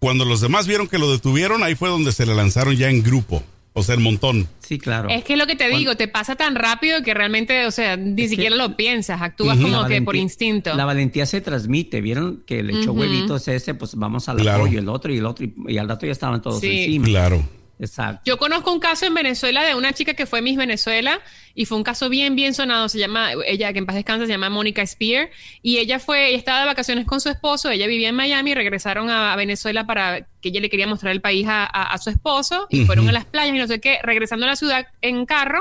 Cuando 0.00 0.24
los 0.24 0.40
demás 0.40 0.66
vieron 0.66 0.88
que 0.88 0.98
lo 0.98 1.12
detuvieron, 1.12 1.62
ahí 1.62 1.76
fue 1.76 1.88
donde 1.88 2.10
se 2.10 2.26
le 2.26 2.34
lanzaron 2.34 2.74
ya 2.74 2.90
en 2.90 3.04
grupo. 3.04 3.44
O 3.74 3.82
sea, 3.82 3.94
el 3.94 4.02
montón. 4.02 4.48
Sí, 4.60 4.78
claro. 4.78 5.08
Es 5.08 5.24
que 5.24 5.32
es 5.32 5.38
lo 5.38 5.46
que 5.46 5.56
te 5.56 5.68
digo, 5.68 5.96
te 5.96 6.06
pasa 6.06 6.36
tan 6.36 6.54
rápido 6.54 7.02
que 7.02 7.14
realmente, 7.14 7.66
o 7.66 7.70
sea, 7.70 7.96
ni 7.96 8.28
siquiera 8.28 8.54
lo 8.54 8.76
piensas, 8.76 9.22
actúas 9.22 9.58
como 9.58 9.86
que 9.86 10.02
por 10.02 10.14
instinto. 10.14 10.74
La 10.74 10.84
valentía 10.84 11.24
se 11.24 11.40
transmite, 11.40 12.00
vieron 12.00 12.42
que 12.46 12.62
le 12.62 12.80
echó 12.80 12.92
huevitos 12.92 13.48
ese, 13.48 13.74
pues 13.74 13.94
vamos 13.94 14.28
al 14.28 14.46
apoyo, 14.46 14.78
el 14.78 14.88
otro 14.88 15.12
y 15.12 15.18
el 15.18 15.26
otro, 15.26 15.46
y, 15.46 15.78
al 15.78 15.88
rato 15.88 16.06
ya 16.06 16.12
estaban 16.12 16.42
todos 16.42 16.62
encima. 16.62 17.06
Claro. 17.06 17.42
Exacto. 17.82 18.22
Yo 18.24 18.38
conozco 18.38 18.72
un 18.72 18.78
caso 18.78 19.06
en 19.06 19.14
Venezuela 19.14 19.64
de 19.64 19.74
una 19.74 19.92
chica 19.92 20.14
que 20.14 20.24
fue 20.24 20.40
Miss 20.40 20.56
Venezuela 20.56 21.20
y 21.52 21.64
fue 21.64 21.76
un 21.76 21.82
caso 21.82 22.08
bien, 22.08 22.36
bien 22.36 22.54
sonado. 22.54 22.88
Se 22.88 22.96
llama, 22.96 23.32
ella 23.44 23.72
que 23.72 23.80
en 23.80 23.86
paz 23.86 23.96
descansa, 23.96 24.24
se 24.24 24.30
llama 24.30 24.50
Mónica 24.50 24.86
Spear. 24.86 25.30
Y 25.62 25.78
ella 25.78 25.98
fue, 25.98 26.28
ella 26.28 26.38
estaba 26.38 26.60
de 26.60 26.66
vacaciones 26.66 27.06
con 27.06 27.20
su 27.20 27.28
esposo, 27.28 27.70
ella 27.70 27.88
vivía 27.88 28.10
en 28.10 28.14
Miami, 28.14 28.52
y 28.52 28.54
regresaron 28.54 29.10
a, 29.10 29.34
Venezuela 29.34 29.84
para 29.84 30.28
que 30.40 30.50
ella 30.50 30.60
le 30.60 30.70
quería 30.70 30.86
mostrar 30.86 31.10
el 31.10 31.20
país 31.20 31.46
a, 31.48 31.98
su 31.98 32.10
esposo 32.10 32.66
y 32.70 32.84
fueron 32.84 33.08
a 33.08 33.12
las 33.12 33.24
playas 33.24 33.56
y 33.56 33.58
no 33.58 33.66
sé 33.66 33.80
qué. 33.80 33.98
Regresando 34.02 34.46
a 34.46 34.50
la 34.50 34.56
ciudad 34.56 34.86
en 35.00 35.26
carro, 35.26 35.60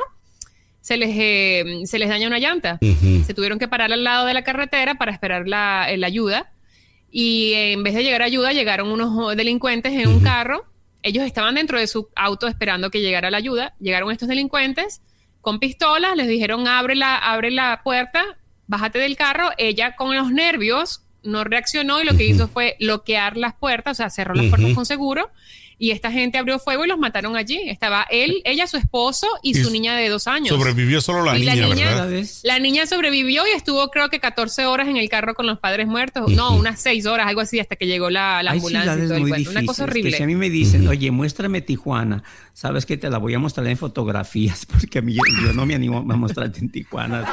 se 0.81 0.97
les, 0.97 1.09
eh, 1.13 1.81
se 1.85 1.97
les 1.97 2.09
daña 2.09 2.27
una 2.27 2.37
llanta. 2.37 2.77
Se 3.25 3.33
tuvieron 3.33 3.57
que 3.57 3.67
parar 3.67 3.91
al 3.91 4.03
lado 4.03 4.27
de 4.27 4.35
la 4.35 4.43
carretera 4.43 4.95
para 4.95 5.11
esperar 5.11 5.47
la, 5.47 5.87
la 5.97 6.07
ayuda. 6.07 6.51
Y 7.09 7.53
en 7.53 7.81
vez 7.81 7.95
de 7.95 8.03
llegar 8.03 8.21
a 8.21 8.25
ayuda, 8.25 8.53
llegaron 8.53 8.91
unos 8.91 9.35
delincuentes 9.35 9.93
en 9.93 10.07
un 10.07 10.19
carro 10.19 10.70
ellos 11.03 11.25
estaban 11.25 11.55
dentro 11.55 11.79
de 11.79 11.87
su 11.87 12.09
auto 12.15 12.47
esperando 12.47 12.89
que 12.91 13.01
llegara 13.01 13.31
la 13.31 13.37
ayuda. 13.37 13.75
Llegaron 13.79 14.11
estos 14.11 14.27
delincuentes 14.27 15.01
con 15.41 15.59
pistolas, 15.59 16.15
les 16.15 16.27
dijeron 16.27 16.67
abre 16.67 16.95
la, 16.95 17.17
abre 17.17 17.51
la 17.51 17.81
puerta, 17.83 18.37
bájate 18.67 18.99
del 18.99 19.15
carro. 19.15 19.49
Ella 19.57 19.95
con 19.95 20.15
los 20.15 20.31
nervios 20.31 21.03
no 21.23 21.43
reaccionó 21.43 22.01
y 22.01 22.05
lo 22.05 22.15
que 22.15 22.25
hizo 22.25 22.47
fue 22.47 22.75
bloquear 22.79 23.37
las 23.37 23.53
puertas, 23.53 23.93
o 23.93 23.97
sea, 23.97 24.09
cerró 24.09 24.33
las 24.33 24.47
puertas 24.47 24.73
con 24.73 24.85
seguro 24.85 25.29
y 25.81 25.89
esta 25.89 26.11
gente 26.11 26.37
abrió 26.37 26.59
fuego 26.59 26.85
y 26.85 26.87
los 26.87 26.99
mataron 26.99 27.35
allí. 27.35 27.59
Estaba 27.65 28.05
él, 28.11 28.43
ella, 28.45 28.67
su 28.67 28.77
esposo 28.77 29.25
y, 29.41 29.55
su 29.55 29.71
niña 29.71 29.95
de 29.95 30.09
dos 30.09 30.27
años. 30.27 30.49
Sobrevivió 30.49 31.01
solo 31.01 31.23
la, 31.23 31.33
niña, 31.33 31.55
¿verdad? 31.55 32.23
La 32.43 32.59
niña 32.59 32.85
sobrevivió 32.85 33.47
y 33.47 33.49
estuvo 33.49 33.89
creo 33.89 34.11
que 34.11 34.19
14 34.19 34.67
horas 34.67 34.87
en 34.89 34.97
el 34.97 35.09
carro 35.09 35.33
con 35.33 35.47
los 35.47 35.57
padres 35.57 35.87
muertos. 35.87 36.29
No, 36.29 36.55
unas 36.55 36.79
6 36.81 37.07
horas, 37.07 37.25
algo 37.25 37.41
así, 37.41 37.59
hasta 37.59 37.77
que 37.77 37.87
llegó 37.87 38.11
la, 38.11 38.43
la 38.43 38.51
ambulancia. 38.51 38.93
Y 38.93 39.07
todo 39.07 39.35
el 39.35 39.47
Una 39.47 39.65
cosa 39.65 39.85
horrible. 39.85 40.15
si 40.15 40.21
a 40.21 40.27
mí 40.27 40.35
me 40.35 40.51
dicen, 40.51 40.87
oye, 40.87 41.09
muéstrame 41.09 41.61
Tijuana, 41.61 42.23
sabes 42.53 42.85
que 42.85 42.97
te 42.97 43.09
la 43.09 43.17
voy 43.17 43.33
a 43.33 43.39
mostrar 43.39 43.65
en 43.65 43.75
fotografías, 43.75 44.65
porque 44.71 44.99
a 44.99 45.01
mí 45.01 45.15
yo, 45.15 45.53
no 45.53 45.65
me 45.65 45.73
animo 45.73 45.97
a 45.97 46.15
mostrarte 46.15 46.59
en 46.59 46.69
Tijuana 46.69 47.25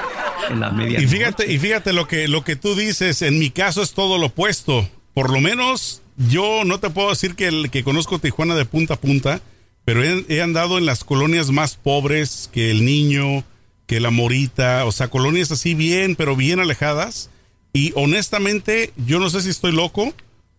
en 0.49 0.59
la 0.59 0.71
media. 0.71 1.03
Y 1.03 1.07
fíjate, 1.07 1.53
y 1.53 1.59
fíjate 1.59 1.93
lo 1.93 2.09
que, 2.09 2.29
lo 2.29 2.45
que 2.45 2.57
tú 2.57 2.75
dices, 2.75 3.21
en 3.21 3.39
mi 3.39 3.51
caso 3.51 3.83
es 3.83 3.93
todo 3.93 4.17
lo 4.17 4.29
opuesto 4.29 4.89
por 5.19 5.33
lo 5.33 5.41
menos 5.41 6.01
yo 6.19 6.65
no 6.65 6.81
te 6.81 6.91
puedo 6.91 7.11
decir 7.11 7.35
que, 7.35 7.47
el, 7.47 7.71
que 7.71 7.85
conozco 7.85 8.19
Tijuana 8.19 8.55
de 8.55 8.65
punta 8.65 8.95
a 8.95 9.01
punta, 9.01 9.41
pero 9.85 10.05
he, 10.05 10.25
he 10.29 10.43
andado 10.43 10.77
en 10.77 10.85
las 10.85 11.05
colonias 11.05 11.51
más 11.51 11.77
pobres 11.77 12.51
que 12.53 12.71
el 12.71 12.85
niño, 12.85 13.45
que 13.87 14.01
la 14.01 14.11
morita, 14.11 14.85
o 14.85 14.93
sea, 14.93 15.09
colonias 15.09 15.51
así 15.51 15.75
bien, 15.75 16.17
pero 16.17 16.37
bien 16.37 16.61
alejadas. 16.61 17.31
Y 17.73 17.93
honestamente, 17.95 18.93
yo 19.07 19.21
no 19.21 19.31
sé 19.31 19.41
si 19.43 19.51
estoy 19.51 19.73
loco, 19.73 20.13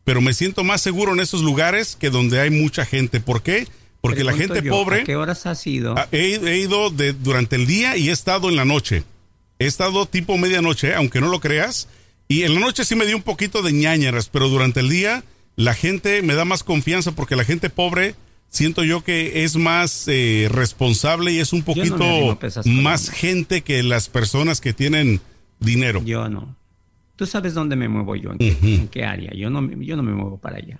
pero 0.03 0.21
me 0.21 0.33
siento 0.33 0.63
más 0.63 0.81
seguro 0.81 1.13
en 1.13 1.19
esos 1.19 1.41
lugares 1.41 1.95
que 1.95 2.09
donde 2.09 2.39
hay 2.39 2.49
mucha 2.49 2.85
gente. 2.85 3.19
¿Por 3.19 3.43
qué? 3.43 3.67
Porque 4.01 4.23
la 4.23 4.33
gente 4.33 4.61
yo, 4.63 4.71
pobre... 4.71 5.01
¿A 5.01 5.03
qué 5.03 5.15
horas 5.15 5.45
has 5.45 5.67
ido? 5.67 5.93
Ah, 5.97 6.07
He, 6.11 6.35
he 6.35 6.57
ido 6.57 6.89
de, 6.89 7.13
durante 7.13 7.57
el 7.57 7.67
día 7.67 7.97
y 7.97 8.09
he 8.09 8.11
estado 8.11 8.49
en 8.49 8.55
la 8.55 8.65
noche. 8.65 9.03
He 9.59 9.65
estado 9.67 10.05
tipo 10.05 10.37
medianoche, 10.37 10.95
aunque 10.95 11.19
no 11.19 11.27
lo 11.27 11.41
creas. 11.41 11.89
Y 12.27 12.43
en 12.43 12.53
la 12.53 12.61
noche 12.61 12.85
sí 12.85 12.95
me 12.95 13.05
dio 13.05 13.17
un 13.17 13.23
poquito 13.23 13.61
de 13.61 13.73
ñañaras, 13.73 14.29
pero 14.29 14.47
durante 14.47 14.79
el 14.79 14.89
día 14.89 15.23
la 15.59 15.73
gente 15.73 16.21
me 16.21 16.35
da 16.35 16.45
más 16.45 16.63
confianza 16.63 17.11
porque 17.11 17.35
la 17.35 17.43
gente 17.43 17.69
pobre 17.69 18.15
siento 18.49 18.83
yo 18.83 19.03
que 19.03 19.43
es 19.43 19.57
más 19.57 20.05
eh, 20.07 20.47
responsable 20.49 21.31
y 21.33 21.39
es 21.39 21.51
un 21.53 21.59
no 21.59 21.65
poquito 21.65 21.97
más 22.65 23.09
gente 23.09 23.61
que 23.61 23.83
las 23.83 24.09
personas 24.09 24.61
que 24.61 24.73
tienen 24.73 25.19
dinero. 25.59 26.01
Yo 26.03 26.29
no. 26.29 26.55
Tú 27.15 27.25
sabes 27.25 27.53
dónde 27.53 27.75
me 27.75 27.89
muevo 27.89 28.15
yo, 28.15 28.31
en 28.31 28.37
qué, 28.37 28.57
en 28.61 28.87
qué 28.87 29.03
área. 29.03 29.31
Yo 29.35 29.49
no, 29.49 29.61
me- 29.61 29.85
yo 29.85 29.97
no 29.97 30.03
me 30.03 30.13
muevo 30.13 30.37
para 30.39 30.57
allá. 30.57 30.79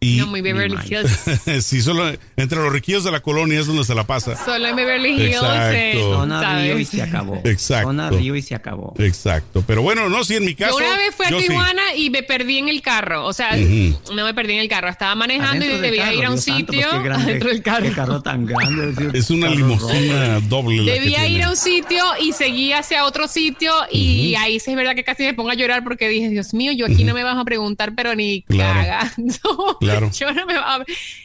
Y 0.00 0.18
No, 0.18 0.28
muy 0.28 0.42
Beverly. 0.42 0.76
Hills. 0.88 1.64
sí, 1.66 1.82
solo 1.82 2.12
entre 2.36 2.58
los 2.62 2.72
riquillos 2.72 3.02
de 3.02 3.10
la 3.10 3.18
colonia 3.18 3.58
es 3.58 3.66
donde 3.66 3.82
se 3.84 3.96
la 3.96 4.04
pasa. 4.06 4.36
Solo 4.44 4.68
en 4.68 4.76
Beverly 4.76 5.10
Hills. 5.10 5.34
Exacto. 5.34 5.74
eh, 5.74 6.00
Zona 6.00 6.60
Río 6.62 6.78
y 6.78 6.84
se 6.84 7.02
acabó. 7.02 7.40
Exacto. 7.44 7.88
Zona 7.88 8.10
Río 8.10 8.36
y 8.36 8.42
se 8.42 8.54
acabó. 8.54 8.94
Exacto. 8.98 9.64
Pero 9.66 9.82
bueno, 9.82 10.08
no, 10.08 10.22
sí, 10.22 10.36
en 10.36 10.44
mi 10.44 10.54
caso. 10.54 10.78
Yo 10.78 10.86
una 10.86 10.96
vez 10.98 11.14
fui 11.16 11.26
a 11.26 11.30
yo 11.30 11.40
sí. 11.40 11.48
Tijuana 11.48 11.94
y 11.96 12.10
me 12.10 12.22
perdí 12.22 12.58
en 12.58 12.68
el 12.68 12.80
carro. 12.80 13.26
O 13.26 13.32
sea, 13.32 13.56
Ujú. 13.56 14.14
no 14.14 14.24
me 14.24 14.34
perdí 14.34 14.52
en 14.52 14.60
el 14.60 14.68
carro. 14.68 14.88
Estaba 14.88 15.16
manejando 15.16 15.64
Adentro 15.64 15.78
y 15.78 15.80
debía 15.80 16.04
carro, 16.04 16.16
ir 16.16 16.24
a 16.26 16.28
un 16.30 16.34
Dios 16.36 16.44
santo, 16.44 16.72
sitio 16.72 16.86
pues 16.90 17.00
qué 17.02 17.08
grande, 17.08 17.24
adentro 17.24 17.48
del 17.50 17.62
carro. 17.62 17.82
Qué 17.84 17.92
carro 17.92 18.22
tan 18.22 18.46
grande. 18.46 18.86
decir, 18.92 19.10
Es 19.16 19.30
una 19.30 19.50
limusina 19.50 20.38
doble. 20.42 20.92
Debía 20.92 21.26
ir 21.26 21.42
a 21.42 21.50
un 21.50 21.56
sitio 21.56 22.04
y 22.22 22.32
seguí 22.32 22.72
hacia 22.72 23.04
otro 23.04 23.26
sitio 23.26 23.72
y 23.90 24.36
ahí 24.36 24.60
sí 24.60 24.70
es 24.70 24.76
verdad 24.76 24.94
que 24.94 25.02
casi 25.02 25.24
me 25.24 25.34
pongo 25.34 25.50
a 25.50 25.54
llorar 25.54 25.82
porque 25.82 26.08
dije, 26.08 26.28
Dios 26.28 26.54
mío, 26.54 26.70
yo 26.70 26.86
aquí 26.86 27.02
no 27.02 27.14
me 27.14 27.24
vas 27.24 27.36
a 27.36 27.44
preguntar, 27.44 27.94
pero 27.96 28.14
ni 28.14 28.42
Claro. 28.42 28.80
cagando. 28.80 29.78
Claro. 29.90 30.10
Yo 30.18 30.32
no 30.32 30.46
me 30.46 30.54
va 30.54 30.76
a... 30.76 30.84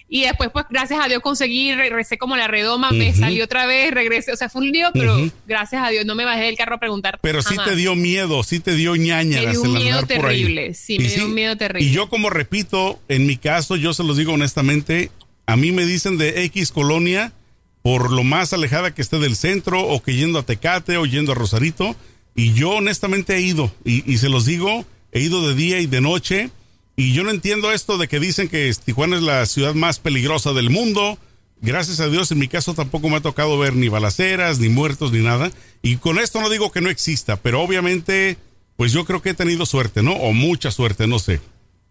Y 0.09 0.21
después, 0.21 0.51
pues, 0.53 0.65
gracias 0.69 1.03
a 1.03 1.07
Dios 1.07 1.21
conseguí, 1.21 1.73
regresé 1.73 2.17
como 2.17 2.37
la 2.37 2.47
redoma, 2.47 2.91
me 2.91 3.09
Ujú. 3.09 3.19
salí 3.19 3.41
otra 3.41 3.65
vez, 3.65 3.91
regresé, 3.91 4.31
o 4.31 4.35
sea, 4.35 4.47
fue 4.47 4.61
un 4.61 4.71
lío, 4.71 4.89
pero 4.93 5.15
Ujú. 5.17 5.31
gracias 5.47 5.83
a 5.83 5.89
Dios 5.89 6.05
no 6.05 6.13
me 6.13 6.23
bajé 6.23 6.43
del 6.43 6.55
carro 6.55 6.75
a 6.75 6.79
preguntar. 6.79 7.17
Pero 7.21 7.41
sí 7.41 7.55
jamás. 7.55 7.69
te 7.69 7.75
dio 7.75 7.95
miedo, 7.95 8.43
sí 8.43 8.59
te 8.59 8.75
dio 8.75 8.95
ñañaras 8.95 9.45
Me 9.45 9.51
dio 9.53 9.61
un 9.63 9.73
miedo 9.73 10.03
terrible, 10.03 10.73
sí, 10.75 10.99
me 10.99 11.07
dio 11.07 11.25
un 11.25 11.33
miedo 11.33 11.57
terrible. 11.57 11.87
Y 11.87 11.91
yo 11.91 12.09
como 12.09 12.29
repito, 12.29 12.99
en 13.07 13.25
mi 13.25 13.37
caso, 13.37 13.75
yo 13.75 13.93
se 13.93 14.03
los 14.03 14.15
digo 14.17 14.33
honestamente, 14.33 15.09
a 15.47 15.55
mí 15.55 15.71
me 15.71 15.85
dicen 15.85 16.17
de 16.17 16.43
X 16.45 16.71
colonia 16.71 17.33
por 17.81 18.11
lo 18.11 18.23
más 18.23 18.53
alejada 18.53 18.93
que 18.93 19.01
esté 19.01 19.19
del 19.19 19.35
centro 19.35 19.81
o 19.81 20.01
que 20.01 20.15
yendo 20.15 20.39
a 20.39 20.43
Tecate 20.43 20.97
o 20.97 21.05
yendo 21.05 21.31
a 21.33 21.35
Rosarito. 21.35 21.95
Y 22.35 22.53
yo 22.53 22.69
honestamente 22.71 23.35
he 23.35 23.41
ido 23.41 23.71
y, 23.83 24.09
y 24.11 24.17
se 24.19 24.29
los 24.29 24.45
digo, 24.45 24.85
he 25.11 25.19
ido 25.19 25.47
de 25.47 25.55
día 25.55 25.79
y 25.79 25.85
de 25.87 26.01
noche. 26.01 26.49
Y 26.95 27.13
yo 27.13 27.23
no 27.23 27.31
entiendo 27.31 27.71
esto 27.71 27.97
de 27.97 28.07
que 28.07 28.19
dicen 28.19 28.47
que 28.49 28.71
Tijuana 28.85 29.15
es 29.17 29.23
la 29.23 29.45
ciudad 29.45 29.73
más 29.73 29.99
peligrosa 29.99 30.53
del 30.53 30.69
mundo. 30.69 31.17
Gracias 31.61 31.99
a 32.01 32.07
Dios, 32.09 32.31
en 32.31 32.39
mi 32.39 32.47
caso 32.47 32.73
tampoco 32.73 33.09
me 33.09 33.15
ha 33.17 33.21
tocado 33.21 33.57
ver 33.57 33.73
ni 33.75 33.87
balaceras, 33.87 34.59
ni 34.59 34.69
muertos, 34.69 35.11
ni 35.11 35.19
nada. 35.19 35.51
Y 35.81 35.95
con 35.97 36.19
esto 36.19 36.41
no 36.41 36.49
digo 36.49 36.71
que 36.71 36.81
no 36.81 36.89
exista, 36.89 37.37
pero 37.37 37.61
obviamente, 37.61 38.37
pues 38.75 38.91
yo 38.91 39.05
creo 39.05 39.21
que 39.21 39.29
he 39.31 39.33
tenido 39.33 39.65
suerte, 39.65 40.03
¿no? 40.03 40.11
O 40.13 40.33
mucha 40.33 40.71
suerte, 40.71 41.07
no 41.07 41.19
sé. 41.19 41.39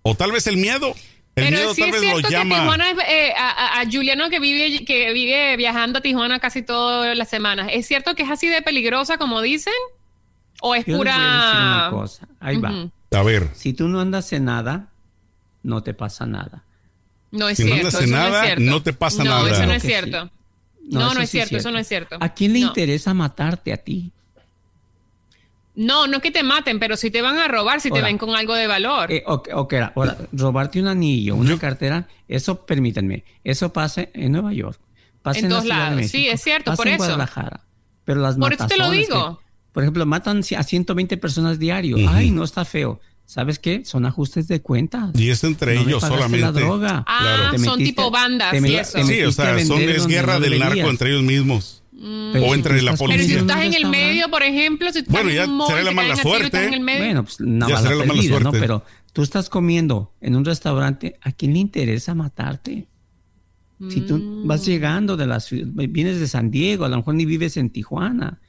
O 0.02 0.14
tal 0.14 0.30
vez 0.30 0.46
el 0.46 0.56
miedo. 0.58 0.94
El 1.34 1.44
Pero 1.46 1.56
miedo 1.56 1.74
sí 1.74 1.80
tal 1.80 1.88
es 1.90 1.94
vez 1.94 2.02
lo 2.02 2.08
cierto 2.18 2.28
que 2.28 2.34
llama. 2.34 2.60
Tijuana 2.60 2.90
es, 2.90 2.98
eh, 3.08 3.32
a, 3.36 3.80
a- 3.80 3.84
Juliano 3.90 4.28
que 4.28 4.38
vive, 4.38 4.84
que 4.84 5.12
vive 5.14 5.56
viajando 5.56 5.98
a 6.00 6.02
Tijuana 6.02 6.38
casi 6.38 6.62
todas 6.62 7.16
las 7.16 7.30
semanas. 7.30 7.68
¿Es 7.72 7.86
cierto 7.88 8.14
que 8.14 8.22
es 8.24 8.30
así 8.30 8.48
de 8.48 8.60
peligrosa 8.60 9.16
como 9.16 9.40
dicen? 9.40 9.72
¿O 10.60 10.74
es 10.74 10.84
Yo 10.84 10.92
les 10.92 10.98
voy 10.98 11.08
a 11.08 11.12
decir 11.12 11.24
pura...? 11.24 11.88
una 11.88 11.90
cosa. 11.90 12.28
Ahí 12.38 12.58
va. 12.58 12.70
Ujú. 12.70 12.90
A 13.12 13.22
ver, 13.22 13.48
Si 13.54 13.72
tú 13.72 13.88
no 13.88 14.00
andas 14.00 14.30
en 14.34 14.44
nada, 14.44 14.90
no 15.62 15.82
te 15.82 15.94
pasa 15.94 16.26
nada. 16.26 16.64
No 17.30 17.48
es 17.48 17.56
Si 17.56 17.64
no 17.64 17.70
cierto. 17.74 17.86
andas 17.88 18.02
en 18.04 18.10
no 18.10 18.16
nada, 18.16 18.40
es 18.40 18.46
cierto. 18.46 18.64
no 18.64 18.82
te 18.82 18.92
pasa 18.92 19.24
no, 19.24 19.30
nada. 19.30 19.50
eso 19.50 19.66
no 19.66 19.72
es 19.72 19.82
cierto. 19.82 20.24
sí. 20.24 20.30
No, 20.90 21.00
no, 21.00 21.10
eso 21.12 21.20
es 21.20 21.30
sí 21.30 21.36
cierto, 21.38 21.56
eso 21.58 21.70
no 21.70 21.78
es 21.78 21.86
cierto. 21.88 22.16
¿A 22.20 22.28
quién 22.34 22.52
le 22.52 22.60
No. 22.60 22.66
interesa 22.66 23.14
matarte 23.14 23.72
a 23.72 23.76
ti? 23.76 24.10
No, 25.74 26.06
no 26.06 26.18
es 26.18 26.22
que 26.22 26.30
te 26.30 26.42
maten, 26.42 26.78
pero 26.78 26.96
si 26.98 27.10
te 27.10 27.22
van 27.22 27.38
a 27.38 27.48
robar, 27.48 27.80
si 27.80 27.90
te 27.90 28.02
ven 28.02 28.18
con 28.18 28.34
algo 28.36 28.54
de 28.54 28.66
valor. 28.66 29.10
Eh, 29.10 29.22
ok, 29.26 29.48
ok, 29.54 29.74
ahora, 29.94 30.18
robarte 30.32 30.78
un 30.80 30.88
anillo, 30.88 31.34
una 31.34 31.58
cartera, 31.58 32.08
eso, 32.28 32.66
permítanme, 32.66 33.24
eso 33.42 33.72
pasa 33.72 34.06
en 34.12 34.32
Nueva 34.32 34.52
York. 34.52 34.78
Pasa 35.22 35.38
En 35.38 35.44
la 35.44 35.48
todos 35.50 35.62
de 35.62 35.68
lados, 35.70 35.96
México, 35.96 36.10
sí, 36.12 36.28
es 36.28 36.42
cierto, 36.42 36.72
pasa 36.72 36.76
por 36.76 36.88
en 36.88 36.94
eso. 36.94 37.04
Guadalajara. 37.04 37.60
Pero 38.04 38.20
las 38.20 38.36
Por 38.36 38.52
eso 38.52 38.66
te 38.66 38.76
lo 38.76 38.90
digo. 38.90 39.38
que- 39.38 39.44
por 39.72 39.82
ejemplo, 39.84 40.04
matan 40.04 40.42
a 40.58 40.62
120 40.62 41.16
personas 41.16 41.58
diario. 41.58 41.96
Ay, 42.10 42.30
no 42.30 42.44
está 42.44 42.64
feo. 42.66 43.00
¿Sabes 43.32 43.58
qué? 43.58 43.82
Son 43.86 44.04
ajustes 44.04 44.46
de 44.46 44.60
cuentas. 44.60 45.10
y 45.18 45.30
es 45.30 45.42
entre 45.42 45.74
No 45.76 45.84
me 45.84 45.88
ellos 45.90 46.02
solamente. 46.02 46.40
la 46.40 46.52
droga. 46.52 47.04
Ah, 47.06 47.48
claro. 47.52 47.64
Son 47.64 47.78
tipo 47.78 48.10
bandas 48.10 48.50
te 48.50 48.58
y 48.58 48.60
me- 48.60 48.78
eso. 48.78 48.92
te 48.98 49.04
Sí, 49.04 49.22
o 49.22 49.32
sea, 49.32 49.58
son, 49.64 49.80
es 49.80 50.06
guerra 50.06 50.34
no 50.34 50.40
del 50.40 50.58
narco 50.58 50.90
entre 50.90 51.08
ellos 51.10 51.22
mismos. 51.22 51.82
Pero 52.32 52.44
O 52.44 52.48
si 52.48 52.54
entre 52.54 52.82
la 52.82 52.94
policía. 52.94 53.16
pero 53.16 53.28
si 53.28 53.34
tú 53.36 53.40
estás 53.52 53.64
en 53.64 53.74
el 53.74 53.86
medio, 53.88 54.28
por 54.28 54.42
ejemplo, 54.42 54.92
si 54.92 55.02
tú 55.02 55.12
Bueno, 55.12 55.30
estás 55.30 55.46
ya 55.46 55.52
en 55.54 55.66
será 55.66 55.82
la 55.82 55.90
mala 55.92 56.16
suerte. 56.16 56.46
estás 56.46 56.62
en 56.66 56.74
el 56.74 56.80
medio. 56.80 57.04
Bueno, 57.04 57.22
pues 57.24 57.40
una 57.40 57.68
Ya 57.68 57.76
será 57.78 57.90
la 57.94 58.04
mala 58.04 58.12
perdida, 58.14 58.34
¿no? 58.34 58.40
suerte. 58.50 58.60
Pero 58.60 58.84
tú 59.14 59.22
estás 59.22 59.48
comiendo 59.48 60.12
en 60.20 60.36
un 60.36 60.44
restaurante, 60.44 61.18
¿a 61.22 61.32
quién 61.32 61.54
le 61.54 61.60
interesa 61.60 62.14
matarte? 62.14 62.86
Si 63.88 64.00
tú 64.02 64.18
Mm. 64.18 64.46
vas 64.46 64.66
llegando 64.66 65.16
de 65.16 65.26
la 65.26 65.40
ciudad, 65.40 65.68
vienes 65.74 66.20
de 66.20 66.28
San 66.28 66.50
Diego, 66.50 66.84
a 66.84 66.88
lo 66.90 66.96
mejor 66.98 67.14
ni 67.14 67.24
vives 67.24 67.56
en 67.56 67.70
Tijuana, 67.70 68.40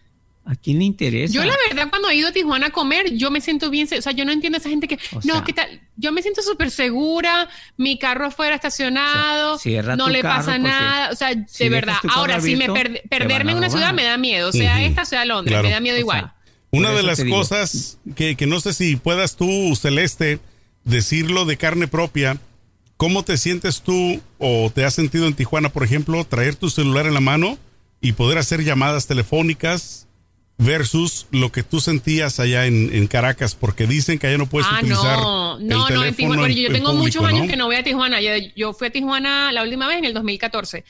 ¿a 0.45 0.55
quién 0.55 0.79
le 0.79 0.85
interesa? 0.85 1.33
Yo 1.33 1.43
la 1.43 1.53
verdad 1.69 1.87
cuando 1.89 2.09
he 2.09 2.15
ido 2.15 2.27
a 2.27 2.31
Tijuana 2.31 2.67
a 2.67 2.69
comer, 2.71 3.13
yo 3.15 3.31
me 3.31 3.39
siento 3.41 3.69
bien, 3.69 3.87
o 3.97 4.01
sea, 4.01 4.11
yo 4.11 4.25
no 4.25 4.31
entiendo 4.31 4.57
a 4.57 4.59
esa 4.59 4.69
gente 4.69 4.87
que, 4.87 4.95
O 5.13 5.15
no, 5.15 5.21
sea- 5.21 5.43
¿qué 5.43 5.53
tal? 5.53 5.81
Yo 5.95 6.11
me 6.11 6.21
siento 6.21 6.41
súper 6.41 6.69
segura, 6.71 7.47
mi 7.77 7.97
carro 7.97 8.25
afuera 8.25 8.55
estacionado, 8.55 9.53
O 9.55 9.57
sea, 9.57 9.63
cierra 9.71 9.95
no 9.95 10.09
le 10.09 10.21
carro 10.21 10.37
pasa 10.39 10.57
nada, 10.57 11.09
o 11.11 11.15
sea, 11.15 11.31
si 11.47 11.63
de 11.65 11.69
verdad. 11.69 11.95
Ahora, 12.09 12.41
si 12.41 12.55
me 12.55 12.67
per- 12.69 13.03
perderme 13.09 13.51
en 13.53 13.59
una 13.59 13.69
ciudad 13.69 13.93
me 13.93 14.03
da 14.03 14.17
miedo, 14.17 14.51
sea 14.51 14.75
Ujú. 14.75 14.85
esta, 14.85 15.05
sea 15.05 15.23
Londres, 15.25 15.53
Claro. 15.53 15.67
me 15.67 15.73
da 15.73 15.79
miedo 15.79 15.97
O 15.97 15.99
igual. 15.99 16.19
sea, 16.21 16.35
Una 16.71 16.91
de 16.91 17.03
las 17.03 17.23
cosas 17.23 17.99
que, 18.15 18.35
que 18.35 18.47
no 18.47 18.59
sé 18.59 18.73
si 18.73 18.95
puedas 18.95 19.35
tú, 19.35 19.75
Celeste, 19.79 20.39
decirlo 20.83 21.45
de 21.45 21.55
carne 21.57 21.87
propia, 21.87 22.37
¿cómo 22.97 23.23
te 23.23 23.37
sientes 23.37 23.81
tú 23.81 24.19
o 24.39 24.71
te 24.73 24.83
has 24.83 24.93
sentido 24.95 25.27
en 25.27 25.35
Tijuana, 25.35 25.69
por 25.69 25.83
ejemplo, 25.83 26.25
traer 26.25 26.55
tu 26.55 26.69
celular 26.69 27.05
en 27.05 27.13
la 27.13 27.19
mano 27.21 27.57
y 28.01 28.13
poder 28.13 28.37
hacer 28.39 28.63
llamadas 28.63 29.05
telefónicas 29.07 30.07
versus 30.57 31.27
lo 31.31 31.51
que 31.51 31.63
tú 31.63 31.79
sentías 31.81 32.39
allá 32.39 32.65
en, 32.65 32.93
en 32.93 33.07
Caracas? 33.07 33.55
Porque 33.55 33.87
dicen 33.87 34.19
que 34.19 34.27
allá 34.27 34.37
no 34.37 34.47
puedes 34.47 34.67
ah, 34.69 34.79
utilizar 34.79 35.17
no, 35.19 35.57
el 35.57 35.67
no, 35.67 35.89
no, 35.89 36.03
en 36.03 36.15
Tijuana, 36.15 36.41
bueno, 36.41 36.55
yo 36.55 36.67
en 36.67 36.73
tengo 36.73 36.91
público, 36.91 37.03
muchos 37.03 37.23
años 37.25 37.45
¿no? 37.45 37.47
que 37.47 37.57
no 37.57 37.65
voy 37.65 37.75
a 37.75 37.83
Tijuana, 37.83 38.21
yo, 38.21 38.31
yo 38.55 38.73
fui 38.73 38.87
a 38.87 38.91
Tijuana 38.91 39.51
la 39.51 39.63
última 39.63 39.87
vez 39.87 39.97
en 39.97 40.05
el 40.05 40.13
2014. 40.13 40.83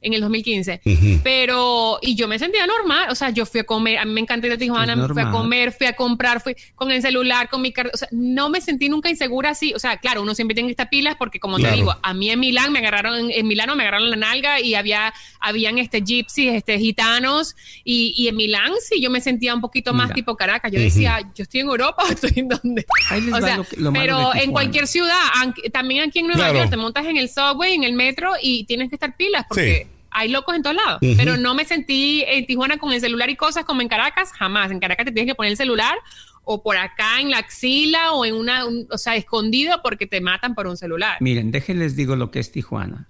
En 0.00 0.12
el 0.14 0.20
2015. 0.20 0.80
Ujú. 0.84 1.20
Pero, 1.24 1.98
y 2.02 2.14
yo 2.14 2.28
me 2.28 2.38
sentía 2.38 2.66
normal. 2.66 3.08
O 3.10 3.14
sea, 3.16 3.30
yo 3.30 3.44
fui 3.46 3.60
a 3.60 3.64
comer, 3.64 3.98
a 3.98 4.04
mí 4.04 4.12
me 4.12 4.20
encanta 4.20 4.46
ir 4.46 4.52
a 4.52 4.56
Tijuana, 4.56 5.08
fui 5.08 5.22
a 5.22 5.30
comer, 5.30 5.72
fui 5.72 5.86
a 5.88 5.94
comprar, 5.94 6.40
fui 6.40 6.54
con 6.76 6.90
el 6.92 7.02
celular, 7.02 7.48
con 7.48 7.62
mi 7.62 7.72
carta. 7.72 7.90
O 7.94 7.96
sea, 7.96 8.06
no 8.12 8.48
me 8.48 8.60
sentí 8.60 8.88
nunca 8.88 9.10
insegura 9.10 9.50
así. 9.50 9.74
O 9.74 9.78
sea, 9.80 9.96
claro, 9.96 10.22
uno 10.22 10.34
siempre 10.36 10.54
tiene 10.54 10.68
que 10.68 10.72
estar 10.72 10.88
pilas 10.88 11.16
porque, 11.18 11.40
como 11.40 11.56
Claro. 11.56 11.72
te 11.74 11.80
digo, 11.80 11.96
a 12.00 12.14
mí 12.14 12.30
en 12.30 12.38
Milán 12.38 12.70
me 12.72 12.78
agarraron, 12.78 13.18
en, 13.18 13.30
en 13.32 13.46
Milano 13.48 13.74
me 13.74 13.82
agarraron 13.82 14.08
la 14.10 14.16
nalga 14.16 14.60
y 14.60 14.74
había, 14.74 15.12
habían 15.40 15.78
este 15.78 16.00
gypsies, 16.02 16.54
este 16.54 16.78
gitanos. 16.78 17.56
Y, 17.82 18.14
y 18.16 18.28
en 18.28 18.36
Milán 18.36 18.72
sí 18.80 19.00
yo 19.02 19.10
me 19.10 19.20
sentía 19.20 19.54
un 19.54 19.60
poquito 19.60 19.94
más 19.94 20.06
Mira. 20.06 20.14
tipo 20.14 20.36
Caracas. 20.36 20.70
Yo 20.70 20.78
decía, 20.80 21.20
yo 21.34 21.42
estoy 21.42 21.60
en 21.60 21.66
Europa, 21.66 22.04
o 22.04 22.08
estoy 22.12 22.32
en 22.36 22.48
donde. 22.48 22.86
O 23.32 23.40
sea, 23.40 23.56
lo 23.56 23.64
lo 23.78 23.92
pero 23.92 24.34
en 24.34 24.52
cualquier 24.52 24.86
ciudad, 24.86 25.18
aunque- 25.42 25.70
también 25.70 26.08
aquí 26.08 26.20
en 26.20 26.26
Nueva 26.28 26.42
Claro. 26.44 26.58
York, 26.58 26.70
te 26.70 26.76
montas 26.76 27.04
en 27.06 27.16
el 27.16 27.28
subway, 27.28 27.74
en 27.74 27.82
el 27.84 27.94
metro 27.94 28.32
y 28.40 28.64
tienes 28.64 28.88
que 28.88 28.94
estar 28.94 29.16
pilas 29.16 29.44
porque 29.48 29.86
Sí. 29.87 29.87
Hay 30.10 30.28
locos 30.30 30.54
en 30.56 30.62
todos 30.62 30.76
lados. 30.76 30.98
Pero 31.16 31.36
no 31.36 31.54
me 31.54 31.64
sentí 31.64 32.24
en 32.26 32.46
Tijuana 32.46 32.78
con 32.78 32.92
el 32.92 33.00
celular 33.00 33.30
y 33.30 33.36
cosas 33.36 33.64
como 33.64 33.82
en 33.82 33.88
Caracas, 33.88 34.32
jamás. 34.32 34.70
En 34.70 34.80
Caracas 34.80 35.04
te 35.06 35.12
tienes 35.12 35.30
que 35.30 35.34
poner 35.34 35.52
el 35.52 35.56
celular 35.58 35.96
o 36.44 36.62
por 36.62 36.76
acá 36.76 37.20
en 37.20 37.30
la 37.30 37.38
axila 37.38 38.12
o 38.12 38.24
en 38.24 38.34
una, 38.34 38.64
un- 38.66 38.86
o 38.90 38.96
sea, 38.98 39.16
escondido 39.16 39.80
porque 39.82 40.06
te 40.06 40.20
matan 40.20 40.54
por 40.54 40.66
un 40.66 40.76
celular. 40.76 41.18
Miren, 41.20 41.50
déjenles 41.50 41.94
digo 41.96 42.16
lo 42.16 42.30
que 42.30 42.38
es 42.40 42.52
Tijuana. 42.52 43.08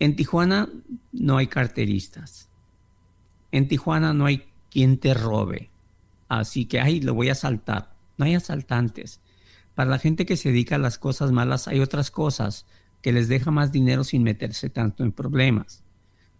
En 0.00 0.16
Tijuana 0.16 0.68
no 1.12 1.36
hay 1.38 1.46
carteristas. 1.46 2.48
En 3.52 3.68
Tijuana 3.68 4.12
no 4.12 4.26
hay 4.26 4.44
quien 4.70 4.98
te 4.98 5.14
robe. 5.14 5.70
Así 6.28 6.64
que, 6.66 6.80
ay, 6.80 7.00
lo 7.00 7.14
voy 7.14 7.28
a 7.28 7.32
asaltar. 7.32 7.94
No 8.18 8.24
hay 8.24 8.34
asaltantes. 8.34 9.20
Para 9.74 9.90
la 9.90 9.98
gente 9.98 10.26
que 10.26 10.36
se 10.36 10.48
dedica 10.50 10.74
a 10.74 10.78
las 10.78 10.98
cosas 10.98 11.30
malas, 11.32 11.68
hay 11.68 11.80
otras 11.80 12.10
cosas 12.10 12.66
que 13.02 13.12
les 13.12 13.28
deja 13.28 13.50
más 13.50 13.70
dinero 13.70 14.02
sin 14.02 14.22
meterse 14.24 14.70
tanto 14.70 15.04
en 15.04 15.12
problemas. 15.12 15.83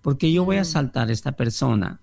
Porque 0.05 0.31
yo 0.31 0.43
Mm. 0.43 0.47
voy 0.47 0.57
a 0.59 0.61
asaltar 0.61 1.09
a 1.09 1.13
esta 1.13 1.33
persona 1.33 1.99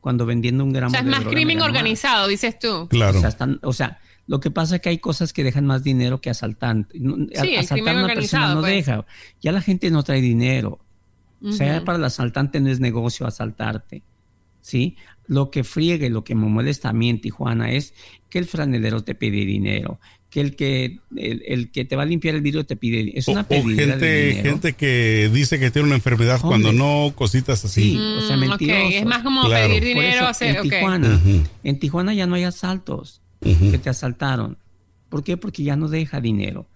cuando 0.00 0.26
vendiendo 0.26 0.64
un 0.64 0.72
gramo 0.72 0.88
O 0.88 0.90
sea, 0.90 1.00
es 1.00 1.04
de 1.06 1.10
más 1.12 1.20
droga 1.20 1.34
crimen 1.36 1.60
organizado, 1.62 2.26
dices 2.28 2.58
tú. 2.58 2.88
Claro. 2.90 3.16
O 3.16 3.20
sea, 3.20 3.28
están- 3.30 3.60
o 3.62 3.72
sea, 3.72 4.00
Lo 4.28 4.40
que 4.40 4.50
pasa 4.50 4.74
es 4.74 4.80
que 4.82 4.88
hay 4.88 4.98
cosas 4.98 5.32
que 5.32 5.44
dejan 5.44 5.66
más 5.66 5.84
dinero 5.84 6.20
que 6.20 6.30
asaltante. 6.30 6.98
Sí, 6.98 7.54
Asaltar 7.54 7.96
a 7.96 8.04
una 8.06 8.12
persona 8.12 8.54
no 8.56 8.60
pues. 8.60 8.72
deja. 8.74 9.06
Ya 9.40 9.52
la 9.52 9.60
gente 9.60 9.88
no 9.88 10.02
trae 10.02 10.20
dinero. 10.20 10.80
O 11.44 11.52
sea, 11.52 11.84
para 11.84 11.96
el 11.98 12.02
asaltante 12.04 12.58
no 12.58 12.68
es 12.68 12.80
negocio 12.80 13.24
asaltarte. 13.24 14.02
¿Sí? 14.60 14.96
Lo 15.28 15.52
que 15.52 15.62
friegue, 15.62 16.10
lo 16.10 16.24
que 16.24 16.34
me 16.34 16.48
molesta 16.48 16.88
a 16.88 16.92
mí 16.92 17.08
en 17.08 17.20
Tijuana 17.20 17.70
es 17.70 17.94
que 18.28 18.40
el 18.40 18.46
franelero 18.46 19.04
te 19.04 19.14
pide 19.14 19.44
dinero, 19.46 20.00
que 20.30 20.40
el 20.40 20.56
que, 20.56 20.98
el, 21.16 21.42
el 21.46 21.70
que 21.70 21.84
te 21.84 21.96
va 21.96 22.02
a 22.02 22.06
limpiar 22.06 22.34
el 22.34 22.40
vidrio 22.42 22.66
te 22.66 22.76
pide 22.76 23.12
Es 23.18 23.28
O, 23.28 23.32
una 23.32 23.42
o 23.42 23.54
de 23.54 23.74
gente, 23.74 24.40
gente 24.42 24.72
que 24.74 25.30
dice 25.32 25.58
que 25.58 25.70
tiene 25.70 25.86
una 25.86 25.94
enfermedad 25.96 26.40
Hombre. 26.42 26.48
cuando 26.48 26.72
no, 26.72 27.12
cositas 27.14 27.64
así. 27.64 27.92
Sí, 27.92 27.96
o 27.96 28.20
sea, 28.22 28.36
Mm, 28.36 28.42
ok, 28.42 28.48
mentirosos. 28.48 28.94
Es 28.94 29.06
más 29.06 29.22
como 29.22 29.44
Claro. 29.44 29.68
pedir 29.68 29.84
dinero. 29.84 30.08
eso, 30.16 30.26
hacer, 30.26 30.56
en. 30.56 30.62
Tijuana, 30.68 31.20
en 31.64 31.78
Tijuana 31.78 32.12
ya 32.14 32.26
no 32.26 32.34
hay 32.34 32.44
asaltos 32.44 33.22
que 33.40 33.78
te 33.78 33.88
asaltaron. 33.90 34.58
¿Por 35.08 35.22
qué? 35.22 35.36
Porque 35.36 35.62
ya 35.62 35.76
no 35.76 35.88
deja 35.88 36.20
dinero. 36.20 36.66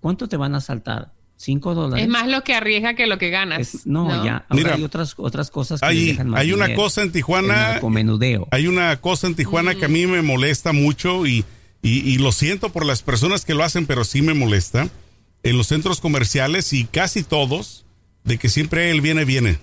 ¿Cuánto 0.00 0.28
te 0.28 0.36
van 0.36 0.54
a 0.54 0.58
asaltar? 0.58 1.12
¿Cinco 1.36 1.74
dólares? 1.74 2.04
Es 2.04 2.08
más 2.10 2.28
lo 2.28 2.42
que 2.44 2.54
arriesga 2.54 2.94
que 2.94 3.06
lo 3.08 3.18
que 3.18 3.30
ganas. 3.30 3.58
Es- 3.74 3.86
no, 3.86 4.08
ya. 4.24 4.36
Ahora 4.36 4.46
Mira, 4.50 4.74
hay 4.74 4.84
otras, 4.84 5.14
otras 5.16 5.50
cosas 5.50 5.80
que 5.80 5.86
hay- 5.86 6.06
dejan 6.06 6.28
más 6.30 6.40
hay 6.40 6.52
una 6.52 6.66
dinero. 6.66 6.82
cosa 6.84 7.02
en 7.02 7.10
Tijuana- 7.10 7.66
El 7.66 7.72
narcomenudeo. 7.72 8.46
Hay 8.52 8.68
una 8.68 8.96
cosa 9.00 9.26
en 9.26 9.34
Tijuana 9.34 9.74
que 9.74 9.86
a 9.86 9.88
mí 9.88 10.06
me 10.06 10.22
molesta 10.22 10.72
mucho 10.72 11.26
y, 11.26 11.44
y- 11.82 11.98
y 12.08 12.18
lo 12.18 12.32
siento 12.32 12.70
por 12.70 12.86
las 12.86 13.02
personas 13.02 13.44
que 13.44 13.54
lo 13.54 13.64
hacen, 13.64 13.86
pero 13.86 14.04
sí 14.04 14.22
me 14.22 14.34
molesta. 14.34 14.88
En 15.42 15.56
los 15.56 15.66
centros 15.66 16.00
comerciales 16.00 16.72
y 16.72 16.84
casi 16.84 17.22
todos, 17.24 17.84
de 18.24 18.38
que 18.38 18.48
siempre 18.48 18.90
él 18.90 19.00
viene, 19.00 19.24
viene. 19.24 19.58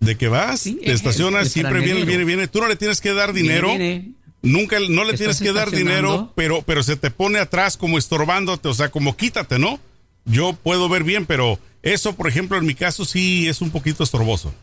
De 0.00 0.16
que 0.16 0.28
vas, 0.28 0.60
Sí, 0.60 0.74
te 0.82 0.86
es- 0.90 0.94
estacionas, 0.96 1.46
es 1.48 1.52
siempre 1.52 1.80
viene, 1.80 2.04
viene, 2.04 2.24
viene. 2.24 2.48
Tú 2.48 2.60
no 2.60 2.68
le 2.68 2.76
tienes 2.76 3.00
que 3.00 3.12
dar 3.12 3.32
dinero. 3.34 3.68
Viene, 3.68 3.88
viene. 3.98 4.14
Nunca, 4.42 4.78
no 4.78 5.04
le 5.04 5.12
¿Estás 5.14 5.18
tienes 5.18 5.40
que 5.40 5.52
dar 5.52 5.70
dinero, 5.70 6.32
pero, 6.34 6.62
pero 6.62 6.82
se 6.82 6.96
te 6.96 7.10
pone 7.10 7.38
atrás 7.38 7.76
como 7.78 7.96
estorbándote, 7.96 8.68
o 8.68 8.74
sea, 8.74 8.90
como 8.90 9.16
quítate, 9.16 9.58
¿no? 9.58 9.80
Yo 10.26 10.52
puedo 10.54 10.88
ver 10.90 11.02
bien, 11.04 11.24
pero 11.24 11.58
eso, 11.82 12.14
por 12.14 12.28
ejemplo, 12.28 12.58
en 12.58 12.66
mi 12.66 12.74
caso 12.74 13.04
sí 13.06 13.48
es 13.48 13.60
un 13.62 13.70
poquito 13.70 14.04
estorboso. 14.04 14.54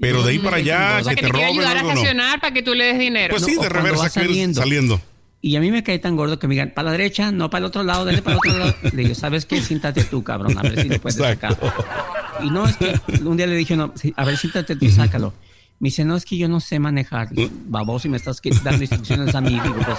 Pero 0.00 0.22
de 0.24 0.32
ahí 0.32 0.38
para 0.40 0.56
allá, 0.56 0.98
O 1.00 1.04
sea, 1.04 1.14
que 1.14 1.20
que 1.20 1.26
te 1.28 1.32
roben 1.32 1.46
ayudar 1.46 1.76
a 1.78 1.82
no. 1.82 2.40
para 2.40 2.52
que 2.52 2.62
tú 2.62 2.74
le 2.74 2.86
des 2.86 2.98
dinero. 2.98 3.30
Pues 3.34 3.42
No, 3.42 3.48
sí, 3.48 3.54
de 3.54 3.68
reversa 3.68 4.08
saliendo. 4.08 5.00
Y 5.44 5.56
a 5.56 5.60
mí 5.60 5.72
me 5.72 5.82
cae 5.82 5.98
tan 5.98 6.14
gordo 6.14 6.38
que 6.38 6.46
me 6.46 6.54
digan, 6.54 6.70
para 6.72 6.86
la 6.86 6.92
derecha, 6.92 7.32
no 7.32 7.50
para 7.50 7.58
el 7.60 7.64
otro 7.66 7.82
lado, 7.82 8.04
dale 8.04 8.22
para 8.22 8.34
el 8.34 8.38
otro 8.38 8.58
lado. 8.58 8.74
Le 8.92 9.02
digo, 9.02 9.14
¿sabes 9.16 9.44
qué? 9.44 9.60
Siéntate 9.60 10.04
tú, 10.04 10.22
cabrón, 10.22 10.56
a 10.56 10.62
ver 10.62 10.80
si 10.80 10.88
lo 10.88 11.00
puedes 11.00 11.18
Exacto. 11.18 11.56
sacar. 11.66 12.44
Y 12.44 12.50
no, 12.50 12.64
es 12.66 12.76
que 12.76 12.98
un 13.24 13.36
día 13.36 13.46
le 13.48 13.56
dije, 13.56 13.74
no, 13.76 13.92
a 14.16 14.24
ver, 14.24 14.36
siéntate 14.38 14.76
tú 14.76 14.84
y 14.84 14.90
sácalo. 14.92 15.34
Me 15.80 15.88
dice, 15.88 16.04
no, 16.04 16.14
es 16.14 16.24
que 16.24 16.36
yo 16.38 16.46
no 16.48 16.60
sé 16.60 16.78
manejar. 16.78 17.28
Baboso, 17.66 18.06
y 18.06 18.10
me 18.12 18.18
estás 18.18 18.40
dando 18.62 18.82
instrucciones 18.84 19.34
a 19.34 19.40
mí. 19.40 19.50
Digo, 19.60 19.74
pues, 19.84 19.98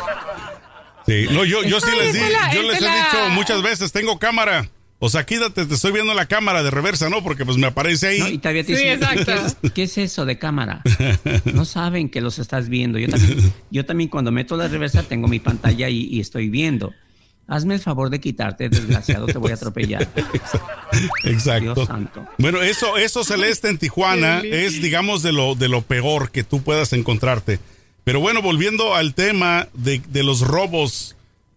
Sí, 1.06 1.28
no, 1.34 1.44
yo, 1.44 1.62
yo 1.64 1.82
sí 1.82 1.92
les, 2.00 2.14
di, 2.14 2.20
la- 2.22 2.54
yo 2.54 2.62
les 2.64 2.76
es 2.78 2.82
he 2.82 2.86
la- 2.86 2.96
dicho 2.96 3.30
muchas 3.32 3.62
veces, 3.62 3.92
tengo 3.92 4.18
cámara. 4.20 4.70
O 5.06 5.10
sea, 5.10 5.26
quítate, 5.26 5.66
te 5.66 5.74
estoy 5.74 5.92
viendo 5.92 6.14
la 6.14 6.28
cámara 6.28 6.64
de 6.64 6.72
reversa, 6.72 7.10
¿no? 7.10 7.22
Porque 7.22 7.44
pues 7.44 7.58
me 7.58 7.68
aparece 7.68 8.08
ahí. 8.08 8.20
no, 8.20 8.30
y 8.30 8.38
todavía 8.38 8.64
te 8.64 8.74
Sí, 8.78 8.84
dicen, 8.84 9.04
exacto. 9.04 9.26
¿qué 9.26 9.68
es, 9.68 9.72
qué 9.74 9.84
es 9.84 9.98
eso 9.98 10.24
de 10.26 10.40
cámara? 10.40 10.82
No 11.54 11.66
saben 11.66 12.08
que 12.08 12.22
los 12.22 12.40
estás 12.40 12.70
viendo. 12.70 12.98
Yo 12.98 13.10
también, 13.10 13.54
yo 13.70 13.86
también 13.86 14.10
cuando 14.10 14.32
meto 14.32 14.56
la 14.56 14.70
reversa 14.70 15.04
tengo 15.04 15.28
mi 15.28 15.40
pantalla 15.40 15.90
y, 15.90 16.06
y 16.06 16.22
estoy 16.22 16.48
viendo. 16.48 16.94
Hazme 17.48 17.74
el 17.74 17.82
favor 17.82 18.10
de 18.12 18.22
quitarte, 18.22 18.70
desgraciado, 18.70 19.26
te 19.26 19.38
voy 19.38 19.52
a 19.52 19.56
atropellar. 19.56 20.08
Exacto. 21.26 21.74
Dios 21.76 21.88
santo. 21.88 22.26
Bueno, 22.38 22.62
eso, 22.62 22.96
eso 22.98 23.26
celeste 23.26 23.68
en 23.68 23.78
Tijuana 23.78 24.40
es, 24.40 24.82
digamos, 24.82 25.22
de 25.22 25.34
lo, 25.34 25.56
de 25.56 25.68
lo 25.68 25.82
peor 25.82 26.32
que 26.32 26.46
tú 26.46 26.62
puedas 26.64 26.94
encontrarte. 26.94 27.60
Pero 28.06 28.22
bueno, 28.22 28.42
volviendo 28.42 28.96
al 28.96 29.14
tema 29.14 29.68
de, 29.74 30.02
de 30.08 30.24
los 30.24 30.40
robos, 30.42 31.16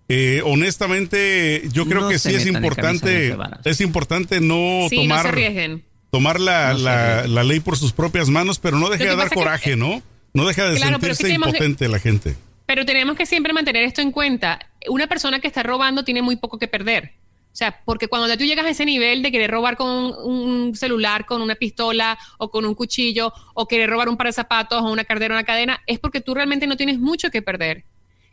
eh, 0.09 0.41
honestamente, 0.45 1.63
yo 1.73 1.87
creo 1.87 2.03
No 2.03 2.09
que 2.09 2.19
sí 2.19 2.35
es 2.35 2.47
importante, 2.47 3.37
es 3.65 3.81
importante 3.81 4.41
no 4.41 4.87
sí, 4.89 5.07
no 5.07 5.17
se 5.23 5.23
tomar, 5.29 5.81
tomar 6.11 6.41
la, 6.41 6.73
No 6.73 6.79
se 6.79 6.85
la- 6.85 7.03
arriesguen. 7.11 7.35
la 7.35 7.45
ley 7.45 7.61
por 7.61 7.77
sus 7.77 7.93
propias 7.93 8.29
manos, 8.29 8.59
pero 8.59 8.79
no 8.79 8.89
deje 8.89 9.05
de 9.07 9.17
dar 9.17 9.29
que- 9.29 9.35
coraje, 9.35 9.77
¿no? 9.77 10.03
No 10.33 10.47
deja 10.47 10.69
de 10.69 10.77
Claro, 10.77 10.99
pero 11.01 11.13
es 11.13 11.19
que 11.19 11.25
sentirse 11.29 11.43
que- 11.43 11.49
impotente 11.57 11.89
la 11.89 11.99
gente. 11.99 12.37
Pero 12.67 12.85
tenemos 12.85 13.17
que 13.17 13.27
siempre 13.27 13.53
mantener 13.53 13.85
esto 13.85 14.01
en 14.01 14.11
cuenta. 14.13 14.59
Una 14.89 15.07
persona 15.07 15.41
que 15.41 15.47
está 15.47 15.63
robando 15.63 16.05
tiene 16.05 16.21
muy 16.23 16.37
poco 16.37 16.59
que 16.59 16.69
perder. 16.69 17.13
O 17.53 17.57
sea, 17.59 17.81
porque 17.87 18.07
cuando 18.09 18.29
ya 18.29 18.37
tú 18.37 18.45
llegas 18.45 18.67
a 18.67 18.71
ese 18.71 18.85
nivel 18.85 19.23
de 19.23 19.33
querer 19.33 19.51
robar 19.51 19.77
con 19.79 19.89
un, 19.89 20.13
un 20.27 20.77
celular, 20.77 21.25
con 21.25 21.41
una 21.41 21.55
pistola 21.55 22.19
o 22.39 22.51
con 22.51 22.67
un 22.67 22.75
cuchillo, 22.75 23.33
o 23.55 23.67
querer 23.67 23.89
robar 23.89 24.09
un 24.11 24.17
par 24.19 24.27
de 24.27 24.35
zapatos 24.35 24.83
o 24.83 24.93
una 24.93 25.05
cartera 25.05 25.35
o 25.35 25.39
una 25.39 25.45
cadena, 25.45 25.81
es 25.87 25.99
porque 25.99 26.21
tú 26.21 26.35
realmente 26.35 26.67
no 26.67 26.77
tienes 26.77 26.99
mucho 26.99 27.31
que 27.31 27.41
perder. 27.41 27.85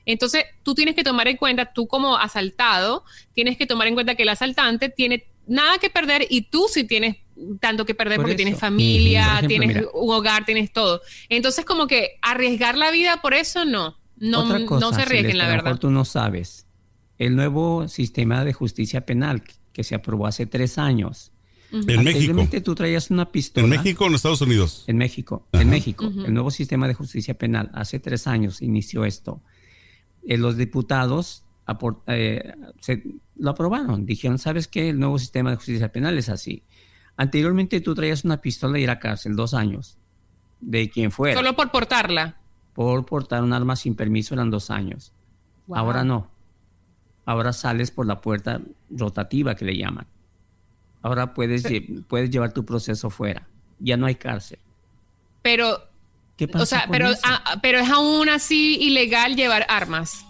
Entonces, 0.06 0.44
tú 0.64 0.76
tienes 0.76 0.96
que 0.96 1.04
tomar 1.04 1.28
en 1.28 1.38
cuenta, 1.38 1.72
tú 1.74 1.88
como 1.88 2.18
asaltado, 2.18 3.04
tienes 3.34 3.58
que 3.58 3.66
tomar 3.66 3.88
en 3.88 3.94
cuenta 3.94 4.16
que 4.16 4.24
el 4.24 4.30
asaltante 4.30 4.90
tiene 4.90 5.26
nada 5.48 5.78
que 5.78 5.90
perder 5.90 6.26
y 6.30 6.44
tú 6.44 6.66
sí 6.70 6.84
tienes 6.86 7.18
tanto 7.60 7.86
que 7.86 7.96
perder 7.96 8.18
Por 8.18 8.24
porque 8.26 8.34
eso. 8.34 8.44
tienes 8.44 8.60
familia, 8.60 9.24
ejemplo, 9.24 9.48
tienes 9.48 9.68
mira. 9.70 9.88
un 9.94 10.14
hogar, 10.14 10.46
tienes 10.46 10.72
todo. 10.72 11.02
Entonces, 11.30 11.66
como 11.66 11.88
que 11.88 12.18
arriesgar 12.22 12.78
la 12.78 12.92
vida 12.92 13.22
por 13.22 13.34
eso, 13.34 13.66
no. 13.66 13.98
No, 14.18 14.44
Otra 14.46 14.66
cosa, 14.66 14.86
no 14.86 14.94
se 14.94 15.02
arriesguen, 15.02 15.38
la 15.38 15.48
verdad. 15.48 15.78
tú 15.80 15.90
no 15.90 16.06
sabes. 16.06 16.68
El 17.18 17.36
nuevo 17.36 17.88
sistema 17.88 18.46
de 18.46 18.54
justicia 18.54 19.06
penal 19.06 19.44
que 19.74 19.84
se 19.84 19.96
aprobó 19.96 20.28
hace 20.28 20.46
tres 20.46 20.78
años. 20.78 21.32
En 21.72 22.04
México. 22.04 22.48
Tú 22.64 22.76
traías 22.76 23.10
una 23.10 23.32
pistola. 23.32 23.66
En 23.66 23.70
México 23.72 24.04
o 24.04 24.08
en 24.08 24.14
Estados 24.14 24.42
Unidos. 24.42 24.84
En 24.88 24.98
México, 24.98 25.48
en 25.54 25.70
México. 25.70 26.06
El 26.06 26.34
nuevo 26.34 26.52
sistema 26.52 26.88
de 26.88 26.94
justicia 26.94 27.34
penal, 27.34 27.72
hace 27.74 28.00
tres 28.00 28.28
años 28.28 28.62
inició 28.62 29.06
esto. 29.06 29.42
Eh, 30.28 30.38
los 30.38 30.58
diputados 30.58 31.44
eh, 32.08 32.54
se- 32.80 33.04
lo 33.36 33.50
aprobaron. 33.52 34.06
Dijeron, 34.06 34.38
¿sabes 34.38 34.68
qué? 34.68 34.90
El 34.90 35.00
nuevo 35.00 35.20
sistema 35.20 35.50
de 35.50 35.56
justicia 35.58 35.92
penal 35.92 36.18
es 36.18 36.30
así. 36.30 36.64
Anteriormente 37.18 37.80
tú 37.82 37.94
traías 37.96 38.24
una 38.26 38.42
pistola 38.42 38.80
y 38.80 38.84
ir 38.84 38.90
a 38.90 39.00
cárcel 39.00 39.36
dos 39.36 39.54
años. 39.54 39.98
De 40.62 40.90
quien 40.90 41.12
fuera. 41.12 41.38
Solo 41.38 41.56
por 41.56 41.72
portarla. 41.72 42.38
Por 42.74 43.06
portar 43.06 43.44
un 43.44 43.54
arma 43.54 43.76
sin 43.76 43.96
permiso 43.96 44.34
eran 44.34 44.50
dos 44.50 44.72
años. 44.72 45.14
Wow. 45.68 45.78
Ahora 45.78 46.04
no. 46.04 46.32
Ahora 47.26 47.54
sales 47.54 47.92
por 47.92 48.06
la 48.06 48.20
puerta 48.22 48.62
rotativa 48.90 49.56
que 49.56 49.66
le 49.66 49.78
llaman. 49.78 50.08
Ahora 51.02 51.34
puedes, 51.34 51.64
puedes 52.08 52.30
llevar 52.30 52.54
tu 52.54 52.66
proceso 52.66 53.10
fuera. 53.10 53.48
Ya 53.80 53.98
no 53.98 54.06
hay 54.06 54.16
cárcel. 54.16 54.60
Pero, 55.42 55.78
¿Qué 56.38 56.48
pasa 56.48 56.64
o 56.64 56.66
sea, 56.66 56.82
con 56.84 56.92
pero, 56.92 57.10
eso? 57.10 57.22
ah, 57.24 57.60
pero 57.62 57.80
es 57.80 57.90
aún 57.90 58.30
así 58.30 58.78
ilegal 58.82 59.36
llevar 59.36 59.66
armas. 59.70 60.26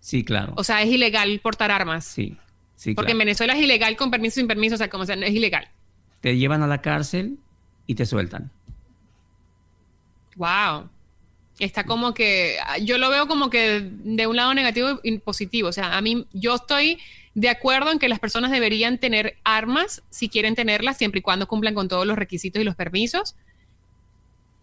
sí, 0.00 0.24
claro. 0.24 0.52
O 0.56 0.64
sea, 0.64 0.82
es 0.82 0.90
ilegal 0.90 1.40
portar 1.40 1.70
armas. 1.70 2.04
sí, 2.04 2.36
sí, 2.76 2.94
Porque 2.94 3.12
en. 3.12 3.18
Venezuela 3.18 3.54
es 3.54 3.62
ilegal 3.62 3.96
con 3.96 4.10
permiso 4.10 4.34
sin 4.36 4.46
permiso, 4.48 4.74
o 4.74 4.78
sea, 4.78 4.88
como 4.88 5.06
sea, 5.06 5.16
no 5.16 5.26
es 5.26 5.32
ilegal. 5.32 5.68
Te 6.20 6.36
llevan 6.36 6.62
a 6.62 6.66
la 6.66 6.82
cárcel 6.82 7.38
y 7.86 7.94
te 7.94 8.06
sueltan. 8.06 8.50
Wow. 10.36 10.88
Está 11.58 11.84
como 11.84 12.14
que, 12.14 12.56
ah, 12.64 12.78
yo 12.78 12.98
lo 12.98 13.10
veo 13.10 13.26
como 13.26 13.50
que 13.50 13.80
de 13.82 14.26
un 14.26 14.36
lado 14.36 14.54
negativo 14.54 15.00
y 15.02 15.18
positivo. 15.18 15.68
O 15.68 15.72
sea, 15.72 15.96
a 15.96 16.00
mí, 16.00 16.26
yo 16.32 16.54
estoy 16.54 16.98
de 17.34 17.48
acuerdo 17.48 17.92
en 17.92 17.98
que 17.98 18.08
las 18.08 18.18
personas 18.18 18.50
deberían 18.50 18.98
tener 18.98 19.36
armas 19.44 20.02
si 20.10 20.28
quieren 20.28 20.54
tenerlas, 20.54 20.98
siempre 20.98 21.20
y 21.20 21.22
cuando 21.22 21.46
cumplan 21.46 21.74
con 21.74 21.88
todos 21.88 22.06
los 22.06 22.16
requisitos 22.16 22.60
y 22.60 22.64
los 22.64 22.74
permisos. 22.74 23.36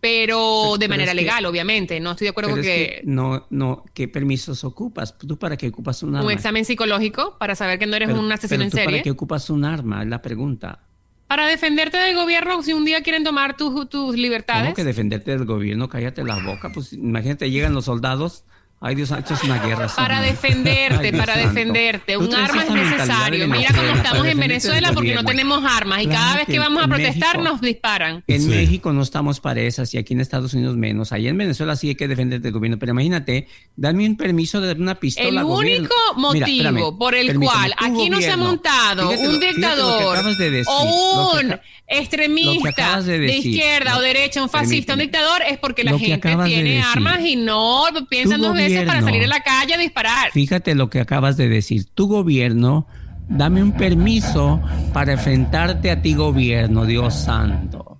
Pero 0.01 0.73
de 0.73 0.79
pero 0.79 0.89
manera 0.91 1.11
que- 1.11 1.15
legal, 1.15 1.45
obviamente. 1.45 1.99
No 1.99 2.11
estoy 2.11 2.25
de 2.25 2.29
acuerdo 2.29 2.51
con 2.51 2.61
que, 2.61 2.63
que 2.63 3.01
no, 3.03 3.45
no, 3.49 3.83
¿qué 3.93 4.07
permisos 4.07 4.63
ocupas? 4.63 5.17
¿Tú 5.17 5.37
para 5.37 5.57
qué 5.57 5.67
ocupas 5.67 6.01
un 6.03 6.15
arma? 6.15 6.25
un 6.25 6.31
examen 6.31 6.63
psicológico 6.65 7.37
para 7.37 7.55
saber 7.55 7.79
que 7.79 7.85
no 7.85 7.95
eres 7.95 8.07
Pero- 8.09 8.19
un 8.21 8.31
asesino 8.31 8.49
pero 8.59 8.63
en 8.63 8.69
tú 8.71 8.77
serie. 8.77 8.91
¿Para 8.91 9.03
qué 9.03 9.11
ocupas 9.11 9.49
un 9.49 9.65
arma? 9.65 10.01
Es 10.03 10.07
la 10.09 10.21
pregunta. 10.21 10.79
Para 11.27 11.45
defenderte 11.47 11.97
del 11.97 12.15
gobierno 12.15 12.63
si 12.63 12.73
un 12.73 12.85
día 12.85 13.03
quieren 13.03 13.23
tomar 13.23 13.55
tus, 13.57 13.87
tus 13.89 14.15
libertades. 14.15 14.63
¿Cómo 14.63 14.73
que 14.75 14.83
defenderte 14.83 15.31
del 15.31 15.45
gobierno? 15.45 15.87
Cállate 15.89 16.23
la 16.23 16.43
boca. 16.43 16.71
Pues 16.73 16.93
imagínate, 16.93 17.51
llegan 17.51 17.73
los 17.73 17.85
soldados. 17.85 18.45
Ay, 18.82 18.95
Dios, 18.95 19.11
esto 19.11 19.34
es 19.34 19.43
una 19.43 19.59
guerra. 19.59 19.88
Para 19.93 20.21
defenderte, 20.21 21.07
Ay, 21.07 21.11
para 21.11 21.34
santo. 21.34 21.49
defenderte. 21.49 22.15
Un 22.17 22.34
arma 22.34 22.63
es 22.63 22.69
necesario. 22.71 23.47
Mira 23.49 23.73
cómo 23.75 23.89
estamos 23.93 24.25
en 24.25 24.39
Venezuela 24.39 24.93
porque 24.93 25.13
no 25.15 25.21
gobierno. 25.23 25.30
tenemos 25.30 25.65
armas 25.69 26.01
y 26.01 26.07
cada 26.07 26.38
vez 26.38 26.45
que 26.45 26.53
que 26.53 26.59
vamos 26.59 26.82
a 26.84 26.88
protestar 26.88 27.38
México- 27.38 27.51
nos 27.51 27.61
disparan. 27.61 28.23
En 28.27 28.41
Sí. 28.41 28.47
México 28.47 28.93
no 28.93 29.01
estamos 29.01 29.41
para 29.41 29.59
esas 29.59 29.93
y 29.93 29.97
aquí 29.97 30.13
en 30.13 30.21
Estados 30.21 30.53
Unidos 30.53 30.77
menos. 30.77 31.11
Allá 31.11 31.30
en 31.30 31.38
Venezuela 31.38 31.75
sí 31.75 31.89
hay 31.89 31.95
que 31.95 32.07
defenderte 32.07 32.43
del 32.43 32.53
gobierno. 32.53 32.80
Pero 32.80 32.93
imagínate, 32.93 33.47
dame 33.75 34.05
un 34.07 34.15
permiso 34.15 34.61
de 34.61 34.67
dar 34.67 34.77
una 34.80 34.95
pistola 34.95 35.27
El 35.41 35.43
gobierno. 35.45 35.80
único 35.82 35.95
motivo 36.15 36.45
Mira, 36.45 36.69
espérame, 36.69 36.97
por 36.97 37.15
el 37.15 37.38
cual 37.38 37.73
aquí 37.77 38.09
no 38.09 38.21
se 38.21 38.27
ha 38.32 38.36
gobierno, 38.38 38.45
montado 38.45 39.09
fíjate 39.11 39.27
un 39.27 39.39
dictador 39.41 40.15
acabas 40.15 40.38
de 40.38 40.51
decir, 40.51 40.73
o 40.73 41.32
que 41.38 41.45
un 41.47 41.59
extremista 41.86 43.01
de 43.01 43.36
izquierda 43.38 43.97
o 43.97 44.01
derecha, 44.01 44.41
un 44.41 44.49
fascista, 44.49 44.93
un 44.93 44.99
dictador, 44.99 45.41
es 45.49 45.57
porque 45.57 45.84
la 45.84 45.97
gente 45.97 46.30
de 46.30 46.43
tiene 46.45 46.82
armas 46.82 47.19
y 47.25 47.36
no 47.36 47.84
piensan 48.09 48.39
dos 48.41 48.53
veces 48.53 48.68
para 48.86 49.01
salir 49.01 49.24
a 49.24 49.28
la 49.28 49.41
calle 49.41 49.74
a 49.74 49.78
disparar. 49.78 50.32
Fíjate 50.32 50.76
lo 50.76 50.89
que 50.89 50.99
acabas 50.99 51.38
de 51.38 51.49
decir. 51.49 51.86
Tu 51.93 52.07
gobierno, 52.07 52.88
dame 53.28 53.61
un 53.63 53.72
permiso 53.74 54.61
para 54.93 55.13
enfrentarte 55.13 55.91
a 55.91 56.01
ti 56.01 56.13
gobierno, 56.13 56.86
Dios 56.86 57.13
santo. 57.15 57.95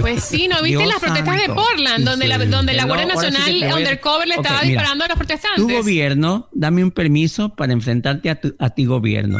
Pues 0.00 0.22
sí, 0.22 0.46
¿no 0.48 0.62
viste 0.62 0.78
Dios 0.78 0.86
las 0.86 1.00
protestas 1.00 1.36
de. 1.48 1.52
Portland, 1.52 2.04
donde, 2.04 2.28
la, 2.28 2.38
Sí. 2.38 2.46
donde 2.46 2.72
la 2.74 2.84
Guardia 2.84 3.06
sí 3.16 3.26
que 3.26 3.30
Nacional 3.32 3.72
a- 3.72 3.76
undercover 3.76 4.28
le 4.28 4.34
estaba 4.36 4.60
mira. 4.62 4.68
disparando 4.68 5.04
a 5.04 5.08
los 5.08 5.14
Tu 5.14 5.18
protestantes? 5.18 5.76
gobierno, 5.76 6.48
dame 6.52 6.84
un 6.84 6.90
permiso 6.92 7.54
para 7.56 7.72
enfrentarte 7.72 8.30
a, 8.30 8.40
tu- 8.40 8.54
a 8.58 8.70
ti 8.70 8.84
gobierno. 8.84 9.38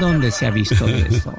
¿Dónde 0.00 0.30
se 0.30 0.46
ha 0.46 0.50
visto 0.50 0.86
eso? 0.86 1.34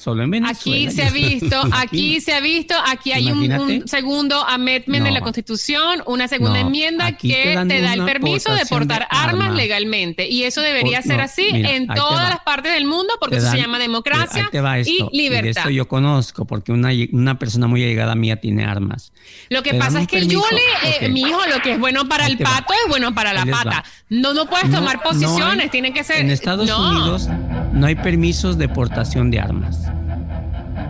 Solo 0.00 0.22
en 0.22 0.30
Venezuela. 0.30 0.58
Aquí 0.58 0.90
se 0.90 1.02
ha 1.02 1.10
visto, 1.10 1.60
aquí 1.72 2.20
se 2.22 2.32
ha 2.32 2.40
visto, 2.40 2.74
aquí 2.86 3.12
hay 3.12 3.30
un, 3.30 3.86
segundo 3.86 4.42
amendment 4.48 5.04
de 5.04 5.10
la 5.10 5.18
No. 5.18 5.24
Constitución, 5.24 6.02
una 6.06 6.26
segunda 6.26 6.60
No, 6.60 6.66
enmienda 6.66 7.12
que 7.18 7.54
te 7.68 7.80
da 7.82 7.92
el 7.92 8.04
permiso 8.06 8.54
de 8.54 8.64
portar 8.64 9.06
armas 9.10 9.48
armas. 9.48 9.54
legalmente. 9.56 10.26
Y 10.26 10.44
eso 10.44 10.62
debería 10.62 10.98
Por- 11.00 11.06
ser 11.06 11.16
no, 11.18 11.22
así 11.24 11.48
mira, 11.52 11.72
en 11.72 11.86
todas 11.86 12.30
las 12.30 12.40
partes 12.40 12.72
del 12.72 12.86
mundo 12.86 13.12
porque 13.20 13.36
eso 13.36 13.50
se 13.50 13.58
llama 13.58 13.78
democracia 13.78 14.48
va 14.64 14.78
esto, 14.78 14.90
y 14.92 14.98
de 15.02 15.08
libertad. 15.12 15.48
esto 15.64 15.70
yo 15.70 15.86
conozco, 15.86 16.46
porque 16.46 16.72
una, 16.72 16.90
una 17.12 17.38
persona 17.38 17.66
muy 17.66 17.82
allegada 17.84 18.14
mía 18.14 18.36
tiene 18.36 18.64
armas. 18.64 19.12
Lo 19.50 19.62
que 19.62 19.72
Te 19.72 19.78
pasa 19.78 20.00
es 20.00 20.08
que 20.08 20.18
permiso, 20.20 20.40
Julie, 20.40 20.62
eh, 21.02 21.08
mi 21.10 21.20
hijo, 21.22 21.40
lo 21.46 21.60
que 21.60 21.72
es 21.72 21.78
bueno 21.78 22.08
para 22.08 22.24
Ahí 22.24 22.32
el 22.32 22.38
va. 22.46 22.50
pato 22.60 22.72
es 22.72 22.88
bueno 22.88 23.14
para 23.14 23.34
la 23.34 23.42
Ahí 23.42 23.50
pata. 23.50 23.68
va. 23.70 23.84
No, 24.08 24.32
no 24.32 24.46
puedes 24.48 24.68
No- 24.70 24.78
tomar 24.78 24.96
no 24.96 25.02
posiciones, 25.02 25.64
hay- 25.64 25.68
tiene 25.70 25.92
que 25.92 26.02
ser. 26.04 26.20
En 26.20 26.30
Estados 26.30 26.66
no. 26.66 26.90
Unidos 26.90 27.28
no 27.72 27.86
hay 27.86 27.94
permisos 27.96 28.58
de 28.58 28.68
portación 28.68 29.30
de 29.30 29.40
armas. 29.40 29.78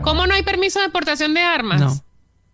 ¿Cómo 0.03 0.27
no 0.27 0.35
hay 0.35 0.43
permiso 0.43 0.81
de 0.81 0.89
portación 0.91 1.35
de 1.35 1.41
armas? 1.41 1.81
No, 1.81 2.03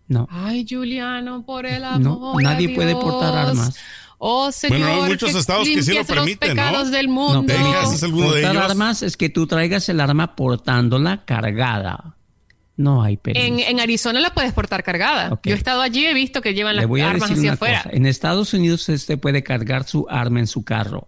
no. 0.07 0.27
Ay, 0.31 0.65
Juliano, 0.69 1.45
por 1.45 1.65
el 1.65 1.83
amor. 1.83 2.01
No, 2.01 2.33
nadie 2.41 2.71
a 2.71 2.75
puede 2.75 2.89
Dios. 2.89 3.03
portar 3.03 3.35
armas. 3.35 3.75
Oh, 4.19 4.51
Señor. 4.51 4.79
Bueno, 4.79 5.03
hay 5.03 5.09
muchos 5.11 5.35
estados 5.35 5.67
que 5.67 5.83
sí 5.83 5.93
lo 5.93 6.03
permiten, 6.03 6.49
los 6.49 6.57
¿no? 6.57 6.63
pecados 6.63 6.91
del 6.91 7.07
No, 7.07 7.13
mundo. 7.13 7.53
Texas 7.53 7.93
es 7.93 8.03
alguno 8.03 8.31
de 8.31 8.41
portar 8.41 8.51
ellos. 8.55 8.71
armas 8.71 9.03
es 9.03 9.15
que 9.15 9.29
tú 9.29 9.45
traigas 9.47 9.87
el 9.89 9.99
arma 9.99 10.35
portándola 10.35 11.23
cargada. 11.25 12.15
No 12.77 13.01
hay 13.03 13.17
permiso. 13.17 13.45
En, 13.45 13.59
en 13.59 13.79
Arizona 13.79 14.19
la 14.19 14.33
puedes 14.33 14.53
portar 14.53 14.83
cargada. 14.83 15.33
Ok. 15.33 15.41
Yo 15.47 15.53
he 15.53 15.57
estado 15.57 15.81
allí 15.81 16.01
y 16.01 16.05
he 16.07 16.13
visto 16.13 16.41
que 16.41 16.53
llevan 16.53 16.75
Le 16.75 16.81
las 16.81 16.87
voy 16.89 17.01
a 17.01 17.09
armas 17.11 17.29
decir 17.29 17.37
hacia 17.37 17.49
una 17.49 17.53
afuera. 17.53 17.83
cosa. 17.83 17.95
En 17.95 18.05
Estados 18.05 18.53
Unidos 18.53 18.87
usted 18.89 19.19
puede 19.19 19.43
cargar 19.43 19.83
su 19.85 20.05
arma 20.09 20.39
en 20.39 20.47
su 20.47 20.63
carro, 20.63 21.07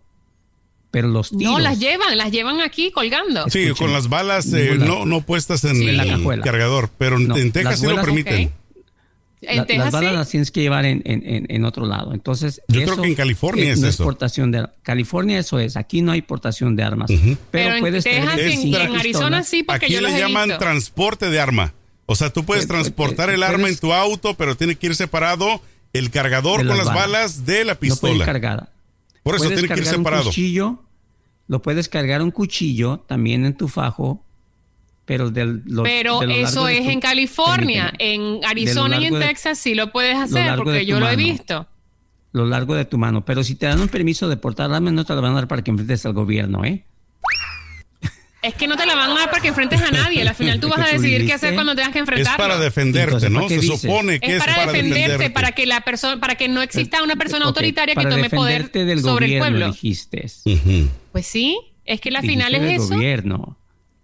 pero 0.92 1.08
los 1.08 1.30
tiros... 1.30 1.44
No, 1.54 1.60
las 1.60 1.80
llevan, 1.80 2.18
las 2.18 2.32
llevan 2.32 2.62
aquí 2.62 2.92
colgando. 2.92 3.46
Sí, 3.50 3.60
Escuchen, 3.64 3.76
con 3.88 3.94
las 3.94 4.10
balas 4.10 4.52
eh, 4.54 4.76
no, 4.80 5.06
no 5.06 5.22
puestas 5.22 5.64
en 5.66 5.76
Sí. 5.76 5.88
el 5.88 6.00
En 6.00 6.28
la 6.28 6.42
cargador, 6.42 6.90
pero 6.98 7.18
en- 7.18 7.28
No, 7.28 7.38
en 7.38 7.52
Texas 7.52 7.80
sí 7.80 7.86
lo 7.88 7.96
permiten. 8.02 8.48
Ok. 8.48 8.52
En 9.42 9.56
la- 9.58 9.66
Texas 9.66 9.86
las 9.86 9.94
balas 9.94 10.12
sí. 10.12 10.18
las 10.18 10.30
tienes 10.30 10.52
que 10.52 10.62
llevar 10.62 10.86
en, 10.86 11.02
en- 11.06 11.24
en- 11.26 11.46
en 11.48 11.64
otro 11.66 11.86
lado. 11.86 12.14
Entonces, 12.14 12.62
Yo 12.68 12.82
eso 12.82 12.92
creo 12.92 13.04
que 13.04 13.10
en 13.10 13.16
California 13.16 13.64
eh, 13.66 13.72
es 13.72 13.80
no 13.80 13.88
eso. 13.88 14.04
portación 14.04 14.52
de 14.52 14.68
California 14.84 15.40
eso 15.40 15.60
es. 15.60 15.78
Aquí 15.78 16.02
no 16.02 16.12
hay 16.12 16.22
portación 16.22 16.76
de 16.76 16.84
armas. 16.84 17.10
Pero, 17.10 17.38
Pero 17.52 17.76
en 17.76 17.80
puedes 17.80 18.04
Texas 18.04 18.32
tener 18.36 18.48
y 18.50 18.52
en, 18.54 18.62
cinco 18.62 18.78
y 18.78 18.82
en 18.82 18.96
Arizona 18.98 19.44
sí, 19.44 19.64
porque 19.64 19.86
Aquí 19.86 19.94
yo 19.94 20.02
le 20.02 20.18
llaman 20.20 20.50
visto. 20.50 20.60
transporte 20.60 21.30
de 21.30 21.40
arma. 21.40 21.74
O 22.06 22.16
sea, 22.16 22.32
tú 22.34 22.44
puedes 22.44 22.66
Pues, 22.66 22.80
pues, 22.80 22.84
transportar 22.96 23.30
eh, 23.30 23.36
el 23.36 23.44
arma 23.44 23.56
en 23.56 23.62
puedes- 23.62 23.80
tu 23.80 23.94
auto, 23.94 24.34
pero 24.34 24.58
tiene 24.58 24.76
que 24.76 24.88
ir 24.88 24.96
separado 24.96 25.62
el 25.94 26.10
cargador 26.10 26.58
con 26.58 26.68
las 26.68 26.78
las 26.80 26.88
balas. 26.88 27.02
balas 27.12 27.46
de 27.46 27.64
la 27.66 27.74
No 27.76 27.80
puede 27.80 27.88
ir 27.88 27.92
pistola. 27.94 28.26
cargada. 28.26 28.70
Por 29.30 29.36
eso 29.36 29.46
Puedes 29.46 29.60
tiene 29.60 29.74
que 29.74 29.80
ir 29.80 29.86
cargar 29.86 29.96
un 30.00 30.04
separado. 30.06 30.24
cuchillo, 30.26 30.84
lo 31.48 31.62
puedes 31.62 31.90
cargar 31.90 32.22
un 32.22 32.32
cuchillo 32.32 33.00
también 33.08 33.46
en 33.46 33.56
tu 33.58 33.68
fajo, 33.68 34.24
pero 35.06 35.30
del 35.32 35.64
lo- 35.66 35.84
Pero 35.84 36.20
de 36.20 36.28
lo 36.28 36.34
eso 36.34 36.44
largo 36.44 36.66
de 36.68 36.78
es 36.78 36.84
tu- 36.84 36.90
en 36.92 37.00
California. 37.00 37.94
En 37.98 38.40
Arizona 38.46 38.98
y 39.00 39.06
en 39.06 39.14
de- 39.16 39.20
Texas 39.26 39.58
sí 39.58 39.74
lo 39.76 39.92
puedes 39.92 40.16
hacer 40.18 40.56
porque 40.56 40.86
yo 40.86 41.00
lo 41.00 41.10
he 41.10 41.16
visto. 41.16 41.68
lo 42.32 42.46
largo 42.46 42.76
de 42.76 42.86
tu 42.86 43.00
mano. 43.00 43.26
Pero 43.26 43.44
si 43.44 43.56
te 43.56 43.66
dan 43.66 43.82
un 43.82 43.88
permiso 43.88 44.30
de 44.30 44.38
portar 44.38 44.72
armas, 44.72 44.94
no 44.94 45.04
te 45.04 45.16
lo 45.16 45.22
van 45.24 45.32
a 45.32 45.36
dar 45.36 45.48
para 45.48 45.64
que 45.64 45.72
enfrentes 45.72 46.06
al 46.06 46.14
gobierno, 46.14 46.64
¿eh? 46.64 46.86
Es 48.42 48.54
que 48.54 48.68
no 48.68 48.78
te 48.78 48.86
la 48.86 48.96
van 48.96 49.12
a 49.12 49.16
dar 49.16 49.30
para 49.30 49.42
que 49.42 49.50
enfrentes 49.50 49.82
a 49.82 49.92
nadie. 49.92 50.22
Al 50.26 50.34
final 50.34 50.62
tú 50.62 50.70
vas 50.70 50.80
a 50.80 50.88
decidir 50.94 51.26
qué 51.26 51.34
hacer 51.34 51.54
cuando 51.56 51.76
tengas 51.76 51.92
que 51.92 52.00
Es 52.00 52.04
enfrentarlo. 52.04 52.38
para 52.38 52.58
defenderte, 52.58 53.04
Entonces, 53.16 53.32
¿no? 53.32 53.40
¿para 53.40 53.48
qué 53.50 53.56
Se 53.56 53.62
dices? 53.62 53.82
supone 53.82 54.20
que 54.22 54.28
es 54.28 54.34
es, 54.36 54.40
para, 54.40 54.66
defenderte, 54.66 55.00
defenderte. 55.02 55.30
para 55.32 55.52
que 55.52 55.66
la 55.66 55.82
persona, 55.82 56.22
para 56.22 56.36
que 56.36 56.48
no 56.48 56.62
exista 56.62 57.04
una 57.04 57.18
persona 57.18 57.46
Ok, 57.46 57.50
autoritaria 57.50 57.96
que 57.96 58.06
tome 58.06 58.30
poder 58.30 58.72
del 58.72 59.02
sobre 59.02 59.26
el 59.26 59.32
gobierno, 59.34 59.40
pueblo. 59.58 59.72
dijiste. 59.74 60.26
Ujú. 60.46 60.90
Pues 61.12 61.28
sí, 61.28 61.60
es 61.84 62.00
que 62.00 62.12
la 62.12 62.22
Dijiste 62.22 62.42
final 62.44 62.56
es 62.56 62.62
del 62.62 62.72
eso. 62.76 62.88
gobierno. 62.88 63.58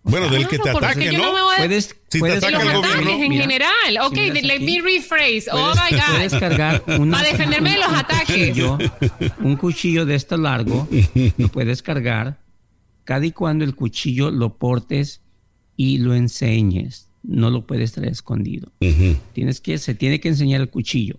Bueno, 0.04 0.30
del 0.30 0.48
que 0.48 0.60
te 0.60 0.72
porque 0.72 0.86
ataque, 0.86 1.12
¿no? 1.14 1.32
no 1.32 1.52
a- 1.52 1.56
Puedes, 1.56 1.86
Si 1.86 1.94
te 2.10 2.20
puedes 2.20 2.38
ataca 2.38 2.52
Los 2.52 2.62
el 2.62 2.68
gobierno. 2.76 2.94
ataques 3.00 3.22
en 3.24 3.30
Mira, 3.30 3.42
general. 3.44 3.98
Ok, 4.04 4.18
miras 4.18 4.44
let 4.44 4.54
aquí, 4.56 4.66
me 4.66 4.82
rephrase. 4.82 5.46
Oh 5.52 5.72
puedes- 5.74 5.92
my 5.92 5.98
Puedes 6.12 6.32
God. 6.34 6.40
cargar 6.40 6.84
una, 7.00 7.18
Para 7.18 7.30
defenderme 7.30 7.72
de 7.72 7.78
los 7.78 7.88
un 7.88 7.96
ataques. 7.96 8.26
cuchillo, 8.50 8.78
un 9.40 9.56
cuchillo 9.56 10.06
de 10.06 10.16
esto 10.16 10.38
largo, 10.38 10.88
lo 11.38 11.48
puedes 11.48 11.82
cargar 11.82 12.38
cada 13.06 13.26
y 13.26 13.32
cuando 13.32 13.64
el 13.64 13.76
cuchillo 13.76 14.32
lo 14.32 14.58
portes 14.58 15.22
y 15.78 16.00
lo 16.00 16.14
enseñes. 16.14 17.10
No 17.24 17.50
lo 17.50 17.66
puedes 17.66 17.94
traer 17.94 18.12
escondido. 18.12 18.72
Tienes 19.34 19.62
que, 19.62 19.78
se 19.78 19.96
tiene 19.96 20.20
que 20.20 20.28
enseñar 20.28 20.62
el 20.62 20.70
cuchillo. 20.70 21.18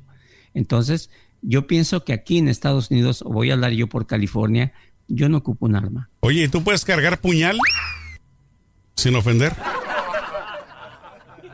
Entonces, 0.55 1.11
yo 1.43 1.66
pienso 1.66 2.05
que 2.05 2.12
aquí 2.12 2.39
en 2.39 2.49
Estados 2.49 2.91
Unidos, 2.91 3.22
o 3.22 3.30
voy 3.30 3.51
a 3.51 3.55
hablar 3.55 3.72
yo 3.72 3.89
por 3.89 4.07
California, 4.07 4.72
yo 5.09 5.28
no 5.28 5.39
ocupo 5.39 5.66
un 5.66 5.74
arma. 5.74 6.11
Oye, 6.20 6.45
¿y 6.45 6.49
tú 6.49 6.62
puedes 6.62 6.84
cargar 6.84 7.20
puñal? 7.20 7.59
Sin 8.95 9.14
ofender. 9.16 9.53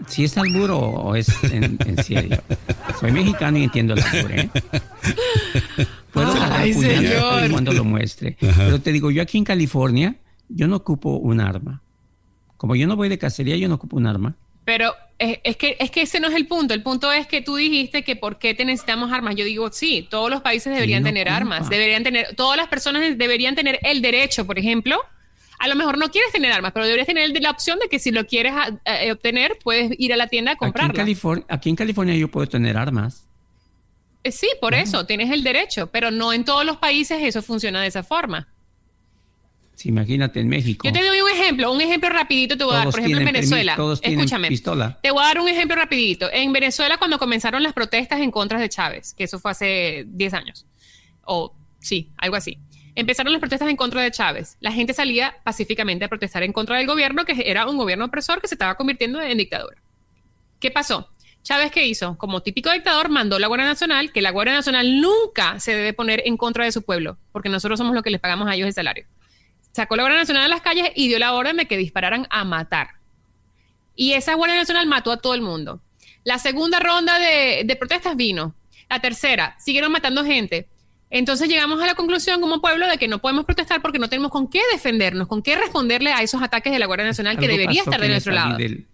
Si 0.09 0.25
es 0.25 0.37
alburo 0.37 0.79
o 0.79 1.15
es 1.15 1.29
en, 1.45 1.79
en 1.87 2.03
serio. 2.03 2.43
Soy 3.01 3.13
mexicano 3.13 3.59
y 3.59 3.65
entiendo 3.65 3.95
el 3.95 4.03
albur, 4.03 4.33
¿eh? 4.33 4.51
Puedo 6.13 6.35
Ay, 6.41 6.75
señor. 6.75 7.51
cuando 7.51 7.73
lo 7.73 7.85
muestre. 7.85 8.37
Pero 8.41 8.81
te 8.81 8.93
digo, 8.93 9.11
yo 9.11 9.23
aquí 9.23 9.39
en 9.39 9.45
California, 9.45 10.17
yo 10.49 10.69
no 10.69 10.77
ocupo 10.77 11.17
un 11.17 11.41
arma. 11.41 11.83
Como 12.57 12.77
yo 12.77 12.87
no 12.87 12.97
voy 12.97 13.09
de 13.09 13.19
cacería, 13.19 13.57
yo 13.57 13.69
no 13.69 13.77
ocupo 13.77 13.97
un 13.97 14.07
arma. 14.07 14.37
Pero 14.65 14.95
eh, 15.19 15.41
es 15.43 15.57
que, 15.57 15.77
es 15.81 15.91
que 15.91 16.03
ese 16.03 16.21
no 16.21 16.29
es 16.29 16.35
el 16.35 16.47
punto. 16.47 16.75
El 16.75 16.83
punto 16.83 17.11
es 17.13 17.27
que 17.27 17.43
tú 17.43 17.57
dijiste 17.57 18.05
que 18.05 18.15
por 18.15 18.39
qué 18.39 18.55
te 18.55 18.65
necesitamos 18.65 19.11
armas. 19.11 19.35
Yo 19.35 19.45
digo, 19.45 19.71
sí, 19.73 20.07
todos 20.09 20.31
los 20.31 20.43
países 20.43 20.73
deberían 20.73 21.03
no 21.03 21.09
tener 21.09 21.29
armas. 21.29 21.69
Deberían 21.69 22.05
tener, 22.05 22.35
todas 22.37 22.57
las 22.57 22.69
personas 22.69 23.19
deberían 23.19 23.55
tener 23.55 23.81
el 23.83 24.03
derecho, 24.03 24.47
por 24.47 24.59
ejemplo. 24.59 24.99
A 25.63 25.69
lo 25.69 25.77
mejor 25.77 25.97
no 25.97 26.09
quieres 26.11 26.33
tener 26.33 26.51
armas, 26.51 26.73
pero 26.73 26.87
deberías 26.87 27.07
tener 27.07 27.31
la 27.41 27.51
opción 27.53 27.79
de 27.79 27.89
que 27.89 28.01
si 28.01 28.11
lo 28.11 28.27
quieres 28.27 28.53
ah, 28.53 28.71
eh, 28.85 29.13
obtener, 29.13 29.59
puedes 29.63 29.93
ir 29.97 30.13
a 30.13 30.17
la 30.17 30.27
tienda 30.27 30.51
a 30.51 30.55
Aquí 30.55 30.65
en, 30.65 30.73
comprarlo. 30.73 30.95
California, 30.95 31.47
aquí 31.49 31.71
en 31.71 31.77
California 31.77 32.17
yo 32.17 32.29
puedo 32.29 32.49
tener 32.49 32.77
armas. 32.77 33.29
Eh, 34.25 34.33
Sí, 34.33 34.49
por 34.61 34.75
eso, 34.75 35.07
tienes 35.07 35.31
el 35.31 35.45
derecho, 35.45 35.87
pero 35.87 36.11
no 36.11 36.33
en 36.33 36.45
todos 36.45 36.67
los 36.67 36.79
países 36.79 37.23
eso 37.23 37.43
funciona 37.43 37.81
de 37.81 37.87
esa 37.87 38.03
forma. 38.03 38.49
Si 39.77 39.89
imagínate 39.89 40.41
en 40.41 40.49
México. 40.49 40.85
Yo 40.85 40.93
te 40.93 41.01
doy 41.07 41.21
un 41.21 41.31
ejemplo, 41.31 41.71
un 41.71 41.81
ejemplo 41.81 42.11
rapidito 42.11 42.57
te 42.59 42.65
voy 42.65 42.75
a 42.75 42.79
dar. 42.79 42.91
Por 42.91 42.99
ejemplo, 42.99 43.21
en 43.21 43.25
tienen 43.27 43.35
Venezuela. 43.35 43.77
todos 43.77 44.01
Escúchame. 44.03 44.49
pistola. 44.49 44.99
Te 45.01 45.13
voy 45.13 45.23
a 45.23 45.27
dar 45.29 45.39
un 45.39 45.49
ejemplo 45.49 45.77
rapidito. 45.77 46.29
En 46.33 46.53
Venezuela, 46.53 46.99
cuando 46.99 47.21
comenzaron 47.21 47.63
las 47.63 47.73
protestas 47.73 48.21
en 48.21 48.33
contra 48.33 48.59
de 48.59 48.69
Chávez, 48.69 49.15
que 49.15 49.23
eso 49.25 49.39
fue 49.39 49.53
hace 49.53 50.07
10 50.09 50.35
años, 50.35 50.67
o 51.25 51.55
sí, 51.79 52.11
algo 52.17 52.35
así. 52.35 52.59
Empezaron 52.95 53.33
las 53.33 53.41
protestas 53.41 53.69
en 53.69 53.77
contra 53.77 54.03
de 54.03 54.11
Chávez. 54.11 54.57
La 54.61 54.71
gente 54.71 54.93
salía 54.93 55.37
pacíficamente 55.45 56.05
a 56.05 56.09
protestar 56.09 56.43
en 56.43 56.53
contra 56.53 56.77
del 56.77 56.87
gobierno, 56.87 57.25
que 57.25 57.43
era 57.47 57.67
un 57.67 57.79
gobierno 57.79 58.05
opresor 58.05 58.41
que 58.41 58.49
se 58.49 58.55
estaba 58.55 58.75
convirtiendo 58.75 59.21
en 59.21 59.39
dictadura. 59.39 59.81
¿Qué 60.61 60.71
pasó? 60.71 61.09
Chávez, 61.43 61.73
¿qué 61.73 61.87
hizo? 61.87 62.17
Como 62.19 62.43
típico 62.43 62.71
dictador, 62.71 63.09
mandó 63.09 63.39
la 63.39 63.49
Guardia 63.49 63.67
Nacional, 63.67 64.13
que 64.13 64.23
la 64.23 64.31
Guardia 64.31 64.55
Nacional 64.55 65.01
nunca 65.01 65.59
se 65.59 65.75
debe 65.75 65.93
poner 65.93 66.23
en 66.27 66.37
contra 66.37 66.65
de 66.65 66.71
su 66.71 66.83
pueblo, 66.83 67.19
porque 67.33 67.49
nosotros 67.49 67.79
somos 67.79 67.95
los 67.95 68.05
que 68.05 68.11
les 68.11 68.21
pagamos 68.21 68.47
a 68.47 68.55
ellos 68.55 68.69
el 68.69 68.75
salario. 68.75 69.07
Sacó 69.73 69.97
la 69.97 70.03
Guardia 70.05 70.21
Nacional 70.21 70.45
a 70.45 70.49
las 70.49 70.61
calles 70.61 70.91
y 70.95 71.09
dio 71.09 71.19
la 71.19 71.33
orden 71.33 71.57
de 71.57 71.67
que 71.67 71.79
dispararan 71.79 72.27
a 72.31 72.45
matar. 72.45 72.91
Y 73.97 74.13
esa 74.13 74.35
Guardia 74.35 74.57
Nacional 74.57 74.87
mató 74.87 75.11
a 75.11 75.17
todo 75.17 75.35
el 75.35 75.41
mundo. 75.41 75.81
La 76.25 76.39
segunda 76.39 76.79
ronda 76.79 77.19
de, 77.19 77.63
de 77.65 77.77
protestas 77.77 78.15
vino. 78.17 78.55
La 78.89 79.01
tercera, 79.01 79.57
siguieron 79.59 79.91
matando 79.91 80.25
gente. 80.25 80.69
Entonces 81.15 81.49
llegamos 81.49 81.81
a 81.83 81.87
la 81.87 81.95
conclusión 81.95 82.41
como 82.41 82.61
pueblo 82.61 82.89
de 82.89 82.97
que 82.99 83.07
no 83.07 83.21
podemos 83.21 83.45
protestar 83.45 83.83
porque 83.83 83.99
no 83.99 84.09
tenemos 84.09 84.31
con 84.33 84.49
qué 84.49 84.61
defendernos, 84.73 85.29
con 85.29 85.43
qué 85.43 85.57
responderle 85.57 86.11
a 86.11 86.23
esos 86.23 86.43
ataques 86.43 86.73
de 86.73 86.79
la 86.79 86.87
Guardia 86.87 87.07
Nacional 87.07 87.39
que 87.39 87.47
debería 87.47 87.83
estar 87.83 88.01
de 88.01 88.09
nuestro 88.09 88.33
lado. 88.33 88.57
del- 88.57 88.87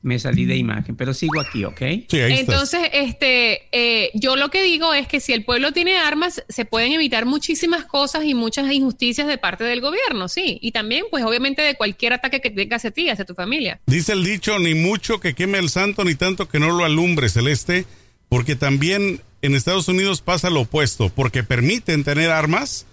me 0.00 0.18
salí 0.18 0.44
de 0.44 0.54
imagen, 0.56 0.96
pero 0.96 1.14
sigo 1.14 1.40
aquí, 1.40 1.64
¿ok? 1.64 1.78
Sí, 1.78 2.20
ahí 2.20 2.32
estás. 2.34 2.38
Entonces, 2.40 2.80
este, 2.92 3.62
eh, 3.72 4.10
yo 4.12 4.36
lo 4.36 4.50
que 4.50 4.62
digo 4.62 4.92
es 4.92 5.08
que 5.08 5.18
si 5.18 5.32
el 5.32 5.46
pueblo 5.46 5.72
tiene 5.72 5.96
armas, 5.96 6.44
se 6.46 6.66
pueden 6.66 6.92
evitar 6.92 7.24
muchísimas 7.24 7.86
cosas 7.86 8.24
y 8.26 8.34
muchas 8.34 8.70
injusticias 8.70 9.26
de 9.26 9.38
parte 9.38 9.64
del 9.64 9.80
gobierno, 9.80 10.28
sí. 10.28 10.58
Y 10.60 10.72
también, 10.72 11.04
pues, 11.10 11.24
obviamente, 11.24 11.62
de 11.62 11.74
cualquier 11.74 12.12
ataque 12.12 12.42
que 12.42 12.50
tenga 12.50 12.76
hacia 12.76 12.90
ti, 12.90 13.08
hacia 13.08 13.24
tu 13.24 13.34
familia. 13.34 13.80
Dice 13.86 14.12
el 14.12 14.24
dicho, 14.24 14.58
ni 14.58 14.74
mucho 14.74 15.20
que 15.20 15.34
queme 15.34 15.56
el 15.58 15.70
santo, 15.70 16.04
ni 16.04 16.14
tanto 16.14 16.48
que 16.48 16.58
no 16.58 16.70
lo 16.70 16.84
alumbre, 16.84 17.30
Celeste, 17.30 17.86
porque 18.28 18.56
también 18.56 19.22
en 19.44 19.54
Estados 19.54 19.88
Unidos 19.88 20.20
pasa 20.20 20.50
lo 20.50 20.62
opuesto, 20.62 21.08
porque 21.10 21.42
permiten 21.44 22.04
tener 22.04 22.30
armas. 22.30 22.86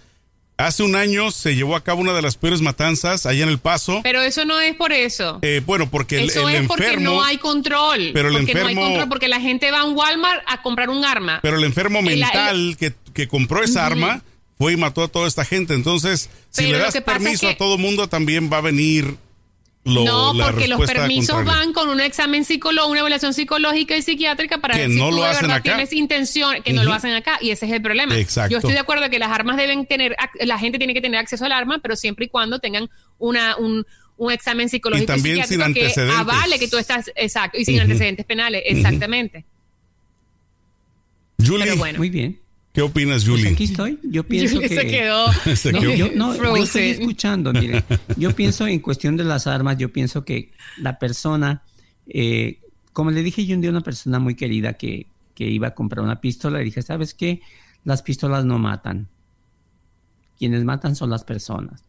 Hace 0.58 0.82
un 0.82 0.94
año 0.94 1.30
se 1.30 1.56
llevó 1.56 1.74
a 1.76 1.82
cabo 1.82 2.02
una 2.02 2.12
de 2.12 2.22
las 2.22 2.36
peores 2.36 2.60
matanzas 2.60 3.24
allá 3.26 3.42
en 3.42 3.48
El 3.48 3.58
Paso. 3.58 4.00
Pero 4.04 4.20
eso 4.20 4.44
no 4.44 4.60
es 4.60 4.76
por 4.76 4.92
eso. 4.92 5.38
Eh, 5.42 5.62
bueno, 5.64 5.90
porque 5.90 6.20
el, 6.20 6.28
eso 6.28 6.48
el 6.48 6.56
es 6.56 6.66
porque 6.68 6.84
enfermo, 6.84 7.04
no 7.14 7.22
hay 7.24 7.38
control. 7.38 8.10
pero 8.12 8.28
el 8.28 8.34
porque 8.36 8.54
no 8.54 8.60
hay 8.66 8.74
enfermo- 8.74 8.86
control, 8.88 9.08
porque 9.08 9.28
la 9.28 9.40
gente 9.40 9.70
va 9.70 9.80
a 9.80 9.84
un 9.84 9.96
Walmart 9.96 10.42
a 10.46 10.62
comprar 10.62 10.90
un 10.90 11.04
arma. 11.04 11.40
pero 11.42 11.56
el 11.56 11.64
enfermo 11.64 11.98
El- 12.00 12.08
el- 12.10 12.20
mental 12.20 12.76
que, 12.78 12.92
que 13.14 13.26
compró 13.28 13.62
esa 13.64 13.86
arma 13.86 14.22
fue 14.58 14.74
y 14.74 14.76
mató 14.76 15.02
a 15.02 15.08
toda 15.08 15.26
esta 15.26 15.44
gente. 15.44 15.74
Entonces, 15.74 16.28
si 16.50 16.64
Pero 16.64 16.72
le 16.76 16.84
das 16.84 16.94
es 16.94 17.02
permiso 17.02 17.46
que- 17.46 17.54
a 17.54 17.56
todo 17.56 17.78
mundo, 17.78 18.08
también 18.08 18.52
va 18.52 18.58
a 18.58 18.60
venir 18.60 19.16
lo, 19.84 20.04
no, 20.04 20.32
la 20.34 20.46
porque 20.52 20.68
los 20.68 20.80
permisos 20.86 21.34
contraria. 21.34 21.60
van 21.60 21.72
con 21.72 21.88
un 21.88 22.00
examen 22.00 22.44
psicológico, 22.44 22.90
una 22.90 23.00
evaluación 23.00 23.34
psicológica 23.34 23.96
y 23.96 24.02
psiquiátrica 24.02 24.58
para 24.58 24.74
Que 24.74 24.82
ver 24.82 24.90
si 24.90 24.96
no 24.98 25.10
tú 25.10 25.16
lo 25.16 25.22
de 25.22 25.28
hacen 25.28 25.42
verdad 25.42 25.56
acá. 25.56 25.62
tienes 25.74 25.92
intención, 25.92 26.62
que 26.62 26.72
no 26.72 26.84
lo 26.84 26.92
hacen 26.92 27.12
acá, 27.14 27.38
y 27.40 27.50
ese 27.50 27.66
es 27.66 27.72
el 27.72 27.82
problema. 27.82 28.16
Exacto. 28.16 28.52
Yo 28.52 28.58
estoy 28.58 28.74
de 28.74 28.78
acuerdo 28.78 29.10
que 29.10 29.18
las 29.18 29.30
armas 29.32 29.56
deben 29.56 29.84
tener, 29.86 30.14
la 30.40 30.58
gente 30.58 30.78
tiene 30.78 30.94
que 30.94 31.00
tener 31.00 31.18
acceso 31.18 31.44
al 31.44 31.52
arma, 31.52 31.80
pero 31.82 31.96
siempre 31.96 32.26
y 32.26 32.28
cuando 32.28 32.60
tengan 32.60 32.88
una, 33.18 33.56
un, 33.56 33.84
un 34.18 34.30
examen 34.30 34.68
psicológico 34.68 35.02
Y 35.04 35.06
también 35.16 35.36
psiquiátrico 35.44 35.74
que 35.74 35.80
antecedentes. 35.86 36.16
avale 36.18 36.58
que 36.60 36.68
tú 36.68 36.78
estás, 36.78 37.10
exacto, 37.16 37.58
y 37.58 37.64
sin 37.64 37.80
antecedentes 37.80 38.24
penales, 38.24 38.62
exactamente. 38.66 39.44
Julie, 41.44 41.64
Pero 41.64 41.76
bueno. 41.76 41.98
Muy 41.98 42.10
bien. 42.10 42.38
¿Qué 42.72 42.82
opinas, 42.82 43.24
Pues 43.24 43.38
Julie? 43.40 43.52
aquí 43.52 43.64
estoy. 43.64 43.98
Yo 44.02 44.24
pienso 44.24 44.56
Julie 44.56 44.68
que 44.68 44.74
se 44.76 44.86
quedó. 44.86 45.32
Se 45.56 45.72
No, 45.72 45.80
quedó- 45.80 45.94
yo, 45.94 46.08
no, 46.14 46.34
yo 46.36 46.56
estoy 46.56 46.82
escuchando, 46.90 47.52
mire. 47.52 47.84
Yo 48.16 48.34
pienso 48.34 48.66
en 48.66 48.80
cuestión 48.80 49.16
de 49.16 49.24
las 49.24 49.46
armas, 49.46 49.76
yo 49.78 49.92
pienso 49.92 50.24
que 50.24 50.52
la 50.78 50.98
persona, 50.98 51.62
eh, 52.06 52.60
como 52.92 53.10
le 53.10 53.22
dije 53.22 53.44
yo 53.46 53.54
un 53.54 53.60
día 53.62 53.70
a 53.70 53.72
una 53.72 53.80
persona 53.82 54.18
muy 54.18 54.34
querida 54.34 54.74
que, 54.74 55.06
que 55.34 55.46
iba 55.48 55.68
a 55.68 55.74
comprar 55.74 56.04
una 56.04 56.20
pistola, 56.20 56.58
le 56.58 56.64
dije, 56.64 56.82
¿sabes 56.82 57.14
qué? 57.14 57.40
Las 57.84 58.02
pistolas 58.02 58.44
no 58.44 58.58
matan. 58.58 59.08
Quienes 60.38 60.64
matan 60.64 60.96
son 60.96 61.10
las 61.10 61.24
personas. 61.24 61.84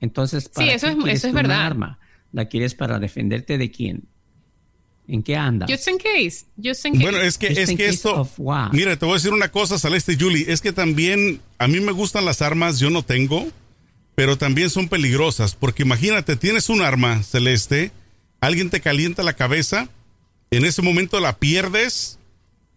Entonces, 0.00 0.48
¿para 0.48 0.72
eso 0.72 0.86
qué 0.86 0.92
es- 0.92 0.98
quieres 0.98 1.18
eso 1.18 1.26
es 1.28 1.32
tú 1.32 1.38
una 1.38 1.48
verdad. 1.48 1.66
arma? 1.66 1.98
¿La 2.32 2.46
quieres 2.46 2.74
para 2.74 2.98
defenderte 2.98 3.56
de 3.58 3.70
quién? 3.70 4.02
¿En 5.08 5.22
qué 5.22 5.36
andas? 5.36 5.70
Just 5.70 5.86
in 5.88 5.98
case, 5.98 6.46
just 6.62 6.84
in 6.84 6.94
case. 6.94 7.02
Bueno, 7.04 7.18
es 7.18 7.38
que, 7.38 7.48
Just 7.48 7.60
es 7.60 7.70
in 7.70 7.76
que 7.76 7.84
case 7.84 7.94
esto. 7.96 8.20
of 8.20 8.30
what? 8.38 8.72
Mira, 8.72 8.96
te 8.96 9.04
voy 9.06 9.12
a 9.14 9.16
decir 9.18 9.32
una 9.32 9.50
cosa, 9.50 9.78
Celeste 9.78 10.16
Julie. 10.18 10.46
Es 10.48 10.60
que 10.60 10.72
también 10.72 11.40
a 11.58 11.68
mí 11.68 11.78
me 11.80 11.92
gustan 11.92 12.24
las 12.24 12.42
armas, 12.42 12.80
yo 12.80 12.90
no 12.90 13.04
tengo, 13.04 13.46
pero 14.16 14.36
también 14.36 14.68
son 14.68 14.88
peligrosas. 14.88 15.54
Porque 15.54 15.84
imagínate, 15.84 16.34
tienes 16.36 16.68
un 16.68 16.82
arma, 16.82 17.22
Celeste, 17.22 17.92
alguien 18.40 18.68
te 18.68 18.80
calienta 18.80 19.22
la 19.22 19.34
cabeza, 19.34 19.88
en 20.50 20.64
ese 20.64 20.82
momento 20.82 21.20
la 21.20 21.38
pierdes, 21.38 22.18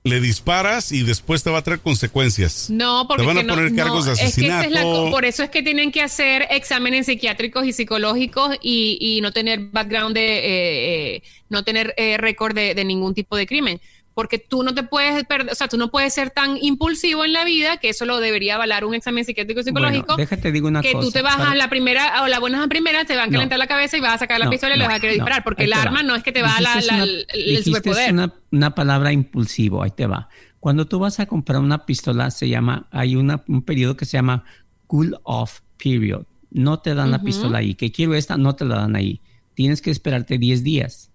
le 0.03 0.21
disparas 0.21 0.91
y 0.93 1.03
después 1.03 1.43
te 1.43 1.49
va 1.49 1.57
a 1.59 1.61
traer 1.61 1.81
consecuencias. 1.81 2.69
No, 2.69 3.05
porque 3.07 3.23
Te 3.23 3.27
van 3.27 3.37
a 3.39 3.43
no- 3.43 3.53
poner 3.53 3.75
cargos 3.75 4.05
no, 4.05 4.13
de 4.13 4.13
es 4.13 4.19
que 4.19 4.25
esa 4.25 4.39
es 4.39 4.71
la 4.71 4.79
asesinato. 4.79 5.11
por 5.11 5.25
eso 5.25 5.43
es 5.43 5.49
que 5.49 5.61
tienen 5.61 5.91
que 5.91 6.01
hacer 6.01 6.47
exámenes 6.51 7.05
psiquiátricos 7.07 7.65
y 7.65 7.73
psicológicos 7.73 8.55
y, 8.61 8.97
y 9.01 9.19
no 9.21 9.31
tener 9.33 9.59
background 9.71 10.15
de, 10.15 10.37
eh, 10.39 11.15
eh, 11.15 11.23
no 11.49 11.63
tener 11.63 11.93
eh, 11.97 12.17
récord 12.17 12.55
de, 12.55 12.73
de 12.75 12.85
ningún 12.85 13.13
tipo 13.13 13.35
de 13.35 13.45
crimen. 13.45 13.81
Porque 14.19 14.37
tú 14.37 14.63
no 14.63 14.73
te 14.75 14.83
puedes 14.83 15.23
perder, 15.23 15.49
o 15.53 15.55
sea, 15.55 15.69
tú 15.69 15.77
no 15.77 15.89
puedes 15.91 16.13
ser 16.13 16.29
tan 16.29 16.57
impulsivo 16.61 17.23
en 17.23 17.31
la 17.31 17.45
vida 17.45 17.77
que 17.77 17.87
eso 17.87 18.03
lo 18.03 18.19
debería 18.19 18.55
avalar 18.55 18.83
un 18.83 18.93
examen 18.93 19.23
psiquiátrico 19.23 19.63
psicológico. 19.63 20.07
Bueno, 20.07 20.17
déjate 20.17 20.51
digo 20.51 20.67
una 20.67 20.81
que 20.81 20.91
cosa. 20.91 21.05
tú 21.05 21.11
te 21.11 21.21
vas 21.21 21.37
para- 21.37 21.51
a 21.51 21.55
la 21.55 21.69
primera 21.69 22.21
o 22.23 22.27
la 22.27 22.37
buenas 22.39 22.61
a 22.65 22.67
primera, 22.67 23.05
te 23.05 23.15
van 23.15 23.23
a 23.23 23.27
No. 23.27 23.31
calentar 23.31 23.57
la 23.57 23.67
cabeza 23.67 23.95
y 23.95 24.01
vas 24.01 24.15
a 24.15 24.17
sacar 24.17 24.37
la 24.39 24.45
No, 24.45 24.51
pistola 24.51 24.75
y 24.75 24.77
le 24.77 24.83
no, 24.83 24.89
vas 24.89 24.97
a 24.97 24.99
querer 24.99 25.15
disparar. 25.15 25.45
Porque 25.45 25.63
el 25.63 25.71
va. 25.71 25.81
arma 25.81 26.03
no 26.03 26.15
es 26.15 26.23
que 26.23 26.33
te 26.33 26.41
va 26.41 26.57
a 26.57 26.59
la, 26.59 26.81
la- 26.81 26.95
una- 26.95 27.03
el- 27.05 27.63
superpoder. 27.63 28.11
Una, 28.11 28.33
una 28.51 28.75
palabra 28.75 29.13
impulsivo, 29.13 29.83
ahí 29.83 29.91
te 29.91 30.05
va. 30.05 30.27
Cuando 30.59 30.85
tú 30.85 30.99
vas 30.99 31.21
a 31.21 31.25
comprar 31.25 31.61
una 31.61 31.85
pistola, 31.85 32.29
se 32.29 32.49
llama, 32.49 32.89
hay 32.91 33.15
una, 33.15 33.41
un 33.47 33.61
periodo 33.61 33.95
que 33.95 34.03
se 34.03 34.17
llama 34.17 34.43
cool 34.87 35.17
off 35.23 35.61
period. 35.81 36.25
No 36.51 36.79
te 36.81 36.93
dan 36.93 37.11
la 37.11 37.21
pistola 37.21 37.59
ahí. 37.59 37.75
Que 37.75 37.93
quiero 37.93 38.15
esta, 38.15 38.35
no 38.35 38.55
te 38.57 38.65
la 38.65 38.75
dan 38.75 38.97
ahí. 38.97 39.21
Tienes 39.53 39.81
que 39.81 39.91
esperarte 39.91 40.37
10 40.37 40.61
días. 40.63 41.11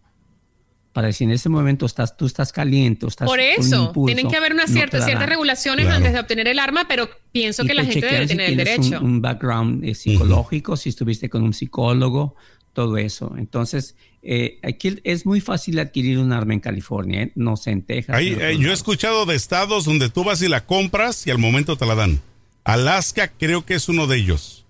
Para 0.94 1.12
si 1.12 1.24
en 1.24 1.32
ese 1.32 1.48
momento 1.50 1.84
estás, 1.84 2.16
tú 2.16 2.24
estás 2.24 2.52
caliente, 2.52 3.06
estás 3.06 3.26
Por 3.28 3.38
con 3.38 3.46
eso, 3.64 3.84
impulso, 3.88 4.06
tienen 4.14 4.30
que 4.30 4.36
haber 4.38 4.52
una 4.54 4.62
no 4.62 4.66
te 4.68 4.72
cierta, 4.74 4.98
la 4.98 5.04
ciertas 5.04 5.20
dan. 5.22 5.28
regulaciones 5.28 5.84
Claro. 5.84 5.96
antes 5.98 6.12
de 6.14 6.20
obtener 6.20 6.48
el 6.48 6.58
arma, 6.58 6.86
pero 6.88 7.10
pienso 7.32 7.64
Y 7.64 7.66
que 7.66 7.74
la 7.74 7.82
te 7.84 7.92
gente 7.92 8.06
debe 8.06 8.22
si 8.22 8.28
tener 8.28 8.46
el 8.46 8.52
un- 8.52 8.56
derecho. 8.64 9.00
Un, 9.04 9.20
background 9.20 9.84
eh, 9.84 9.94
psicológico, 9.94 10.76
si 10.78 10.88
estuviste 10.88 11.28
con 11.28 11.42
un 11.42 11.52
psicólogo, 11.52 12.36
todo 12.72 12.96
eso. 12.96 13.34
Entonces, 13.36 13.96
eh, 14.22 14.58
aquí 14.62 15.00
es 15.04 15.26
muy 15.26 15.40
fácil 15.40 15.78
adquirir 15.80 16.18
un 16.18 16.32
arma 16.32 16.54
en 16.54 16.60
California, 16.60 17.22
¿eh? 17.24 17.32
no 17.34 17.56
sé, 17.56 17.72
en 17.72 17.82
Texas. 17.82 18.16
Ahí, 18.16 18.36
eh, 18.40 18.56
yo 18.58 18.70
he 18.70 18.72
escuchado 18.72 19.26
de 19.26 19.34
estados 19.36 19.84
donde 19.84 20.08
tú 20.10 20.24
vas 20.24 20.40
y 20.42 20.48
la 20.48 20.64
compras 20.64 21.26
y 21.26 21.30
al 21.32 21.38
momento 21.38 21.76
te 21.76 21.86
la 21.86 21.94
dan. 21.96 22.20
Alaska 22.64 23.32
creo 23.36 23.64
que 23.66 23.74
es 23.74 23.88
uno 23.88 24.06
de 24.06 24.16
ellos. 24.18 24.64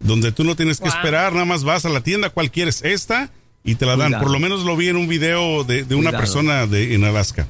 Donde 0.00 0.30
tú 0.32 0.44
no 0.44 0.54
tienes 0.56 0.78
que 0.78 0.88
Wow. 0.88 0.96
esperar, 0.96 1.32
nada 1.32 1.44
más 1.44 1.64
vas 1.64 1.84
a 1.84 1.88
la 1.88 2.02
tienda, 2.02 2.30
cuál 2.30 2.50
quieres, 2.50 2.82
esta, 2.84 3.30
y 3.70 3.74
te 3.76 3.86
la 3.86 3.96
dan. 3.96 4.08
Cuidado. 4.08 4.22
Por 4.24 4.32
lo 4.32 4.38
menos 4.40 4.64
lo 4.64 4.76
vi 4.76 4.88
en 4.88 4.96
un 4.96 5.08
video 5.08 5.64
de, 5.64 5.84
de 5.84 5.94
una 5.94 6.10
persona 6.12 6.66
de, 6.66 6.94
en 6.94 7.04
Alaska. 7.04 7.46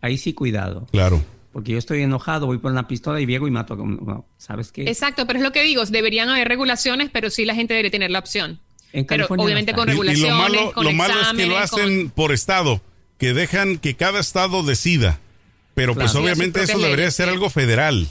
Ahí 0.00 0.18
sí, 0.18 0.32
cuidado. 0.32 0.86
Claro. 0.92 1.22
Porque 1.52 1.72
yo 1.72 1.78
estoy 1.78 2.02
enojado, 2.02 2.46
voy 2.46 2.58
por 2.58 2.70
una 2.70 2.86
pistola 2.86 3.20
y 3.20 3.26
llego 3.26 3.48
y 3.48 3.50
mato. 3.50 3.74
no, 3.76 4.26
¿Sabes 4.36 4.70
qué? 4.70 4.82
Exacto, 4.84 5.26
pero 5.26 5.38
es 5.38 5.42
lo 5.44 5.50
que 5.52 5.62
digo, 5.62 5.84
deberían 5.86 6.28
haber 6.28 6.46
regulaciones, 6.46 7.10
pero 7.12 7.30
sí 7.30 7.44
la 7.44 7.54
gente 7.54 7.74
debería 7.74 7.90
tener 7.90 8.10
la 8.10 8.18
opción. 8.20 8.60
En 8.92 9.06
pero 9.06 9.26
obviamente 9.28 9.72
no 9.72 9.78
con 9.78 9.88
está. 9.88 10.04
Y- 10.04 10.08
y, 10.08 10.12
regulaciones, 10.22 10.30
lo 10.32 10.38
malo, 10.60 10.72
con 10.72 10.84
lo 10.84 10.92
malo 10.92 11.14
es 11.20 11.28
que 11.36 11.46
lo 11.46 11.58
hacen 11.58 12.02
con- 12.02 12.10
por 12.10 12.32
estado, 12.32 12.80
que 13.18 13.34
dejan 13.34 13.78
que 13.78 13.96
cada 13.96 14.20
estado 14.20 14.62
decida. 14.62 15.18
Pero 15.74 15.94
Claro. 15.94 16.06
pues 16.06 16.12
Sí, 16.12 16.18
obviamente 16.18 16.62
eso 16.62 16.78
debería 16.78 17.10
ser 17.10 17.26
sí. 17.26 17.32
algo 17.32 17.50
federal. 17.50 18.08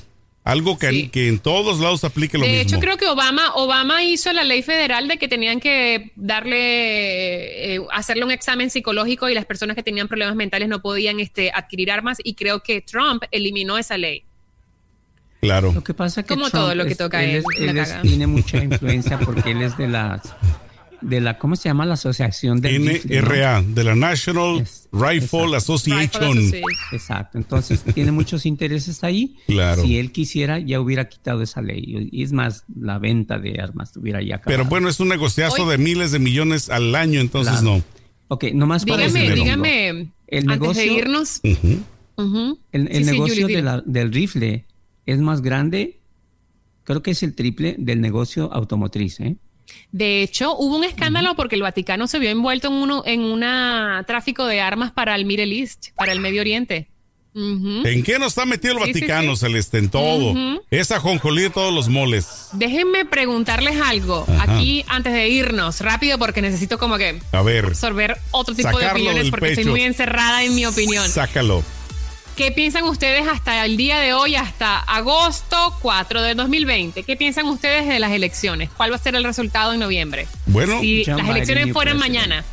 Algo 0.48 0.80
que, 0.80 0.90
Sí. 0.90 1.10
que 1.10 1.28
en 1.28 1.40
todos 1.40 1.80
lados 1.80 2.04
aplique 2.06 2.38
lo 2.38 2.46
de 2.46 2.50
mismo. 2.52 2.64
hecho, 2.64 2.80
creo 2.80 2.96
que 2.96 3.06
Obama, 3.08 3.54
Obama 3.56 4.02
hizo 4.04 4.32
la 4.32 4.46
ley 4.46 4.62
federal 4.64 5.08
de 5.10 5.18
que 5.18 5.28
tenían 5.28 5.60
que 5.60 6.12
darle, 6.16 7.76
eh, 7.76 7.82
hacerle 7.92 8.24
un 8.24 8.32
examen 8.32 8.70
psicológico 8.70 9.28
y 9.30 9.34
las 9.34 9.46
personas 9.46 9.76
que 9.76 9.84
tenían 9.84 10.08
problemas 10.08 10.36
mentales 10.36 10.70
no 10.70 10.82
podían 10.82 11.20
este, 11.20 11.52
adquirir 11.54 11.92
armas 11.92 12.18
y 12.24 12.34
creo 12.36 12.62
que 12.64 12.80
Trump 12.82 13.24
eliminó 13.32 13.78
esa 13.78 13.98
ley. 13.98 14.24
Claro. 15.42 15.72
Lo 15.74 15.84
que 15.84 15.94
pasa 15.94 16.24
que 16.24 16.30
Como 16.30 16.50
Trump 16.50 16.64
todo 16.64 16.76
lo 16.76 16.86
que 16.86 16.92
es- 16.92 16.98
toca 16.98 17.24
él, 17.24 17.44
él, 17.60 17.78
es- 17.78 17.92
él 17.92 18.02
tiene 18.02 18.28
mucha 18.28 18.58
influencia 18.64 19.20
porque 19.20 19.52
él 19.52 19.62
es 19.62 19.78
de 19.78 19.88
las 19.88 20.22
de 21.02 21.22
la 21.22 21.38
¿cómo 21.38 21.56
se 21.56 21.70
llama? 21.70 21.86
la 21.86 21.94
asociación 21.96 22.60
del. 22.62 23.02
NRA, 23.06 23.62
de 23.62 23.84
la 23.84 23.96
National 23.96 24.62
Es- 24.62 24.88
Rifle 24.92 25.18
exacto. 25.18 25.56
Association. 25.56 26.38
Rifle. 26.38 26.62
Exacto, 26.92 27.38
entonces 27.38 27.84
tiene 27.94 28.12
muchos 28.12 28.46
intereses 28.46 29.04
ahí. 29.04 29.36
Claro. 29.48 29.82
Si 29.84 29.98
él 29.98 30.12
quisiera, 30.12 30.60
ya 30.60 30.80
hubiera 30.80 31.08
quitado 31.10 31.42
esa 31.42 31.62
ley. 31.62 32.10
Y 32.12 32.24
es 32.24 32.32
más, 32.34 32.64
la 32.76 32.98
venta 33.00 33.38
de 33.40 33.60
armas 33.62 33.92
tuviera 33.94 34.22
ya 34.22 34.36
acabado. 34.38 34.58
Pero 34.58 34.70
bueno, 34.70 34.90
es 34.90 35.00
un 35.00 35.08
negociazo 35.10 35.64
Oye. 35.64 35.72
de 35.74 35.78
miles 35.78 36.12
de 36.12 36.20
millones 36.20 36.70
al 36.70 36.96
año, 36.96 37.20
entonces 37.20 37.60
Claro. 37.62 37.78
no. 37.78 37.84
Ok, 38.30 38.46
nomás 38.54 38.84
para 38.86 39.08
Dígame, 39.08 39.34
dígame, 39.36 39.90
El 40.28 40.50
antes 40.50 40.60
negocio- 40.60 40.82
de 40.82 40.88
irnos. 41.00 41.42
Ujú. 41.44 41.80
ujú. 42.18 42.60
El, 42.72 42.88
el 42.88 42.94
Sí, 42.94 43.04
sí, 43.06 43.12
negocio 43.12 43.42
Julie, 43.44 43.56
de 43.58 43.62
la- 43.64 43.84
del 43.86 44.12
rifle 44.12 44.66
es 45.06 45.20
más 45.20 45.42
grande, 45.42 46.00
creo 46.84 47.02
que 47.04 47.12
es 47.12 47.24
el 47.24 47.36
triple 47.36 47.76
del 47.78 48.02
negocio 48.02 48.52
automotriz. 48.54 49.20
¿eh? 49.22 49.38
De 49.92 50.22
hecho, 50.24 50.56
hubo 50.56 50.78
un 50.78 50.84
escándalo 50.84 51.36
porque 51.36 51.56
el 51.56 51.62
Vaticano 51.62 52.08
se 52.08 52.20
vio 52.20 52.30
envuelto 52.30 52.68
en 52.68 52.74
uno 52.74 53.04
en 53.06 53.22
una 53.22 54.04
tráfico 54.08 54.46
de 54.46 54.62
armas 54.62 54.92
para 54.92 55.16
el 55.16 55.26
Middle 55.26 55.58
East, 55.60 55.88
para 55.96 56.12
el 56.12 56.20
Medio 56.20 56.42
Oriente. 56.42 56.90
¿En 57.40 58.02
qué 58.04 58.18
nos 58.18 58.30
está 58.30 58.46
metido 58.46 58.74
el 58.74 58.84
Sí, 58.84 58.94
Vaticano, 58.94 59.36
sí. 59.36 59.42
Celeste? 59.42 59.78
En 59.78 59.90
todo. 59.90 60.34
Esa 60.72 61.00
jonjolí 61.00 61.44
de 61.44 61.50
todos 61.52 61.72
los 61.72 61.88
moles. 61.88 62.48
Déjenme 62.54 63.06
preguntarles 63.06 63.80
algo 63.80 64.26
Ajá. 64.28 64.56
aquí 64.58 64.84
antes 64.88 65.14
de 65.14 65.30
irnos, 65.30 65.82
rápido, 65.82 66.18
porque 66.18 66.42
necesito 66.42 66.80
como 66.80 66.98
que 66.98 67.20
A 67.32 67.44
ver, 67.44 67.66
absorber 67.66 68.18
otro 68.32 68.56
tipo 68.56 68.80
de 68.80 68.88
opiniones 68.88 69.30
porque 69.30 69.50
estoy 69.50 69.66
muy 69.66 69.84
encerrada 69.84 70.44
en 70.44 70.56
mi 70.56 70.66
opinión. 70.66 71.08
sácalo. 71.08 71.64
¿Qué 72.38 72.52
piensan 72.52 72.84
ustedes 72.84 73.28
hasta 73.28 73.66
el 73.66 73.78
día 73.78 73.98
de 73.98 74.14
hoy, 74.14 74.36
hasta 74.36 74.78
agosto 74.80 75.76
4 75.82 76.22
de 76.22 76.36
2020? 76.36 77.02
¿Qué 77.02 77.16
piensan 77.18 77.48
ustedes 77.48 77.88
de 77.88 77.98
las 78.00 78.12
elecciones? 78.12 78.70
¿Cuál 78.78 78.92
va 78.92 78.96
a 78.98 79.00
ser 79.00 79.16
el 79.16 79.24
resultado 79.24 79.74
en 79.74 79.80
noviembre? 79.80 80.28
Bueno, 80.46 80.80
si 80.80 81.04
John 81.04 81.16
las 81.18 81.24
Biden, 81.26 81.36
elecciones 81.36 81.66
new 81.66 81.74
fueran 81.74 81.98
mañana. 81.98 82.46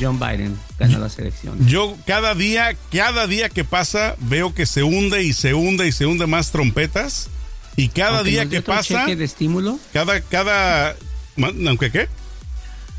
John 0.00 0.18
Biden 0.18 0.58
gana 0.80 0.98
las 0.98 1.16
elecciones. 1.18 1.64
yo 1.66 1.96
cada 2.06 2.34
día, 2.34 2.76
cada 2.92 3.28
día 3.28 3.48
que 3.48 3.62
pasa, 3.64 4.16
veo 4.18 4.52
que 4.52 4.66
se 4.66 4.82
hunde 4.82 5.22
y 5.22 5.32
se 5.32 5.54
hunde 5.54 5.86
y 5.86 5.92
se 5.92 6.04
hunde 6.04 6.26
más 6.26 6.50
trompetas. 6.50 7.28
Y 7.76 7.88
cada 7.90 8.18
Aunque 8.18 8.30
día 8.32 8.48
que 8.48 8.58
otro 8.58 8.74
pasa, 8.74 9.02
cheque 9.04 9.14
de 9.14 9.24
estímulo, 9.24 9.78
cada, 9.92 10.20
cada, 10.22 10.96
aunque 11.68 11.92
qué, 11.92 12.08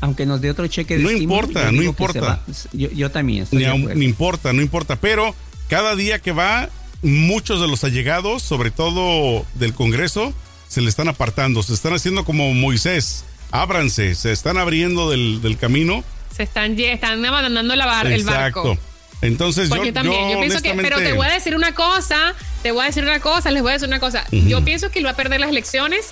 aunque 0.00 0.24
nos 0.24 0.40
dé 0.40 0.50
otro 0.50 0.66
cheque 0.66 0.96
de 0.96 1.02
No 1.02 1.10
estímulo, 1.10 1.40
importa, 1.42 1.70
no 1.70 1.82
importa. 1.82 2.20
va- 2.22 2.42
Yo, 2.72 2.90
yo 2.90 3.10
también. 3.10 3.42
estoy 3.42 3.66
ni, 3.66 3.86
de 3.86 3.94
ni 3.96 4.06
importa, 4.06 4.54
no 4.54 4.62
importa. 4.62 4.96
Pero 4.96 5.34
cada 5.70 5.96
día 5.96 6.18
que 6.18 6.32
va, 6.32 6.68
muchos 7.00 7.60
de 7.60 7.68
los 7.68 7.82
allegados, 7.84 8.42
sobre 8.42 8.70
todo 8.70 9.46
del 9.54 9.72
Congreso, 9.72 10.34
se 10.68 10.80
le 10.82 10.90
están 10.90 11.08
apartando, 11.08 11.62
se 11.62 11.72
están 11.72 11.94
haciendo 11.94 12.24
como 12.24 12.52
Moisés. 12.52 13.24
Ábranse, 13.52 14.14
se 14.14 14.32
están 14.32 14.58
abriendo 14.58 15.08
del, 15.10 15.40
del 15.40 15.56
camino. 15.56 16.04
Se 16.36 16.42
están, 16.42 16.78
están 16.78 17.24
abandonando 17.24 17.74
la 17.76 17.86
bar- 17.86 18.06
el 18.06 18.24
barco. 18.24 18.76
Entonces 19.22 19.68
Pues 19.68 19.82
yo, 19.84 19.92
también, 19.92 20.30
yo, 20.30 20.40
pienso 20.40 20.62
que, 20.62 20.72
pero 20.74 20.96
te 20.98 21.12
voy 21.12 21.26
a 21.26 21.32
decir 21.32 21.54
una 21.54 21.74
cosa, 21.74 22.34
te 22.62 22.72
voy 22.72 22.82
a 22.82 22.86
decir 22.86 23.02
una 23.04 23.20
cosa, 23.20 23.50
les 23.50 23.62
voy 23.62 23.70
a 23.70 23.72
decir 23.74 23.88
una 23.88 24.00
cosa. 24.00 24.24
Yo 24.32 24.64
pienso 24.64 24.90
que 24.90 24.98
él 25.00 25.06
va 25.06 25.10
a 25.10 25.16
perder 25.16 25.40
las 25.40 25.50
elecciones, 25.50 26.06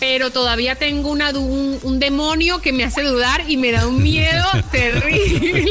pero 0.00 0.30
todavía 0.30 0.74
tengo 0.74 1.10
una, 1.10 1.30
un, 1.30 1.78
un 1.82 1.98
demonio 1.98 2.60
que 2.60 2.72
me 2.72 2.84
hace 2.84 3.02
dudar 3.02 3.44
y 3.48 3.56
me 3.56 3.70
da 3.72 3.86
un 3.86 4.02
miedo 4.02 4.44
terrible. 4.72 5.61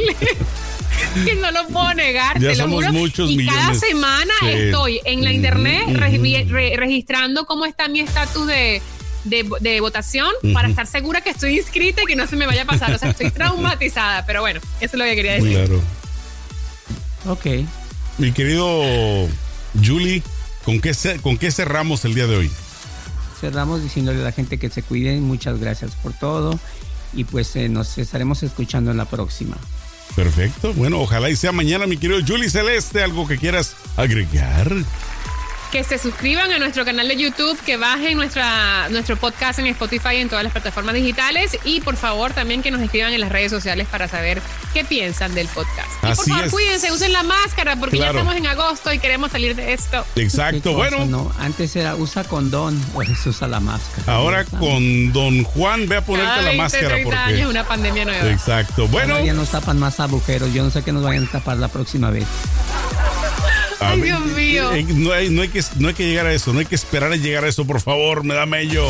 que 1.25 1.35
no 1.35 1.51
lo 1.51 1.67
puedo 1.67 1.93
negar, 1.93 2.39
Ya 2.39 2.51
te 2.51 2.55
lo 2.57 2.67
juro. 2.69 2.91
muchos 2.93 3.29
y 3.29 3.45
cada 3.45 3.73
semana 3.73 4.33
Sí. 4.41 4.47
estoy 4.49 4.99
en 5.05 5.23
la 5.23 5.31
internet 5.33 5.85
re- 6.49 6.73
registrando 6.77 7.45
cómo 7.45 7.65
está 7.65 7.87
mi 7.87 7.99
estatus 7.99 8.47
de 8.47 8.81
de, 9.23 9.47
de 9.59 9.81
votación 9.81 10.31
para 10.51 10.67
estar 10.67 10.87
segura 10.87 11.21
que 11.21 11.29
estoy 11.29 11.55
inscrita 11.59 12.01
y 12.01 12.05
que 12.07 12.15
no 12.15 12.25
se 12.25 12.35
me 12.35 12.47
vaya 12.47 12.63
a 12.63 12.65
pasar. 12.65 12.91
O 12.91 12.97
sea, 12.97 13.11
estoy 13.11 13.29
traumatizada, 13.31 14.25
pero 14.25 14.41
bueno, 14.41 14.59
eso 14.79 14.95
es 14.95 14.99
lo 14.99 15.05
que 15.05 15.15
quería 15.15 15.33
decir. 15.33 15.53
Claro. 15.57 15.79
Ok. 17.27 17.45
Mi 18.17 18.31
querido 18.31 19.27
Julie, 19.83 20.23
¿con 20.65 20.79
qué, 20.81 20.91
¿con 21.21 21.37
qué 21.37 21.51
cerramos 21.51 22.03
el 22.05 22.15
día 22.15 22.25
de 22.25 22.35
hoy? 22.37 22.51
Cerramos 23.39 23.83
diciéndole 23.83 24.21
a 24.21 24.23
la 24.23 24.31
gente 24.31 24.57
que 24.57 24.69
se 24.71 24.81
cuiden. 24.81 25.21
Muchas 25.23 25.59
gracias 25.59 25.91
por 26.01 26.13
todo. 26.13 26.59
Y 27.13 27.23
pues 27.25 27.55
eh, 27.55 27.69
nos 27.69 27.97
estaremos 27.99 28.41
escuchando 28.43 28.89
en 28.91 28.97
la 28.97 29.05
próxima. 29.05 29.57
Perfecto. 30.15 30.73
Bueno, 30.73 30.99
ojalá 30.99 31.29
y 31.29 31.35
sea 31.35 31.51
mañana, 31.51 31.87
mi 31.87 31.97
querido 31.97 32.19
Julie 32.25 32.49
Celeste, 32.49 33.03
algo 33.03 33.27
que 33.27 33.37
quieras 33.37 33.75
agregar. 33.95 34.71
Que 35.71 35.85
se 35.85 35.97
suscriban 35.97 36.51
a 36.51 36.59
nuestro 36.59 36.83
canal 36.83 37.07
de 37.07 37.15
YouTube, 37.15 37.57
que 37.65 37.77
bajen 37.77 38.17
nuestra, 38.17 38.89
nuestro 38.89 39.15
podcast 39.15 39.57
en 39.59 39.67
Spotify 39.67 40.15
y 40.15 40.17
en 40.17 40.27
todas 40.27 40.43
las 40.43 40.51
plataformas 40.51 40.93
digitales. 40.95 41.57
Y 41.63 41.79
por 41.79 41.95
favor, 41.95 42.33
también 42.33 42.61
que 42.61 42.71
nos 42.71 42.81
escriban 42.81 43.13
en 43.13 43.21
las 43.21 43.31
redes 43.31 43.51
sociales 43.51 43.87
para 43.89 44.09
saber 44.09 44.41
qué 44.73 44.83
piensan 44.83 45.33
del 45.33 45.47
podcast. 45.47 45.87
Y 45.99 46.01
por 46.01 46.09
Así 46.11 46.29
favor, 46.29 46.45
es. 46.47 46.51
cuídense, 46.51 46.91
usen 46.91 47.13
la 47.13 47.23
máscara 47.23 47.77
porque 47.77 47.95
Claro. 47.95 48.11
ya 48.13 48.19
estamos 48.19 48.35
en 48.37 48.47
agosto 48.47 48.91
y 48.91 48.99
queremos 48.99 49.31
salir 49.31 49.55
de 49.55 49.71
esto. 49.71 50.05
¿Qué 50.13 50.23
Exacto. 50.23 50.73
cosa, 50.73 50.89
Bueno, 50.97 51.05
No, 51.05 51.31
antes 51.39 51.73
era 51.77 51.95
usa 51.95 52.25
condón, 52.25 52.77
ahora 52.93 53.15
se 53.15 53.29
usa 53.29 53.47
la 53.47 53.61
máscara. 53.61 54.11
ahora 54.13 54.43
con 54.43 55.13
Don 55.13 55.43
Juan, 55.45 55.87
ve 55.87 55.95
a 55.97 56.01
ponerte 56.05 56.27
Cada 56.29 56.41
la 56.41 56.47
20, 56.49 56.63
máscara 56.63 56.87
30 56.89 57.23
años, 57.25 57.39
porque. 57.43 57.47
una 57.47 57.63
pandemia 57.63 58.03
nueva. 58.05 58.29
Exacto. 58.29 58.87
Bueno, 58.89 59.13
Bueno, 59.13 59.25
ya 59.25 59.33
nos 59.33 59.49
tapan 59.49 59.79
más 59.79 60.01
agujeros. 60.01 60.53
Yo 60.53 60.63
no 60.63 60.69
sé 60.69 60.83
qué 60.83 60.91
nos 60.91 61.01
vayan 61.03 61.25
a 61.27 61.31
tapar 61.31 61.55
la 61.55 61.69
próxima 61.69 62.09
vez. 62.09 62.25
Ay, 63.81 64.01
Dios 64.01 64.21
mío. 64.27 64.71
eh, 64.73 64.85
no, 64.89 65.11
hay, 65.11 65.29
no, 65.29 65.41
hay 65.41 65.49
que, 65.49 65.63
no 65.77 65.87
hay 65.89 65.93
que 65.93 66.07
llegar 66.07 66.25
a 66.27 66.33
eso, 66.33 66.53
no 66.53 66.59
hay 66.59 66.65
que 66.65 66.75
esperar 66.75 67.11
a 67.11 67.15
llegar 67.15 67.43
a 67.45 67.47
eso, 67.47 67.65
por 67.65 67.81
favor, 67.81 68.23
me 68.23 68.33
da 68.35 68.45
mello. 68.45 68.85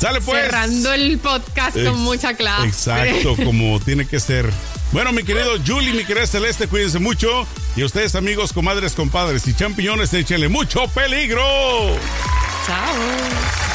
Sale 0.00 0.20
pues. 0.20 0.42
Cerrando 0.42 0.92
el 0.92 1.18
podcast 1.18 1.76
Ex- 1.76 1.88
con 1.88 2.00
mucha 2.00 2.34
clase. 2.34 2.66
Exacto, 2.66 3.36
como 3.44 3.78
tiene 3.80 4.06
que 4.06 4.20
ser. 4.20 4.50
Bueno, 4.92 5.12
mi 5.12 5.24
querido 5.24 5.50
Julie, 5.66 5.92
mi 5.92 6.04
querida 6.04 6.26
Celeste, 6.26 6.68
cuídense 6.68 6.98
mucho. 7.00 7.46
Y 7.76 7.82
ustedes, 7.82 8.14
amigos, 8.14 8.52
comadres, 8.52 8.92
compadres 8.92 9.46
y 9.48 9.54
champiñones, 9.54 10.12
échenle 10.14 10.48
mucho 10.48 10.86
peligro. 10.88 11.42
Chao. 12.66 13.73